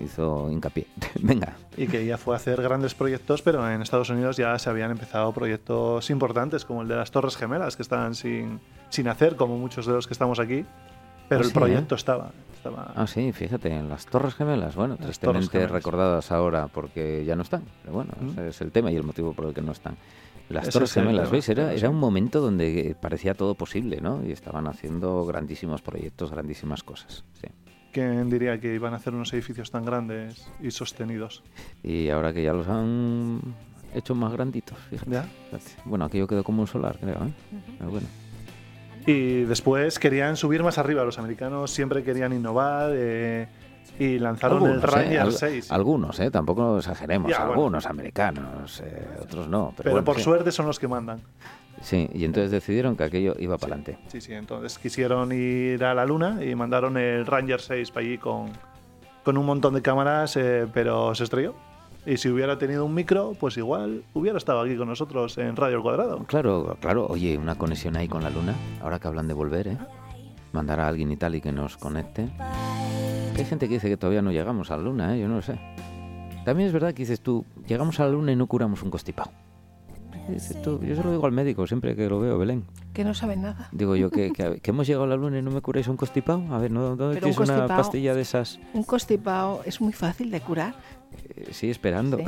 Hizo 0.00 0.50
hincapié. 0.50 0.86
Venga. 1.20 1.54
Y 1.76 1.86
que 1.88 2.04
ya 2.06 2.18
fue 2.18 2.34
a 2.34 2.36
hacer 2.36 2.60
grandes 2.62 2.94
proyectos, 2.94 3.42
pero 3.42 3.68
en 3.70 3.82
Estados 3.82 4.10
Unidos 4.10 4.36
ya 4.36 4.58
se 4.58 4.70
habían 4.70 4.90
empezado 4.92 5.32
proyectos 5.32 6.08
importantes, 6.10 6.64
como 6.64 6.82
el 6.82 6.88
de 6.88 6.96
las 6.96 7.10
Torres 7.10 7.36
Gemelas, 7.36 7.76
que 7.76 7.82
estaban 7.82 8.14
sin, 8.14 8.60
sin 8.90 9.08
hacer, 9.08 9.36
como 9.36 9.58
muchos 9.58 9.86
de 9.86 9.92
los 9.92 10.06
que 10.06 10.12
estamos 10.14 10.38
aquí. 10.38 10.64
Pero 11.28 11.40
Ah, 11.40 11.44
el 11.44 11.48
sí, 11.48 11.54
proyecto 11.54 11.94
estaba. 11.94 12.30
estaba 12.54 12.92
Ah, 12.94 13.06
sí, 13.06 13.32
fíjate, 13.32 13.70
en 13.70 13.88
las 13.88 14.06
Torres 14.06 14.34
Gemelas. 14.34 14.74
Bueno, 14.76 14.94
Las 14.98 15.06
tristemente 15.06 15.48
Gemelas. 15.50 15.70
recordadas 15.72 16.30
ahora 16.30 16.68
porque 16.68 17.24
ya 17.24 17.34
no 17.34 17.42
están. 17.42 17.62
Pero 17.82 17.94
bueno, 17.94 18.12
Mm. 18.20 18.30
ese 18.30 18.48
es 18.48 18.60
el 18.60 18.70
tema 18.72 18.92
y 18.92 18.96
el 18.96 19.02
motivo 19.04 19.32
por 19.32 19.46
el 19.46 19.54
que 19.54 19.62
no 19.62 19.72
están. 19.72 19.96
Las 20.48 20.68
Torres 20.68 20.90
es 20.90 20.96
el 20.98 21.04
Gemelas, 21.04 21.30
¿veis? 21.30 21.48
Era, 21.48 21.72
era 21.72 21.90
un 21.90 21.98
momento 21.98 22.40
donde 22.40 22.94
parecía 23.00 23.34
todo 23.34 23.54
posible, 23.54 24.00
¿no? 24.00 24.24
Y 24.24 24.32
estaban 24.32 24.66
haciendo 24.66 25.24
grandísimos 25.24 25.82
proyectos, 25.82 26.30
grandísimas 26.30 26.82
cosas. 26.82 27.24
Sí. 27.40 27.48
¿Quién 27.92 28.28
diría 28.28 28.58
que 28.60 28.74
iban 28.74 28.92
a 28.92 28.96
hacer 28.96 29.14
unos 29.14 29.32
edificios 29.32 29.70
tan 29.70 29.84
grandes 29.84 30.50
y 30.60 30.70
sostenidos? 30.72 31.44
Y 31.82 32.08
ahora 32.08 32.32
que 32.32 32.42
ya 32.42 32.52
los 32.52 32.66
han 32.68 33.40
hecho 33.94 34.14
más 34.16 34.32
granditos, 34.32 34.76
fíjate. 34.90 35.10
¿Ya? 35.12 35.28
Bueno, 35.84 36.04
aquello 36.04 36.26
quedó 36.26 36.42
como 36.42 36.62
un 36.62 36.66
solar, 36.66 36.98
creo, 36.98 37.24
¿eh? 37.24 37.32
Pero 37.78 37.90
bueno. 37.90 38.06
Y 39.06 39.44
después 39.44 39.98
querían 39.98 40.36
subir 40.36 40.62
más 40.62 40.78
arriba. 40.78 41.04
Los 41.04 41.18
americanos 41.18 41.70
siempre 41.70 42.02
querían 42.02 42.32
innovar 42.32 42.90
eh, 42.94 43.46
y 43.98 44.18
lanzaron 44.18 44.62
el 44.64 44.72
Algunos, 44.72 44.84
¿eh? 44.84 44.96
Ranger 44.96 45.20
Al- 45.20 45.32
6. 45.32 45.72
Algunos, 45.72 46.20
¿eh? 46.20 46.30
Tampoco 46.30 46.78
exageremos. 46.78 47.30
Ya, 47.30 47.38
bueno. 47.38 47.52
algunos 47.52 47.86
americanos, 47.86 48.80
eh, 48.84 49.06
otros 49.22 49.48
no. 49.48 49.66
Pero, 49.70 49.76
Pero 49.76 49.90
bueno, 49.92 50.04
por 50.04 50.16
sí. 50.16 50.22
suerte 50.22 50.50
son 50.52 50.66
los 50.66 50.78
que 50.78 50.88
mandan. 50.88 51.20
Sí, 51.80 52.08
y 52.12 52.24
entonces 52.24 52.50
decidieron 52.50 52.96
que 52.96 53.04
aquello 53.04 53.34
iba 53.38 53.58
para 53.58 53.74
adelante. 53.74 53.98
Sí, 54.08 54.20
sí, 54.20 54.32
entonces 54.32 54.78
quisieron 54.78 55.32
ir 55.32 55.84
a 55.84 55.92
la 55.94 56.06
luna 56.06 56.38
y 56.44 56.54
mandaron 56.54 56.96
el 56.96 57.26
Ranger 57.26 57.60
6 57.60 57.90
para 57.90 58.06
allí 58.06 58.18
con, 58.18 58.50
con 59.24 59.36
un 59.36 59.44
montón 59.46 59.74
de 59.74 59.82
cámaras, 59.82 60.36
eh, 60.36 60.66
pero 60.72 61.14
se 61.14 61.24
estrelló. 61.24 61.54
Y 62.06 62.16
si 62.18 62.28
hubiera 62.28 62.58
tenido 62.58 62.84
un 62.84 62.94
micro, 62.94 63.32
pues 63.40 63.56
igual 63.56 64.04
hubiera 64.12 64.36
estado 64.38 64.60
aquí 64.60 64.76
con 64.76 64.88
nosotros 64.88 65.38
en 65.38 65.56
Radio 65.56 65.76
al 65.78 65.82
Cuadrado. 65.82 66.18
Claro, 66.26 66.76
claro. 66.80 67.06
Oye, 67.08 67.36
una 67.38 67.54
conexión 67.56 67.96
ahí 67.96 68.08
con 68.08 68.22
la 68.22 68.30
luna. 68.30 68.54
Ahora 68.82 68.98
que 68.98 69.08
hablan 69.08 69.26
de 69.26 69.34
volver, 69.34 69.68
¿eh? 69.68 69.78
Mandar 70.52 70.80
a 70.80 70.86
alguien 70.88 71.10
y 71.10 71.16
tal 71.16 71.34
y 71.34 71.40
que 71.40 71.50
nos 71.50 71.76
conecte. 71.76 72.28
Hay 73.36 73.44
gente 73.44 73.68
que 73.68 73.74
dice 73.74 73.88
que 73.88 73.96
todavía 73.96 74.22
no 74.22 74.30
llegamos 74.32 74.70
a 74.70 74.76
la 74.76 74.82
luna, 74.84 75.14
¿eh? 75.16 75.20
Yo 75.20 75.28
no 75.28 75.36
lo 75.36 75.42
sé. 75.42 75.58
También 76.44 76.66
es 76.68 76.72
verdad 76.72 76.92
que 76.92 77.02
dices 77.02 77.20
tú, 77.20 77.44
llegamos 77.66 77.98
a 78.00 78.04
la 78.04 78.10
luna 78.10 78.32
y 78.32 78.36
no 78.36 78.46
curamos 78.46 78.82
un 78.82 78.90
constipado. 78.90 79.30
Dices 80.28 80.60
tú, 80.62 80.80
yo 80.82 80.96
se 80.96 81.02
lo 81.02 81.10
digo 81.10 81.26
al 81.26 81.32
médico 81.32 81.66
siempre 81.66 81.94
que 81.96 82.08
lo 82.08 82.18
veo, 82.20 82.38
Belén. 82.38 82.64
Que 82.94 83.04
no 83.04 83.12
saben 83.12 83.42
nada. 83.42 83.68
Digo 83.72 83.94
yo 83.96 84.10
que, 84.10 84.32
que, 84.32 84.58
que 84.60 84.70
hemos 84.70 84.86
llegado 84.86 85.04
a 85.04 85.08
la 85.08 85.16
luna 85.16 85.38
y 85.38 85.42
no 85.42 85.50
me 85.50 85.60
curáis 85.60 85.86
un 85.88 85.96
constipado. 85.98 86.42
A 86.54 86.58
ver, 86.58 86.70
¿no, 86.70 86.96
¿dónde 86.96 87.14
Pero 87.16 87.26
un 87.28 87.34
tienes 87.34 87.50
una 87.50 87.66
pastilla 87.66 88.14
de 88.14 88.22
esas? 88.22 88.58
Un 88.72 88.84
constipado 88.84 89.62
es 89.66 89.80
muy 89.82 89.92
fácil 89.92 90.30
de 90.30 90.40
curar. 90.40 90.74
Eh, 91.36 91.48
sí, 91.50 91.68
esperando. 91.68 92.18
Sí. 92.18 92.24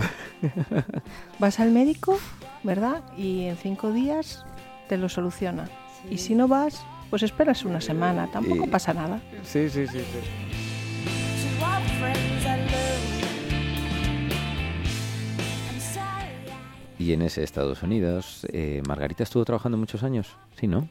Vas 1.38 1.59
al 1.61 1.71
médico, 1.71 2.19
¿verdad? 2.64 3.03
Y 3.16 3.45
en 3.45 3.57
cinco 3.57 3.92
días 3.92 4.45
te 4.88 4.99
lo 4.99 5.09
soluciona. 5.09 5.69
Y 6.11 6.19
si 6.19 6.35
no 6.35 6.49
vas, 6.49 6.85
pues 7.09 7.23
esperas 7.23 7.64
una 7.64 7.81
semana. 7.81 8.29
Tampoco 8.31 8.66
Y- 8.66 8.69
pasa 8.69 8.92
nada. 8.92 9.23
Sí, 9.42 9.71
sí, 9.71 9.87
sí. 9.87 10.01
sí. 10.01 10.56
En 17.12 17.23
ese 17.23 17.42
Estados 17.42 17.83
Unidos, 17.83 18.47
eh, 18.53 18.83
Margarita 18.87 19.23
estuvo 19.23 19.45
trabajando 19.45 19.77
muchos 19.79 20.03
años, 20.03 20.37
¿sí, 20.59 20.66
no? 20.66 20.88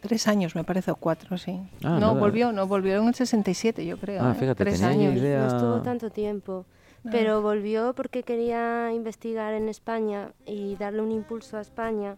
Tres 0.00 0.28
años, 0.28 0.54
me 0.54 0.64
parece, 0.64 0.90
o 0.90 0.96
cuatro, 0.96 1.38
sí. 1.38 1.52
Ah, 1.82 1.98
no, 1.98 2.00
nada. 2.00 2.12
volvió, 2.12 2.52
no, 2.52 2.66
volvió 2.66 2.96
en 3.00 3.08
el 3.08 3.14
67, 3.14 3.86
yo 3.86 3.96
creo. 3.98 4.22
Ah, 4.22 4.32
¿eh? 4.32 4.38
fíjate, 4.38 4.64
Tres 4.64 4.80
tenía 4.80 5.08
años. 5.08 5.16
idea. 5.16 5.40
No 5.40 5.46
estuvo 5.46 5.82
tanto 5.82 6.10
tiempo, 6.10 6.66
Ah. 7.06 7.08
pero 7.10 7.40
volvió 7.42 7.94
porque 7.94 8.22
quería 8.22 8.92
investigar 8.92 9.54
en 9.54 9.68
España 9.68 10.32
y 10.46 10.76
darle 10.76 11.00
un 11.00 11.10
impulso 11.12 11.56
a 11.56 11.60
España, 11.62 12.16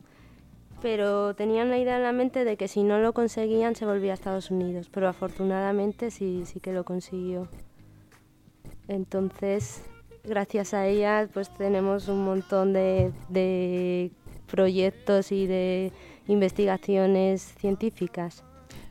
pero 0.82 1.34
tenían 1.34 1.70
la 1.70 1.78
idea 1.78 1.96
en 1.96 2.02
la 2.02 2.12
mente 2.12 2.44
de 2.44 2.56
que 2.56 2.66
si 2.68 2.82
no 2.82 2.98
lo 2.98 3.12
conseguían 3.12 3.76
se 3.76 3.86
volvía 3.86 4.12
a 4.12 4.14
Estados 4.14 4.50
Unidos, 4.50 4.88
pero 4.92 5.08
afortunadamente 5.08 6.10
sí, 6.10 6.42
sí 6.44 6.58
que 6.60 6.72
lo 6.72 6.84
consiguió. 6.84 7.48
Entonces, 8.88 9.82
gracias 10.26 10.74
a 10.74 10.86
ella, 10.86 11.28
pues 11.32 11.48
tenemos 11.56 12.08
un 12.08 12.24
montón 12.24 12.72
de, 12.72 13.12
de 13.28 14.10
proyectos 14.46 15.32
y 15.32 15.46
de 15.46 15.92
investigaciones 16.26 17.54
científicas. 17.58 18.44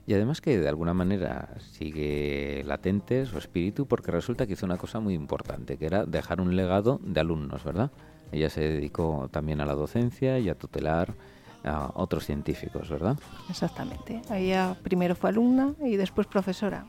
Y 0.08 0.14
además 0.14 0.40
que 0.40 0.60
de 0.60 0.70
alguna 0.70 0.94
manera 0.94 1.50
sigue 1.60 2.64
latente 2.66 3.26
su 3.26 3.38
espíritu 3.38 3.88
porque 3.88 4.12
resulta 4.12 4.46
que 4.46 4.54
hizo 4.54 4.66
una 4.66 4.78
cosa 4.78 5.00
muy 5.00 5.16
importante, 5.16 5.78
que 5.78 5.88
era 5.88 6.06
dejar 6.06 6.42
un 6.42 6.56
legado 6.56 7.00
de 7.04 7.20
alumnos, 7.20 7.64
¿verdad? 7.64 7.92
Ella 8.32 8.50
se 8.50 8.62
dedicó 8.62 9.30
también 9.32 9.62
a 9.62 9.66
la 9.66 9.74
docencia 9.74 10.38
y 10.40 10.50
a 10.50 10.56
tutelar 10.56 11.16
a 11.64 11.92
otros 11.96 12.26
científicos, 12.26 12.90
¿verdad? 12.90 13.18
Exactamente. 13.50 14.22
Ella 14.32 14.78
primero 14.84 15.16
fue 15.16 15.32
alumna 15.32 15.74
y 15.84 15.96
después 15.96 16.28
profesora. 16.28 16.86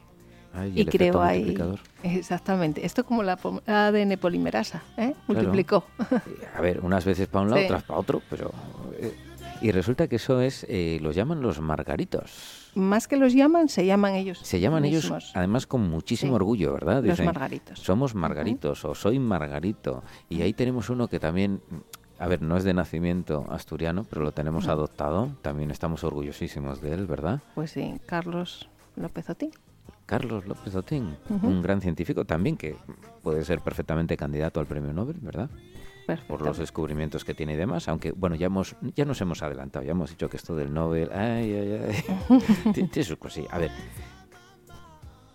Ay, 0.57 0.73
Y, 0.75 0.85
creó 0.87 1.21
ahí. 1.23 1.57
Exactamente. 2.03 2.85
Esto 2.87 3.05
como 3.05 3.23
la 3.23 3.39
ADN 3.67 4.17
polimerasa, 4.19 4.83
¿eh? 4.97 5.15
Multiplicó. 5.27 5.85
A 6.57 6.61
ver, 6.61 6.81
unas 6.83 7.05
veces 7.05 7.29
para 7.29 7.43
un 7.45 7.51
lado, 7.51 7.61
Sí. 7.61 7.67
otras 7.67 7.83
para 7.83 8.01
otro, 8.01 8.23
pero... 8.31 8.51
eh, 8.99 9.15
y 9.63 9.71
resulta 9.73 10.07
que 10.07 10.17
eso 10.17 10.41
es, 10.43 10.67
eh, 10.69 10.99
los 11.01 11.15
llaman 11.17 11.41
los 11.41 11.61
margaritos. 11.61 12.71
Más 12.75 13.09
que 13.09 13.17
los 13.17 13.33
llaman, 13.33 13.71
se 13.71 13.87
llaman 13.87 14.15
ellos. 14.15 14.39
Se 14.43 14.61
llaman 14.61 14.85
ellos, 14.85 15.11
además, 15.35 15.67
con 15.67 15.89
muchísimo 15.89 16.33
Sí. 16.33 16.37
orgullo, 16.37 16.75
¿verdad? 16.75 17.03
Los 17.03 17.21
margaritos. 17.21 17.79
Somos 17.79 18.15
margaritos 18.15 18.85
o 18.85 18.95
soy 18.95 19.19
margarito. 19.19 20.03
Y 20.29 20.43
ahí 20.43 20.53
tenemos 20.53 20.91
uno 20.91 21.09
que 21.09 21.19
también, 21.19 21.63
a 22.19 22.29
ver, 22.29 22.43
no 22.43 22.59
es 22.59 22.65
de 22.65 22.75
nacimiento 22.75 23.47
asturiano, 23.49 24.05
pero 24.11 24.23
lo 24.23 24.33
tenemos 24.33 24.69
adoptado. 24.69 25.31
También 25.41 25.71
estamos 25.71 26.05
orgullosísimos 26.05 26.83
de 26.83 26.93
él, 26.93 27.07
¿verdad? 27.07 27.41
Pues 27.55 27.71
sí, 27.71 27.95
Carlos 28.05 28.69
López 28.95 29.31
Otín. 29.31 29.53
Carlos 30.07 30.47
López 30.47 30.75
Otín, 30.77 31.17
un 31.43 31.63
gran 31.63 31.81
científico 31.81 32.25
también 32.25 32.57
que 32.57 32.77
puede 33.23 33.45
ser 33.45 33.61
perfectamente 33.61 34.17
candidato 34.17 34.61
al 34.61 34.67
premio 34.67 34.93
Nobel, 34.93 35.17
¿verdad? 35.21 35.51
por 36.29 36.41
los 36.41 36.57
descubrimientos 36.59 37.25
que 37.25 37.35
tiene 37.35 37.55
y 37.55 37.57
demás, 37.57 37.89
aunque 37.89 38.13
bueno, 38.13 38.37
ya 38.37 38.47
hemos 38.47 38.77
ya 38.95 39.05
nos 39.05 39.21
hemos 39.21 39.43
adelantado, 39.43 39.85
ya 39.85 39.91
hemos 39.91 40.11
dicho 40.11 40.29
que 40.29 40.37
esto 40.37 40.55
del 40.55 40.73
Nobel, 40.73 41.11
ay, 41.13 41.53
ay, 41.53 41.81
ay, 42.29 42.73
ti- 42.73 42.85
tiene 42.85 43.05
sus 43.05 43.17
cosillas. 43.19 43.53
A 43.53 43.59
ver, 43.59 43.73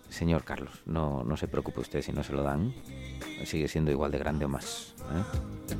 señor 0.08 0.44
Carlos, 0.44 0.82
no, 0.86 1.22
no 1.24 1.36
se 1.36 1.46
preocupe 1.48 1.80
usted 1.80 2.00
si 2.00 2.12
no 2.12 2.22
se 2.22 2.32
lo 2.32 2.42
dan, 2.42 2.72
sigue 3.44 3.68
siendo 3.68 3.90
igual 3.90 4.12
de 4.12 4.18
grande 4.18 4.46
o 4.46 4.48
más. 4.48 4.94
¿eh? 5.12 5.76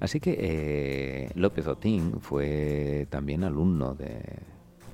Así 0.00 0.18
que 0.20 0.36
eh, 0.38 1.30
López 1.34 1.66
Otín 1.66 2.20
fue 2.22 3.06
también 3.10 3.44
alumno 3.44 3.94
de, 3.94 4.38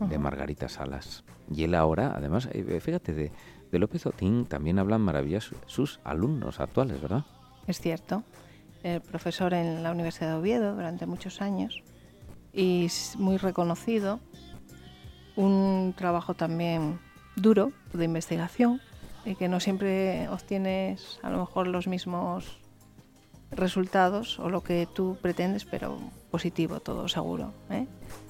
de 0.01 0.19
Margarita 0.19 0.69
Salas. 0.69 1.23
Y 1.53 1.65
él 1.65 1.75
ahora, 1.75 2.15
además, 2.17 2.49
eh, 2.53 2.81
fíjate, 2.81 3.13
de, 3.13 3.33
de 3.73 3.79
López 3.79 4.07
Otín 4.07 4.47
también 4.47 4.79
hablan 4.79 5.01
maravillas 5.01 5.45
su- 5.45 5.57
sus 5.67 6.01
alumnos 6.05 6.61
actuales, 6.61 7.01
¿verdad? 7.03 7.25
Es 7.67 7.81
cierto. 7.81 8.23
El 8.83 9.01
profesor 9.01 9.53
en 9.53 9.83
la 9.83 9.91
Universidad 9.93 10.29
de 10.31 10.35
Oviedo 10.35 10.75
durante 10.75 11.07
muchos 11.07 11.41
años 11.43 11.83
y 12.53 12.89
muy 13.19 13.37
reconocido. 13.37 14.21
Un 15.37 15.95
trabajo 15.97 16.35
también 16.35 16.99
duro 17.37 17.73
de 17.93 18.05
investigación 18.05 18.81
y 19.25 19.35
que 19.35 19.49
no 19.49 19.61
siempre 19.61 20.29
obtienes 20.29 21.19
a 21.23 21.31
lo 21.31 21.39
mejor 21.41 21.67
los 21.67 21.87
mismos 21.87 22.59
resultados 23.51 24.39
o 24.39 24.49
lo 24.49 24.63
que 24.63 24.87
tú 24.93 25.17
pretendes, 25.21 25.65
pero 25.65 25.99
positivo 26.31 26.81
todo 26.81 27.09
seguro. 27.09 27.53
¿eh? 27.71 27.87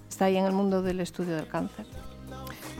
Está 0.08 0.26
ahí 0.26 0.36
en 0.36 0.46
el 0.46 0.52
mundo 0.52 0.82
del 0.82 1.00
estudio 1.00 1.36
del 1.36 1.46
cáncer. 1.46 1.86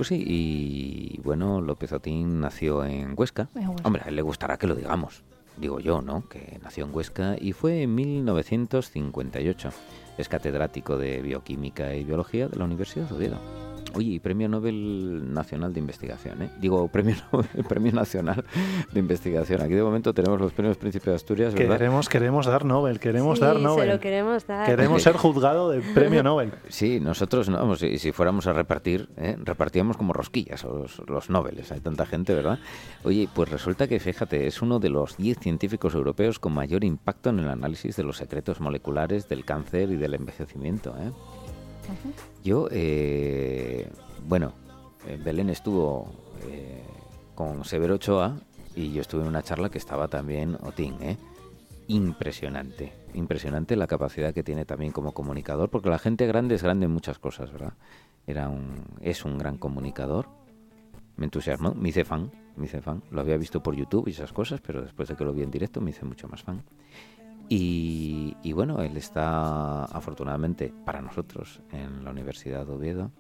Pues 0.00 0.08
sí, 0.08 0.24
y 0.26 1.20
bueno, 1.22 1.60
López 1.60 1.92
Otín 1.92 2.40
nació 2.40 2.86
en 2.86 3.12
Huesca. 3.14 3.50
Hombre, 3.82 4.00
a 4.02 4.08
él 4.08 4.16
le 4.16 4.22
gustará 4.22 4.56
que 4.56 4.66
lo 4.66 4.74
digamos, 4.74 5.22
digo 5.58 5.78
yo, 5.78 6.00
¿no? 6.00 6.26
Que 6.26 6.58
nació 6.62 6.86
en 6.86 6.94
Huesca 6.94 7.36
y 7.38 7.52
fue 7.52 7.82
en 7.82 7.94
1958. 7.94 9.68
Es 10.16 10.30
catedrático 10.30 10.96
de 10.96 11.20
Bioquímica 11.20 11.94
y 11.94 12.04
Biología 12.04 12.48
de 12.48 12.56
la 12.56 12.64
Universidad 12.64 13.10
de 13.10 13.14
Oviedo. 13.14 13.69
Oye, 13.94 14.10
y 14.12 14.20
Premio 14.20 14.48
Nobel 14.48 15.32
Nacional 15.32 15.72
de 15.72 15.80
Investigación, 15.80 16.42
¿eh? 16.42 16.50
Digo, 16.60 16.88
Premio 16.92 17.16
Nobel, 17.32 17.48
Premio 17.68 17.92
Nacional 17.92 18.44
de 18.92 19.00
Investigación. 19.00 19.60
Aquí 19.62 19.74
de 19.74 19.82
momento 19.82 20.12
tenemos 20.14 20.40
los 20.40 20.52
premios 20.52 20.76
Príncipe 20.76 21.10
de 21.10 21.16
Asturias, 21.16 21.54
¿verdad? 21.54 21.76
Queremos, 21.76 22.08
queremos 22.08 22.46
dar 22.46 22.64
Nobel, 22.64 23.00
queremos 23.00 23.38
Sí, 23.38 23.44
dar 23.44 23.56
se 23.56 23.62
Nobel. 23.62 23.88
lo 23.88 24.00
queremos 24.00 24.46
dar. 24.46 24.66
Queremos 24.66 25.02
ser 25.02 25.16
juzgado 25.16 25.70
de 25.70 25.80
premio 25.80 26.22
Nobel. 26.22 26.52
Sí, 26.68 27.00
nosotros 27.00 27.48
no, 27.48 27.58
vamos, 27.58 27.80
si, 27.80 27.98
si 27.98 28.12
fuéramos 28.12 28.46
a 28.46 28.52
repartir, 28.52 29.08
¿eh? 29.16 29.36
repartíamos 29.42 29.96
como 29.96 30.12
rosquillas 30.12 30.64
los, 30.64 31.02
los 31.08 31.30
Nobeles, 31.30 31.72
hay 31.72 31.80
tanta 31.80 32.06
gente, 32.06 32.34
¿verdad? 32.34 32.58
Oye, 33.04 33.28
pues 33.34 33.48
resulta 33.50 33.88
que, 33.88 33.98
fíjate, 34.00 34.46
es 34.46 34.62
uno 34.62 34.78
de 34.78 34.88
los 34.88 35.16
10 35.16 35.38
científicos 35.38 35.94
europeos 35.94 36.38
con 36.38 36.52
mayor 36.54 36.84
impacto 36.84 37.30
en 37.30 37.40
el 37.40 37.48
análisis 37.48 37.96
de 37.96 38.04
los 38.04 38.16
secretos 38.16 38.60
moleculares 38.60 39.28
del 39.28 39.44
cáncer 39.44 39.90
y 39.90 39.96
del 39.96 40.14
envejecimiento, 40.14 40.94
¿eh? 40.98 41.10
Yo, 42.42 42.68
eh, 42.70 43.90
bueno, 44.26 44.52
en 45.06 45.22
Belén 45.22 45.50
estuvo 45.50 46.10
eh, 46.48 46.82
con 47.34 47.64
Severo 47.64 47.94
Ochoa 47.94 48.36
y 48.74 48.92
yo 48.92 49.00
estuve 49.00 49.22
en 49.22 49.28
una 49.28 49.42
charla 49.42 49.70
que 49.70 49.78
estaba 49.78 50.08
también 50.08 50.56
Otín, 50.62 50.96
¿eh? 51.00 51.16
Impresionante, 51.88 52.92
impresionante 53.14 53.74
la 53.76 53.86
capacidad 53.86 54.32
que 54.32 54.42
tiene 54.42 54.64
también 54.64 54.92
como 54.92 55.12
comunicador, 55.12 55.68
porque 55.70 55.90
la 55.90 55.98
gente 55.98 56.26
grande 56.26 56.54
es 56.54 56.62
grande 56.62 56.86
en 56.86 56.92
muchas 56.92 57.18
cosas, 57.18 57.52
¿verdad? 57.52 57.72
Era 58.26 58.48
un, 58.48 58.84
es 59.00 59.24
un 59.24 59.38
gran 59.38 59.58
comunicador. 59.58 60.28
Me 61.16 61.24
entusiasmó, 61.24 61.74
me 61.74 61.88
hice 61.88 62.04
fan, 62.04 62.30
me 62.56 62.66
hice 62.66 62.80
fan. 62.80 63.02
Lo 63.10 63.20
había 63.20 63.36
visto 63.36 63.62
por 63.62 63.74
YouTube 63.74 64.08
y 64.08 64.12
esas 64.12 64.32
cosas, 64.32 64.60
pero 64.60 64.82
después 64.82 65.08
de 65.08 65.16
que 65.16 65.24
lo 65.24 65.32
vi 65.32 65.42
en 65.42 65.50
directo 65.50 65.80
me 65.80 65.90
hice 65.90 66.04
mucho 66.04 66.28
más 66.28 66.42
fan. 66.42 66.62
Y, 67.52 68.36
y 68.44 68.52
bueno, 68.52 68.80
él 68.80 68.96
está 68.96 69.84
afortunadamente 69.86 70.72
para 70.84 71.02
nosotros 71.02 71.60
en 71.72 72.04
la 72.04 72.12
Universidad 72.12 72.64
de 72.64 72.72
Oviedo. 72.72 73.10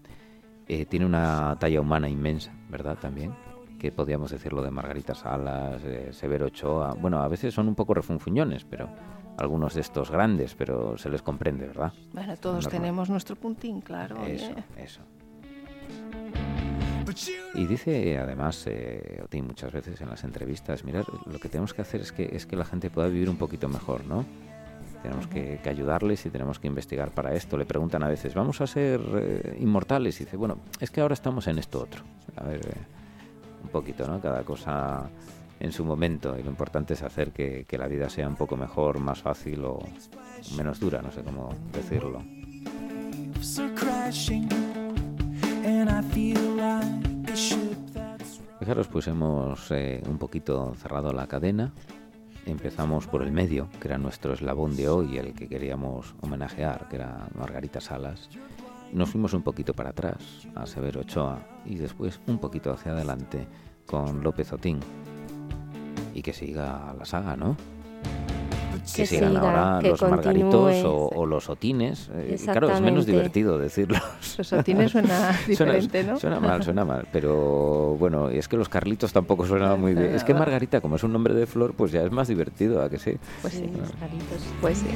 Eh, 0.68 0.86
tiene 0.86 1.04
una 1.04 1.56
talla 1.58 1.80
humana 1.80 2.08
inmensa, 2.08 2.54
¿verdad? 2.68 2.96
También, 2.96 3.34
que 3.76 3.90
podríamos 3.90 4.30
decirlo 4.30 4.62
de 4.62 4.70
Margarita 4.70 5.16
Salas, 5.16 5.82
eh, 5.84 6.10
Severo 6.12 6.46
Ochoa. 6.46 6.94
Bueno, 6.94 7.20
a 7.20 7.26
veces 7.26 7.52
son 7.52 7.66
un 7.66 7.74
poco 7.74 7.92
refunfuñones, 7.92 8.64
pero 8.64 8.88
algunos 9.36 9.74
de 9.74 9.80
estos 9.80 10.12
grandes, 10.12 10.54
pero 10.54 10.96
se 10.96 11.10
les 11.10 11.22
comprende, 11.22 11.66
¿verdad? 11.66 11.92
Bueno, 12.12 12.36
todos 12.36 12.66
Normal. 12.66 12.80
tenemos 12.80 13.10
nuestro 13.10 13.34
puntín, 13.34 13.80
claro. 13.80 14.16
oye. 14.22 14.36
Eso, 14.36 14.54
eso. 14.76 15.00
Y 17.54 17.66
dice 17.66 18.18
además 18.18 18.64
eh, 18.66 19.20
Otín 19.24 19.46
muchas 19.46 19.72
veces 19.72 20.00
en 20.00 20.08
las 20.08 20.24
entrevistas, 20.24 20.84
mirad, 20.84 21.04
lo 21.26 21.38
que 21.38 21.48
tenemos 21.48 21.74
que 21.74 21.82
hacer 21.82 22.00
es 22.00 22.12
que, 22.12 22.30
es 22.32 22.46
que 22.46 22.56
la 22.56 22.64
gente 22.64 22.90
pueda 22.90 23.08
vivir 23.08 23.28
un 23.28 23.36
poquito 23.36 23.68
mejor, 23.68 24.04
¿no? 24.04 24.24
Tenemos 25.02 25.26
que, 25.28 25.58
que 25.62 25.68
ayudarles 25.70 26.26
y 26.26 26.30
tenemos 26.30 26.58
que 26.58 26.66
investigar 26.66 27.10
para 27.10 27.34
esto. 27.34 27.56
Le 27.56 27.64
preguntan 27.64 28.02
a 28.02 28.08
veces, 28.08 28.34
¿vamos 28.34 28.60
a 28.60 28.66
ser 28.66 29.00
eh, 29.14 29.56
inmortales? 29.58 30.20
Y 30.20 30.24
dice, 30.24 30.36
bueno, 30.36 30.58
es 30.78 30.90
que 30.90 31.00
ahora 31.00 31.14
estamos 31.14 31.46
en 31.46 31.58
esto 31.58 31.80
otro. 31.80 32.02
A 32.36 32.44
ver, 32.44 32.60
eh, 32.66 32.74
un 33.62 33.70
poquito, 33.70 34.06
¿no? 34.06 34.20
Cada 34.20 34.42
cosa 34.42 35.08
en 35.58 35.72
su 35.72 35.84
momento. 35.84 36.36
Y 36.38 36.42
lo 36.42 36.50
importante 36.50 36.94
es 36.94 37.02
hacer 37.02 37.32
que, 37.32 37.64
que 37.66 37.78
la 37.78 37.86
vida 37.86 38.10
sea 38.10 38.28
un 38.28 38.36
poco 38.36 38.56
mejor, 38.56 38.98
más 38.98 39.22
fácil 39.22 39.64
o 39.64 39.78
menos 40.56 40.80
dura, 40.80 41.00
no 41.00 41.10
sé 41.12 41.22
cómo 41.22 41.54
decirlo. 41.72 42.22
Fijaros, 48.58 48.88
pues 48.88 49.06
hemos 49.08 49.70
eh, 49.70 50.02
un 50.08 50.18
poquito 50.18 50.74
cerrado 50.74 51.12
la 51.12 51.26
cadena. 51.26 51.72
Empezamos 52.46 53.06
por 53.06 53.22
el 53.22 53.32
medio, 53.32 53.68
que 53.80 53.88
era 53.88 53.98
nuestro 53.98 54.32
eslabón 54.32 54.76
de 54.76 54.88
hoy, 54.88 55.18
el 55.18 55.34
que 55.34 55.48
queríamos 55.48 56.14
homenajear, 56.20 56.88
que 56.88 56.96
era 56.96 57.28
Margarita 57.34 57.80
Salas. 57.80 58.28
Nos 58.92 59.10
fuimos 59.10 59.34
un 59.34 59.42
poquito 59.42 59.74
para 59.74 59.90
atrás, 59.90 60.48
a 60.54 60.66
Severo 60.66 61.00
Ochoa, 61.00 61.46
y 61.64 61.76
después 61.76 62.20
un 62.26 62.38
poquito 62.38 62.72
hacia 62.72 62.92
adelante 62.92 63.46
con 63.86 64.22
López 64.22 64.52
Otín. 64.52 64.80
Y 66.14 66.22
que 66.22 66.32
siga 66.32 66.94
la 66.98 67.04
saga, 67.04 67.36
¿no? 67.36 67.56
Que, 68.80 69.02
Que 69.02 69.06
sigan 69.06 69.30
siga, 69.30 69.40
ahora 69.40 69.78
que 69.80 69.88
los 69.90 70.02
margaritos 70.02 70.84
o, 70.84 71.08
o 71.08 71.26
los 71.26 71.48
otines. 71.48 72.10
Eh, 72.14 72.36
claro, 72.42 72.70
es 72.70 72.80
menos 72.80 73.06
divertido 73.06 73.58
decirlos. 73.58 74.00
Los 74.38 74.52
otines 74.52 74.90
suena 74.92 75.38
diferente, 75.46 76.02
¿no? 76.04 76.18
Suena 76.18 76.40
mal, 76.40 76.62
suena 76.62 76.84
mal, 76.84 77.06
pero 77.12 77.96
bueno, 77.98 78.30
y 78.32 78.38
es 78.38 78.48
que 78.48 78.56
los 78.56 78.68
Carlitos 78.68 79.12
tampoco 79.12 79.46
suenan 79.46 79.80
muy 79.80 79.94
bien. 79.94 80.14
Es 80.14 80.24
que 80.24 80.34
Margarita, 80.34 80.80
como 80.80 80.96
es 80.96 81.04
un 81.04 81.12
nombre 81.12 81.34
de 81.34 81.46
flor, 81.46 81.74
pues 81.74 81.92
ya 81.92 82.02
es 82.02 82.10
más 82.10 82.28
divertido, 82.28 82.82
¿a 82.82 82.88
que 82.88 82.98
sí? 82.98 83.16
Pues 83.42 83.54
sí, 83.54 83.70
los 83.76 83.92
garitos. 84.00 84.42
pues 84.60 84.78
sí. 84.78 84.86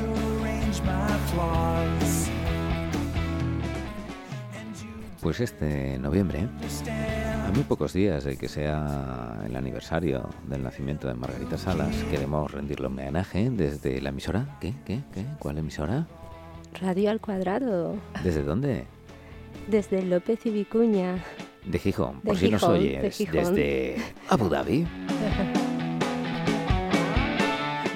Pues 5.20 5.41
este 5.41 5.99
noviembre, 5.99 6.47
a 7.47 7.51
muy 7.53 7.63
pocos 7.65 7.93
días 7.93 8.25
de 8.25 8.37
que 8.37 8.49
sea 8.49 9.41
el 9.47 9.57
aniversario 9.57 10.29
del 10.49 10.63
nacimiento 10.63 11.09
de 11.09 11.15
Margarita 11.15 11.59
Salas, 11.59 11.95
queremos 12.11 12.51
rendirle 12.51 12.87
homenaje 12.87 13.51
desde 13.51 14.01
la 14.01 14.11
emisora. 14.11 14.59
¿Qué? 14.61 14.75
¿Qué? 14.85 15.01
¿Qué? 15.13 15.25
¿Cuál 15.39 15.59
emisora? 15.59 16.07
Radio 16.81 17.11
al 17.11 17.21
cuadrado, 17.21 17.97
¿Desde 18.23 18.43
dónde? 18.43 18.85
desde 19.69 20.03
López 20.03 20.45
y 20.47 20.51
Vicuña. 20.51 21.23
De 21.65 21.79
Gijón, 21.79 22.21
por 22.21 22.35
De 22.35 22.41
si 22.41 22.51
nos 22.51 22.61
Gijón, 22.61 22.77
oyes, 22.77 23.03
de 23.03 23.11
Gijón. 23.11 23.35
desde 23.55 23.97
Abu 24.29 24.49
Dhabi. 24.49 24.87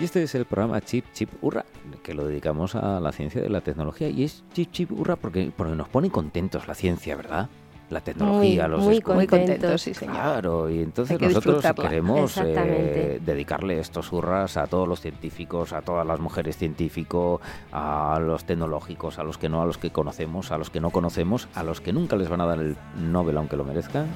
Y 0.00 0.04
este 0.04 0.22
es 0.22 0.32
el 0.36 0.44
programa 0.44 0.80
Chip 0.80 1.06
Chip 1.12 1.28
Hurra, 1.42 1.64
que 2.04 2.14
lo 2.14 2.24
dedicamos 2.24 2.76
a 2.76 3.00
la 3.00 3.10
ciencia 3.10 3.42
de 3.42 3.48
la 3.48 3.62
tecnología. 3.62 4.08
Y 4.08 4.22
es 4.22 4.44
Chip 4.52 4.70
Chip 4.70 4.92
Hurra 4.92 5.16
porque, 5.16 5.50
porque 5.56 5.74
nos 5.74 5.88
pone 5.88 6.08
contentos 6.08 6.68
la 6.68 6.76
ciencia, 6.76 7.16
¿verdad? 7.16 7.48
La 7.90 8.00
tecnología, 8.00 8.68
Muy, 8.68 8.76
los 8.76 8.84
muy 8.84 9.00
Contentos. 9.00 9.38
contentos, 9.38 9.82
sí, 9.82 9.94
señor. 9.94 10.14
Claro, 10.14 10.70
y 10.70 10.82
entonces 10.82 11.16
que 11.18 11.26
nosotros 11.26 11.64
queremos 11.80 12.36
eh, 12.36 13.18
dedicarle 13.24 13.78
estos 13.80 14.12
hurras 14.12 14.58
a 14.58 14.66
todos 14.66 14.86
los 14.86 15.00
científicos, 15.00 15.72
a 15.72 15.80
todas 15.80 16.06
las 16.06 16.20
mujeres 16.20 16.58
científicos, 16.58 17.40
a 17.72 18.18
los 18.20 18.44
tecnológicos, 18.44 19.18
a 19.18 19.24
los 19.24 19.38
que 19.38 19.48
no, 19.48 19.62
a 19.62 19.66
los 19.66 19.78
que 19.78 19.90
conocemos, 19.90 20.50
a 20.50 20.58
los 20.58 20.68
que 20.68 20.80
no 20.80 20.90
conocemos, 20.90 21.48
a 21.54 21.62
los 21.62 21.80
que 21.80 21.92
nunca 21.94 22.16
les 22.16 22.28
van 22.28 22.42
a 22.42 22.46
dar 22.46 22.58
el 22.58 22.76
Nobel 22.96 23.38
aunque 23.38 23.56
lo 23.56 23.64
merezcan, 23.64 24.06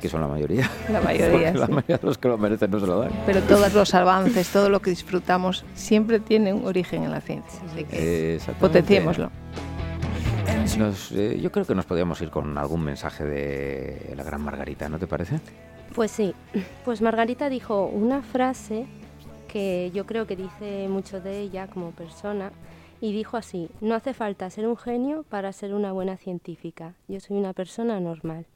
que 0.00 0.08
son 0.08 0.20
la 0.20 0.28
mayoría. 0.28 0.70
La 0.92 1.00
mayoría, 1.04 1.52
la 1.52 1.66
mayoría 1.66 1.98
de 1.98 2.06
los 2.06 2.18
que 2.18 2.28
lo 2.28 2.38
merecen 2.38 2.70
no 2.70 2.78
se 2.78 2.86
lo 2.86 3.00
dan. 3.00 3.10
Pero 3.26 3.40
todos 3.42 3.72
los 3.74 3.94
avances, 3.94 4.48
todo 4.48 4.68
lo 4.68 4.80
que 4.80 4.90
disfrutamos, 4.90 5.64
siempre 5.74 6.20
tiene 6.20 6.52
un 6.52 6.66
origen 6.66 7.02
en 7.02 7.10
la 7.10 7.20
ciencia. 7.20 7.60
Así 7.72 7.84
que 7.84 8.38
potenciémoslo. 8.60 9.30
Nos, 10.78 11.12
eh, 11.12 11.38
yo 11.40 11.52
creo 11.52 11.66
que 11.66 11.74
nos 11.74 11.84
podríamos 11.84 12.20
ir 12.22 12.30
con 12.30 12.56
algún 12.56 12.82
mensaje 12.82 13.24
de 13.24 14.14
la 14.16 14.22
gran 14.22 14.40
Margarita, 14.40 14.88
¿no 14.88 14.98
te 14.98 15.06
parece? 15.06 15.40
Pues 15.94 16.10
sí, 16.10 16.34
pues 16.84 17.02
Margarita 17.02 17.48
dijo 17.48 17.86
una 17.86 18.22
frase 18.22 18.86
que 19.48 19.90
yo 19.92 20.06
creo 20.06 20.26
que 20.26 20.36
dice 20.36 20.86
mucho 20.88 21.20
de 21.20 21.40
ella 21.40 21.66
como 21.66 21.90
persona 21.90 22.52
y 23.00 23.12
dijo 23.12 23.36
así, 23.36 23.68
no 23.80 23.94
hace 23.94 24.14
falta 24.14 24.48
ser 24.50 24.66
un 24.66 24.76
genio 24.76 25.24
para 25.24 25.52
ser 25.52 25.74
una 25.74 25.92
buena 25.92 26.16
científica, 26.16 26.94
yo 27.08 27.20
soy 27.20 27.36
una 27.36 27.52
persona 27.52 27.98
normal. 27.98 28.46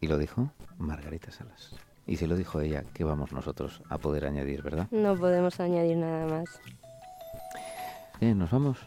Y 0.00 0.06
lo 0.06 0.18
dijo 0.18 0.50
Margarita 0.78 1.30
Salas. 1.30 1.74
Y 2.06 2.16
se 2.16 2.26
lo 2.26 2.36
dijo 2.36 2.60
ella, 2.60 2.82
¿qué 2.94 3.04
vamos 3.04 3.32
nosotros 3.32 3.80
a 3.88 3.98
poder 3.98 4.24
añadir, 4.26 4.62
verdad? 4.62 4.86
No 4.90 5.14
podemos 5.16 5.60
añadir 5.60 5.96
nada 5.96 6.26
más. 6.26 6.44
Eh, 8.20 8.34
¿Nos 8.34 8.50
vamos? 8.50 8.78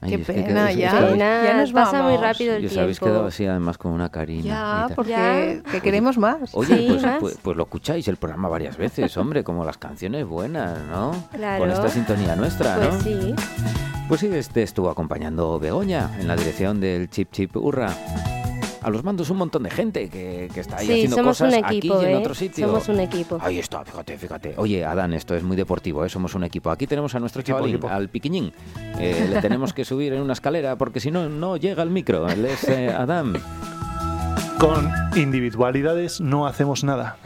Ay, 0.00 0.10
Qué 0.16 0.20
es 0.22 0.26
que 0.26 0.32
pena, 0.32 0.72
ya. 0.72 1.14
ya 1.16 1.54
nos 1.56 1.72
pasa 1.72 2.02
muy 2.02 2.14
vamos. 2.14 2.20
rápido 2.22 2.56
el 2.56 2.64
Y 2.64 2.66
os 2.66 2.76
habéis 2.76 2.98
tiempo. 2.98 3.14
quedado 3.14 3.28
así 3.28 3.46
además 3.46 3.78
con 3.78 3.92
una 3.92 4.08
carina. 4.08 4.44
Ya, 4.44 4.84
tal. 4.88 4.96
porque 4.96 5.62
que 5.70 5.80
queremos 5.80 6.18
más. 6.18 6.50
Oye, 6.54 6.76
Sí, 6.76 6.86
pues, 6.88 7.02
más. 7.02 7.20
pues, 7.20 7.38
pues 7.40 7.56
lo 7.56 7.62
escucháis 7.62 8.08
el 8.08 8.16
programa 8.16 8.48
varias 8.48 8.76
veces, 8.76 9.16
hombre, 9.16 9.44
como 9.44 9.64
las 9.64 9.78
canciones 9.78 10.26
buenas, 10.26 10.76
¿no? 10.90 11.12
Claro. 11.32 11.60
Con 11.62 11.70
esta 11.70 11.88
sintonía 11.88 12.34
nuestra, 12.34 12.76
¿no? 12.78 12.88
Pues 12.90 13.02
sí. 13.04 13.34
Pues 14.08 14.20
sí, 14.20 14.26
este 14.32 14.62
estuvo 14.64 14.90
acompañando 14.90 15.58
Begoña 15.60 16.10
en 16.18 16.26
la 16.26 16.34
dirección 16.34 16.80
del 16.80 17.08
Chip 17.08 17.30
Chip 17.30 17.56
Urra. 17.56 17.94
A 18.82 18.90
los 18.90 19.04
mandos 19.04 19.30
un 19.30 19.36
montón 19.38 19.62
de 19.62 19.70
gente 19.70 20.08
que, 20.08 20.48
que 20.52 20.60
está 20.60 20.78
ahí 20.78 20.86
Sí, 20.86 20.92
haciendo 20.92 21.16
somos 21.16 21.38
cosas 21.38 21.48
un 21.52 21.64
equipo, 21.64 21.94
aquí 21.94 22.04
y 22.04 22.08
en 22.08 22.12
¿eh? 22.14 22.16
otro 22.16 22.34
sitio. 22.34 22.66
Somos 22.66 22.88
un 22.88 23.00
equipo. 23.00 23.38
Ahí 23.40 23.58
está, 23.58 23.84
fíjate, 23.84 24.18
fíjate. 24.18 24.54
Oye, 24.56 24.84
Adán, 24.84 25.12
esto 25.12 25.34
es 25.36 25.42
muy 25.42 25.56
deportivo, 25.56 26.04
¿eh? 26.04 26.08
somos 26.08 26.34
un 26.34 26.42
equipo. 26.44 26.70
Aquí 26.70 26.86
tenemos 26.86 27.14
a 27.14 27.20
nuestro 27.20 27.40
Equipo, 27.42 27.58
chavalín, 27.58 27.76
equipo. 27.76 27.88
al 27.88 28.08
piquiñín. 28.08 28.52
Eh, 28.98 29.28
le 29.30 29.40
tenemos 29.40 29.72
que 29.72 29.84
subir 29.84 30.12
en 30.12 30.20
una 30.22 30.32
escalera 30.32 30.76
porque 30.76 30.98
si 31.00 31.10
no, 31.12 31.28
no 31.28 31.56
llega 31.56 31.82
el 31.82 31.90
micro. 31.90 32.28
Él 32.28 32.44
es 32.44 32.64
eh, 32.68 32.88
Adán. 32.90 33.34
Con 34.58 34.90
individualidades 35.16 36.20
no 36.20 36.46
hacemos 36.46 36.84
nada. 36.84 37.16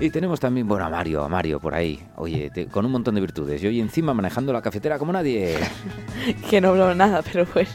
Y 0.00 0.08
tenemos 0.08 0.40
también, 0.40 0.66
bueno, 0.66 0.86
a 0.86 0.88
Mario, 0.88 1.22
a 1.22 1.28
Mario 1.28 1.60
por 1.60 1.74
ahí. 1.74 2.00
Oye, 2.16 2.48
te- 2.50 2.66
con 2.68 2.86
un 2.86 2.92
montón 2.92 3.14
de 3.14 3.20
virtudes. 3.20 3.62
Y 3.62 3.66
hoy 3.66 3.80
encima 3.80 4.14
manejando 4.14 4.52
la 4.52 4.62
cafetera 4.62 4.98
como 4.98 5.12
nadie. 5.12 5.58
Que 6.50 6.60
no 6.60 6.68
hablo 6.70 6.94
nada, 6.94 7.22
pero 7.22 7.46
bueno. 7.54 7.70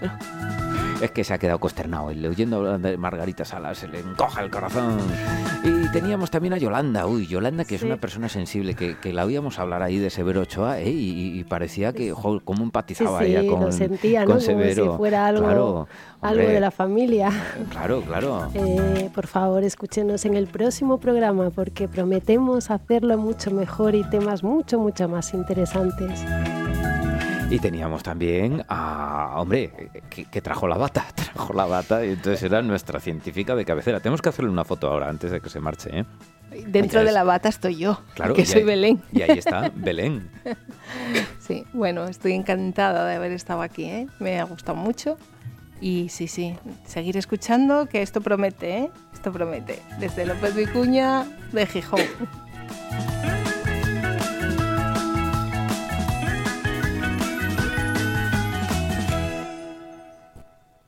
Es 1.06 1.12
que 1.12 1.24
se 1.24 1.34
ha 1.34 1.38
quedado 1.38 1.60
consternado. 1.60 2.12
Y 2.12 2.26
oyendo 2.26 2.58
hablar 2.58 2.80
de 2.80 2.98
Margarita 2.98 3.46
Salas 3.46 3.78
se 3.78 3.88
le 3.88 4.00
encoja 4.00 4.42
el 4.42 4.50
corazón. 4.50 4.98
Y 5.64 5.88
teníamos 5.92 6.32
también 6.32 6.54
a 6.54 6.58
Yolanda. 6.58 7.06
Uy, 7.08 7.28
Yolanda, 7.28 7.64
que 7.64 7.76
es 7.76 7.82
Sí. 7.82 7.88
una 7.88 7.98
persona 7.98 8.28
sensible, 8.28 8.74
que, 8.76 8.98
que 8.98 9.14
la 9.14 9.24
oíamos 9.26 9.60
hablar 9.60 9.82
ahí 9.84 9.98
de 10.00 10.10
Severo 10.10 10.42
Ochoa, 10.42 10.80
¿eh? 10.80 10.90
y, 10.90 11.40
y 11.40 11.44
parecía 11.44 11.94
que, 11.94 12.12
jo, 12.12 12.40
cómo 12.44 12.58
Sí, 12.60 12.64
empatizaba 12.64 13.20
sí, 13.20 13.26
ella 13.36 13.50
con, 13.50 13.62
lo 13.66 13.72
sentía, 13.72 14.22
¿no? 14.22 14.26
con 14.26 14.36
Como 14.38 14.46
Severo. 14.46 14.92
si 14.92 14.98
fuera 14.98 15.28
algo, 15.28 15.44
Claro, 15.46 15.88
algo 16.22 16.48
de 16.48 16.60
la 16.60 16.72
familia. 16.72 17.30
Claro, 17.70 18.02
claro. 18.02 18.50
Eh, 18.54 19.10
por 19.14 19.28
favor, 19.28 19.64
escúchenos 19.64 20.26
en 20.26 20.36
el 20.36 20.48
próximo 20.48 20.98
programa 21.00 21.50
porque 21.52 21.88
prometemos 21.88 22.72
hacerlo 22.72 23.18
mucho 23.18 23.52
mejor 23.52 23.94
y 23.96 24.04
temas 24.10 24.44
mucho, 24.44 24.80
mucho 24.80 25.08
más 25.08 25.34
interesantes. 25.34 26.24
Y 27.50 27.60
teníamos 27.60 28.02
también 28.04 28.66
a, 28.68 29.34
hombre, 29.38 29.92
que, 30.10 30.26
que 30.26 30.42
trajo 30.42 30.68
la 30.68 30.78
bata, 30.78 31.06
trajo 31.16 31.54
la 31.54 31.66
bata, 31.66 32.04
y 32.06 32.10
entonces 32.10 32.42
era 32.44 32.62
nuestra 32.62 33.00
científica 33.00 33.56
de 33.56 33.64
cabecera. 33.66 34.00
Tenemos 34.00 34.22
que 34.22 34.30
hacerle 34.30 34.50
una 34.52 34.66
foto 34.66 34.88
ahora 34.90 35.10
antes 35.10 35.32
de 35.32 35.40
que 35.42 35.50
se 35.50 35.60
marche, 35.60 36.00
¿eh? 36.00 36.06
Dentro 36.68 37.04
de 37.04 37.12
la 37.12 37.24
bata 37.24 37.50
estoy 37.50 37.76
yo, 37.76 38.00
Claro, 38.14 38.34
que 38.34 38.46
soy 38.46 38.62
ahí- 38.62 38.66
Belén. 38.66 39.02
Y 39.12 39.22
ahí 39.24 39.38
está 39.38 39.72
Belén. 39.76 40.30
Sí, 41.40 41.64
bueno, 41.74 42.06
estoy 42.06 42.34
encantada 42.34 43.08
de 43.08 43.16
haber 43.16 43.32
estado 43.32 43.62
aquí, 43.62 43.84
¿eh? 43.86 44.08
me 44.20 44.40
ha 44.40 44.44
gustado 44.46 44.76
mucho. 44.76 45.16
Y 45.80 46.10
sí, 46.10 46.28
sí, 46.28 46.56
seguir 46.88 47.18
escuchando, 47.18 47.86
que 47.88 48.02
esto 48.02 48.22
promete, 48.22 48.78
¿eh? 48.78 48.90
Esto 49.14 49.32
promete. 49.32 49.80
Desde 50.00 50.26
López 50.26 50.56
Vicuña, 50.56 51.26
de 51.52 51.68
Gijón. 51.68 52.02